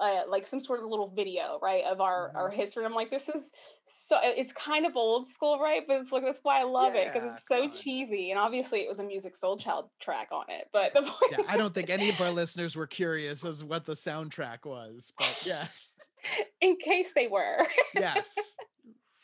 uh, 0.00 0.22
like 0.28 0.46
some 0.46 0.60
sort 0.60 0.80
of 0.80 0.86
little 0.86 1.08
video, 1.08 1.58
right, 1.60 1.84
of 1.84 2.00
our 2.00 2.32
our 2.34 2.50
history. 2.50 2.84
I'm 2.84 2.94
like, 2.94 3.10
this 3.10 3.28
is 3.28 3.50
so 3.86 4.16
it's 4.22 4.52
kind 4.52 4.86
of 4.86 4.96
old 4.96 5.26
school, 5.26 5.58
right? 5.58 5.82
But 5.86 5.96
it's 5.96 6.12
like 6.12 6.22
that's 6.22 6.40
why 6.42 6.60
I 6.60 6.64
love 6.64 6.94
it 6.94 7.06
because 7.12 7.22
Yeah, 7.24 7.34
it's 7.34 7.48
so 7.48 7.68
cheesy, 7.68 8.30
and 8.30 8.38
obviously 8.38 8.80
it 8.80 8.88
was 8.88 9.00
a 9.00 9.04
Musiq 9.04 9.38
Soulchild 9.38 9.88
track 10.00 10.28
on 10.30 10.44
it. 10.48 10.68
But 10.72 10.94
the 10.94 11.02
point 11.02 11.32
Yeah, 11.32 11.42
I 11.48 11.56
don't 11.56 11.74
think 11.74 11.90
any 11.90 12.08
of 12.08 12.20
our 12.20 12.30
listeners 12.30 12.76
were 12.76 12.86
curious 12.86 13.44
as 13.44 13.64
what 13.64 13.84
the 13.84 13.94
soundtrack 13.94 14.64
was, 14.64 15.12
but 15.18 15.42
yes, 15.44 15.96
in 16.60 16.76
case 16.76 17.08
they 17.14 17.26
were, 17.26 17.66
yes. 17.94 18.56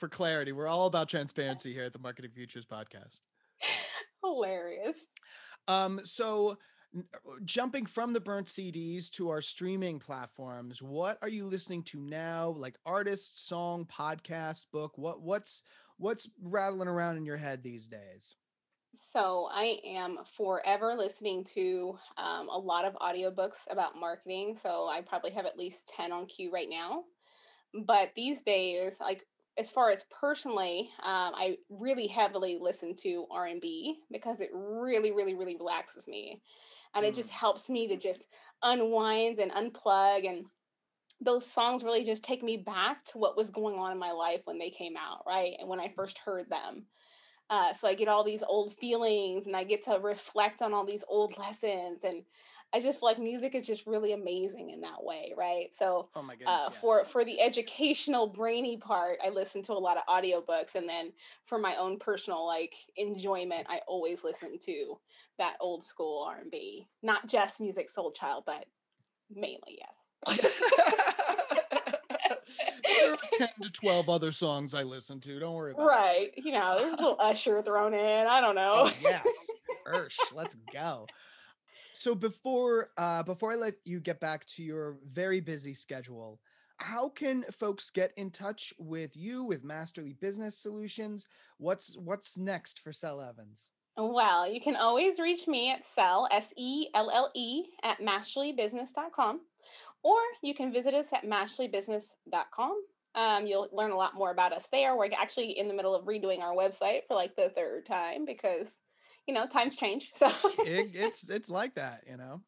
For 0.05 0.09
clarity, 0.11 0.52
we're 0.52 0.66
all 0.66 0.84
about 0.84 1.09
transparency 1.09 1.72
here 1.72 1.84
at 1.84 1.94
the 1.94 1.98
Marketing 1.98 2.30
Futures 2.30 2.66
podcast. 2.66 3.22
hilarious. 4.22 4.98
Um, 5.66 5.98
so 6.05 6.59
uh, 6.94 7.00
jumping 7.46 7.86
from 7.86 8.12
the 8.12 8.20
burnt 8.20 8.48
CDs 8.48 9.11
to 9.12 9.30
our 9.30 9.40
streaming 9.40 9.98
platforms, 9.98 10.82
what 10.82 11.16
are 11.22 11.28
you 11.30 11.46
listening 11.46 11.84
to 11.84 11.98
now? 11.98 12.50
Like 12.50 12.76
artist, 12.84 13.48
song, 13.48 13.86
podcast, 13.86 14.66
book? 14.74 14.92
What 14.98 15.22
what's 15.22 15.62
what's 15.96 16.28
rattling 16.42 16.88
around 16.88 17.16
in 17.16 17.24
your 17.24 17.38
head 17.38 17.62
these 17.62 17.88
days? 17.88 18.34
So 18.92 19.48
I 19.50 19.78
am 19.86 20.18
forever 20.36 20.92
listening 20.92 21.44
to 21.55 21.98
um, 22.18 22.50
a 22.50 22.59
lot 22.59 22.84
of 22.84 22.92
audiobooks 22.96 23.61
about 23.70 23.98
marketing. 23.98 24.55
So 24.55 24.86
I 24.86 25.00
probably 25.00 25.30
have 25.30 25.46
at 25.46 25.57
least 25.57 25.90
10 25.96 26.12
on 26.12 26.26
queue 26.26 26.52
right 26.52 26.68
now. 26.68 27.05
But 27.86 28.12
these 28.14 28.42
days, 28.42 28.98
like 29.00 29.24
as 29.57 29.70
far 29.70 29.90
as 29.90 30.05
personally, 30.11 30.90
um, 31.02 31.32
I 31.34 31.59
really 31.68 32.07
heavily 32.07 32.59
listen 32.61 32.94
to 32.96 33.26
R&B 33.30 34.00
because 34.11 34.40
it 34.40 34.50
really, 34.52 35.12
really, 35.12 35.34
really 35.34 35.57
relaxes 35.57 36.09
me. 36.09 36.42
And 36.94 37.05
it 37.05 37.14
just 37.14 37.30
Mm. 37.30 37.32
helps 37.32 37.70
me 37.70 37.88
to 37.88 37.96
just 37.96 38.26
unwind 38.62 39.38
and 39.38 39.52
unplug. 39.52 40.28
And 40.28 40.46
those 41.20 41.46
songs 41.46 41.84
really 41.84 42.05
just 42.05 42.24
take 42.24 42.42
me 42.42 42.57
back 42.57 43.05
to 43.07 43.18
what 43.18 43.36
was 43.36 43.50
going 43.50 43.76
on 43.78 43.92
in 43.92 43.98
my 43.98 44.12
life 44.12 44.42
when 44.44 44.59
they 44.59 44.70
came 44.70 44.96
out, 44.96 45.22
right? 45.26 45.55
And 45.59 45.68
when 45.68 45.80
I 45.80 45.88
first 45.88 46.18
heard 46.18 46.48
them. 46.50 46.86
Uh, 47.50 47.72
so 47.74 47.86
I 47.86 47.94
get 47.94 48.09
all 48.09 48.24
these 48.24 48.42
old 48.42 48.74
feelings 48.74 49.46
and 49.46 49.55
I 49.55 49.64
get 49.64 49.84
to 49.84 49.98
reflect 50.02 50.62
on 50.62 50.72
all 50.72 50.84
these 50.84 51.05
old 51.09 51.36
lessons. 51.38 52.02
And 52.02 52.24
I 52.75 52.81
just 52.81 52.99
feel 52.99 53.09
like 53.09 53.20
music 53.20 53.55
is 53.55 53.64
just 53.64 53.87
really 53.87 54.12
amazing 54.14 54.70
in 54.70 54.81
that 54.81 55.03
way, 55.03 55.33
right? 55.37 55.68
So 55.72 56.09
Oh 56.16 56.22
goodness. 56.22 56.49
uh, 56.49 56.68
yes. 56.70 56.81
for 56.81 57.05
for 57.05 57.25
the 57.25 57.41
educational 57.41 58.27
brainy 58.27 58.77
part, 58.77 59.18
I 59.25 59.29
listen 59.29 59.62
to 59.62 59.72
a 59.72 59.75
lot 59.75 59.97
of 59.97 60.03
audiobooks. 60.09 60.75
And 60.75 60.89
then 60.89 61.12
for 61.47 61.59
my 61.59 61.77
own 61.77 62.01
personal 62.01 62.45
like 62.45 62.75
enjoyment, 62.97 63.66
I 63.70 63.81
always 63.87 64.25
listen 64.25 64.59
to 64.59 64.99
that 65.39 65.55
old 65.61 65.85
school 65.85 66.25
R&B. 66.29 66.89
Not 67.03 67.29
just 67.29 67.61
Musiq 67.61 67.87
Soulchild, 67.97 68.43
but 68.45 68.66
mainly, 69.33 69.79
yes. 69.79 69.95
there 73.01 73.12
are 73.12 73.18
10 73.39 73.49
to 73.62 73.70
12 73.70 74.09
other 74.09 74.33
songs 74.33 74.75
I 74.75 74.83
listen 74.83 75.20
to. 75.20 75.39
Don't 75.39 75.55
worry 75.55 75.72
about 75.72 75.83
it. 75.83 75.87
right. 75.87 76.31
You 76.37 76.53
know, 76.53 76.77
there's 76.79 76.95
a 76.95 76.97
little 76.97 77.16
Usher 77.20 77.62
thrown 77.62 77.95
in. 77.95 78.27
I 78.27 78.41
don't 78.41 78.55
know. 78.55 78.75
Oh, 78.87 78.93
yes. 79.01 79.27
Ursh, 79.87 80.16
let's 80.35 80.57
go. 80.72 81.07
So 81.95 82.14
before 82.14 82.90
uh 82.99 83.22
before 83.22 83.53
I 83.53 83.57
let 83.57 83.74
you 83.84 84.01
get 84.01 84.20
back 84.20 84.47
to 84.49 84.62
your 84.62 84.99
very 85.12 85.40
busy 85.40 85.74
schedule, 85.74 86.40
how 86.78 87.09
can 87.09 87.45
folks 87.51 87.90
get 87.90 88.12
in 88.16 88.30
touch 88.30 88.74
with 88.78 89.16
you 89.16 89.45
with 89.45 89.64
Masterly 89.64 90.14
Business 90.20 90.59
Solutions? 90.59 91.26
What's 91.59 91.97
what's 91.97 92.36
next 92.36 92.80
for 92.80 92.92
Selle 92.92 93.20
Evans? 93.20 93.72
Well, 93.97 94.51
you 94.51 94.61
can 94.61 94.74
always 94.74 95.20
reach 95.20 95.47
me 95.47 95.70
at 95.70 95.84
selle, 95.84 96.28
S 96.32 96.53
E 96.57 96.88
L 96.95 97.11
L 97.11 97.30
E, 97.34 97.66
at 97.84 98.01
masterlybusiness.com, 98.01 99.40
or 100.03 100.18
you 100.42 100.53
can 100.53 100.72
visit 100.72 100.95
us 100.95 101.12
at 101.12 101.24
masterlybusiness.com. 101.24 102.82
Um, 103.14 103.47
you'll 103.47 103.68
learn 103.72 103.92
a 103.92 103.97
lot 103.97 104.16
more 104.16 104.32
about 104.32 104.53
us 104.53 104.66
there. 104.72 104.97
We're 104.97 105.11
actually 105.16 105.57
in 105.57 105.68
the 105.68 105.74
middle 105.74 105.95
of 105.95 106.07
redoing 106.07 106.40
our 106.40 106.55
website 106.55 107.03
for 107.07 107.14
like 107.14 107.36
the 107.36 107.51
third 107.51 107.86
time 107.86 108.24
because, 108.24 108.80
you 109.27 109.35
know, 109.35 109.47
times 109.47 109.77
change. 109.77 110.11
So 110.12 110.27
It, 110.59 110.91
it's 110.95 111.29
it's 111.31 111.51
like 111.51 111.75
that, 111.75 112.05
you 112.09 112.16
know. 112.16 112.43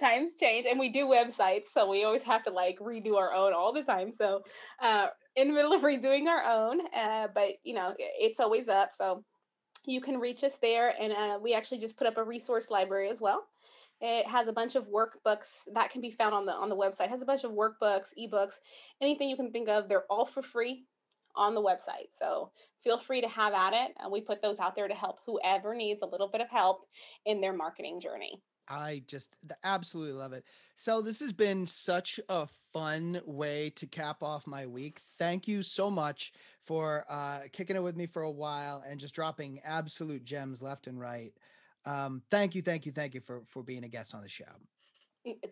times 0.00 0.36
change 0.36 0.66
and 0.66 0.78
we 0.78 0.88
do 0.88 1.06
websites. 1.06 1.66
So 1.72 1.88
we 1.88 2.04
always 2.04 2.22
have 2.22 2.42
to 2.44 2.50
like 2.50 2.78
redo 2.78 3.16
our 3.16 3.32
own 3.34 3.52
all 3.52 3.72
the 3.72 3.82
time. 3.82 4.12
So, 4.12 4.42
uh, 4.80 5.08
in 5.36 5.48
the 5.48 5.54
middle 5.54 5.72
of 5.72 5.82
redoing 5.82 6.26
our 6.26 6.42
own, 6.44 6.80
uh, 6.94 7.28
but, 7.34 7.54
you 7.62 7.74
know, 7.74 7.94
it's 7.98 8.40
always 8.40 8.68
up. 8.68 8.92
So, 8.92 9.24
you 9.86 10.00
can 10.00 10.18
reach 10.18 10.44
us 10.44 10.58
there 10.58 10.94
and 11.00 11.12
uh, 11.12 11.38
we 11.42 11.54
actually 11.54 11.78
just 11.78 11.96
put 11.96 12.06
up 12.06 12.18
a 12.18 12.24
resource 12.24 12.70
library 12.70 13.08
as 13.08 13.20
well 13.20 13.44
it 14.00 14.26
has 14.26 14.46
a 14.46 14.52
bunch 14.52 14.76
of 14.76 14.86
workbooks 14.88 15.62
that 15.72 15.90
can 15.90 16.00
be 16.00 16.10
found 16.10 16.34
on 16.34 16.46
the 16.46 16.52
on 16.52 16.68
the 16.68 16.76
website 16.76 17.04
it 17.04 17.10
has 17.10 17.22
a 17.22 17.26
bunch 17.26 17.44
of 17.44 17.52
workbooks 17.52 18.08
ebooks 18.18 18.54
anything 19.00 19.28
you 19.28 19.36
can 19.36 19.50
think 19.50 19.68
of 19.68 19.88
they're 19.88 20.04
all 20.10 20.26
for 20.26 20.42
free 20.42 20.84
on 21.38 21.54
the 21.54 21.62
website 21.62 22.10
so 22.10 22.50
feel 22.82 22.98
free 22.98 23.20
to 23.20 23.28
have 23.28 23.54
at 23.54 23.72
it 23.72 23.96
uh, 24.04 24.08
we 24.08 24.20
put 24.20 24.42
those 24.42 24.58
out 24.58 24.74
there 24.74 24.88
to 24.88 24.94
help 24.94 25.20
whoever 25.24 25.74
needs 25.74 26.02
a 26.02 26.06
little 26.06 26.28
bit 26.28 26.40
of 26.40 26.48
help 26.50 26.86
in 27.24 27.40
their 27.40 27.52
marketing 27.52 28.00
journey 28.00 28.42
I 28.68 29.02
just 29.06 29.34
absolutely 29.64 30.12
love 30.12 30.32
it. 30.32 30.44
So 30.74 31.00
this 31.00 31.20
has 31.20 31.32
been 31.32 31.66
such 31.66 32.20
a 32.28 32.46
fun 32.72 33.20
way 33.24 33.70
to 33.76 33.86
cap 33.86 34.22
off 34.22 34.46
my 34.46 34.66
week. 34.66 35.00
Thank 35.18 35.48
you 35.48 35.62
so 35.62 35.90
much 35.90 36.32
for 36.66 37.04
uh, 37.08 37.40
kicking 37.52 37.76
it 37.76 37.82
with 37.82 37.96
me 37.96 38.06
for 38.06 38.22
a 38.22 38.30
while 38.30 38.84
and 38.86 39.00
just 39.00 39.14
dropping 39.14 39.60
absolute 39.64 40.24
gems 40.24 40.60
left 40.60 40.86
and 40.86 41.00
right. 41.00 41.32
Um, 41.86 42.22
thank 42.30 42.54
you, 42.54 42.60
thank 42.60 42.84
you, 42.84 42.92
thank 42.92 43.14
you 43.14 43.20
for 43.20 43.42
for 43.46 43.62
being 43.62 43.84
a 43.84 43.88
guest 43.88 44.14
on 44.14 44.22
the 44.22 44.28
show. 44.28 44.44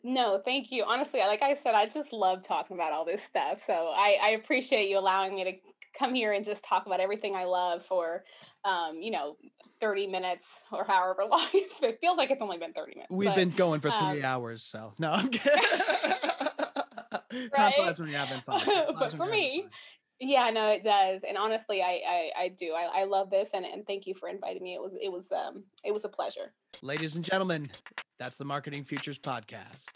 No 0.03 0.41
thank 0.45 0.71
you 0.71 0.85
honestly 0.85 1.21
like 1.21 1.43
i 1.43 1.55
said 1.55 1.75
i 1.75 1.87
just 1.87 2.13
love 2.13 2.41
talking 2.41 2.77
about 2.77 2.93
all 2.93 3.05
this 3.05 3.23
stuff 3.23 3.63
so 3.63 3.93
i 3.95 4.17
i 4.23 4.29
appreciate 4.31 4.89
you 4.89 4.99
allowing 4.99 5.35
me 5.35 5.45
to 5.45 5.53
come 5.99 6.15
here 6.15 6.33
and 6.33 6.45
just 6.45 6.65
talk 6.65 6.87
about 6.87 7.01
everything 7.01 7.35
i 7.37 7.45
love 7.45 7.85
for 7.85 8.25
um 8.65 9.01
you 9.01 9.11
know 9.11 9.37
30 9.81 10.07
minutes 10.07 10.65
or 10.73 10.85
however 10.85 11.25
long 11.31 11.47
it's, 11.55 11.83
it 11.83 11.99
feels 12.01 12.17
like 12.17 12.31
it's 12.31 12.43
only 12.43 12.59
been 12.59 12.73
30 12.73 12.95
minutes 12.95 13.11
We've 13.11 13.29
but, 13.29 13.37
been 13.37 13.51
going 13.51 13.81
for 13.81 13.91
three 13.91 14.21
um, 14.21 14.25
hours, 14.25 14.63
so 14.63 14.93
no, 14.99 15.11
I'm 15.13 15.29
kidding. 15.31 15.63
Time 15.63 17.51
Right? 17.59 17.75
flies 17.75 17.99
when 18.01 18.09
you're 18.09 18.19
having 18.19 18.41
fun. 18.43 18.61
But 18.99 19.13
for 19.13 19.27
me, 19.27 19.63
fun. 19.63 19.71
yeah 20.21 20.49
no 20.51 20.69
it 20.71 20.83
does 20.83 21.21
and 21.29 21.37
honestly 21.37 21.83
i 21.83 22.01
i, 22.09 22.31
I 22.45 22.49
do 22.49 22.73
I, 22.73 23.01
I 23.03 23.05
love 23.05 23.29
this 23.29 23.51
and, 23.53 23.67
and 23.67 23.87
thank 23.87 24.07
you 24.07 24.15
for 24.15 24.29
inviting 24.29 24.63
me 24.63 24.75
it 24.75 24.81
was 24.81 24.97
it 25.01 25.11
was 25.13 25.31
um 25.33 25.65
it 25.85 25.93
was 25.93 26.05
a 26.05 26.09
pleasure 26.09 26.53
ladies 26.83 27.17
and 27.17 27.25
gentlemen, 27.25 27.67
that's 28.19 28.37
the 28.37 28.45
Marketing 28.45 28.85
Futures 28.85 29.19
podcast. 29.19 29.91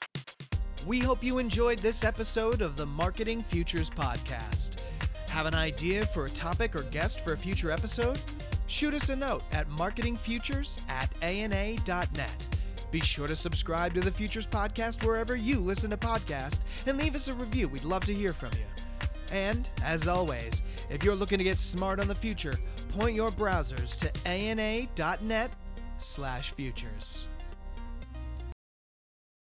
We 0.87 0.99
hope 0.99 1.23
you 1.23 1.39
enjoyed 1.39 1.79
this 1.81 2.05
episode 2.05 2.63
of 2.63 2.77
the 2.77 2.87
Marketing 2.87 3.43
Futures 3.43 3.91
Podcast. 3.91 4.83
Have 5.31 5.47
an 5.47 5.55
idea 5.55 6.05
for 6.05 6.27
a 6.27 6.31
topic 6.31 6.75
or 6.75 6.83
guest 6.83 7.21
for 7.21 7.33
a 7.33 7.39
future 7.39 7.71
episode? 7.71 8.19
Shoot 8.67 8.95
us 8.95 9.11
a 9.11 9.17
note 9.17 9.45
at 9.53 9.69
marketingfutures 9.71 10.81
at 10.91 11.09
ana.net. 11.23 12.59
Be 12.91 13.01
sure 13.01 13.29
to 13.29 13.37
subscribe 13.37 13.95
to 13.95 14.01
the 14.01 14.11
Futures 14.11 14.47
Podcast 14.47 15.05
wherever 15.07 15.37
you 15.37 15.61
listen 15.61 15.91
to 15.91 15.97
podcasts 15.97 16.61
and 16.87 16.99
leave 16.99 17.15
us 17.15 17.29
a 17.29 17.35
review. 17.35 17.69
We'd 17.69 17.85
love 17.85 18.05
to 18.07 18.13
hear 18.13 18.33
from 18.33 18.51
you. 18.55 18.67
And, 19.33 19.71
as 19.85 20.09
always, 20.09 20.65
if 20.91 21.05
you're 21.05 21.15
looking 21.15 21.39
to 21.39 21.45
get 21.45 21.59
smart 21.59 22.01
on 22.01 22.09
the 22.09 22.15
future, 22.15 22.59
point 22.89 23.15
your 23.15 23.31
browsers 23.31 24.01
to 24.01 24.29
ana.net 24.29 25.53
slash 25.97 26.51
futures. 26.53 27.29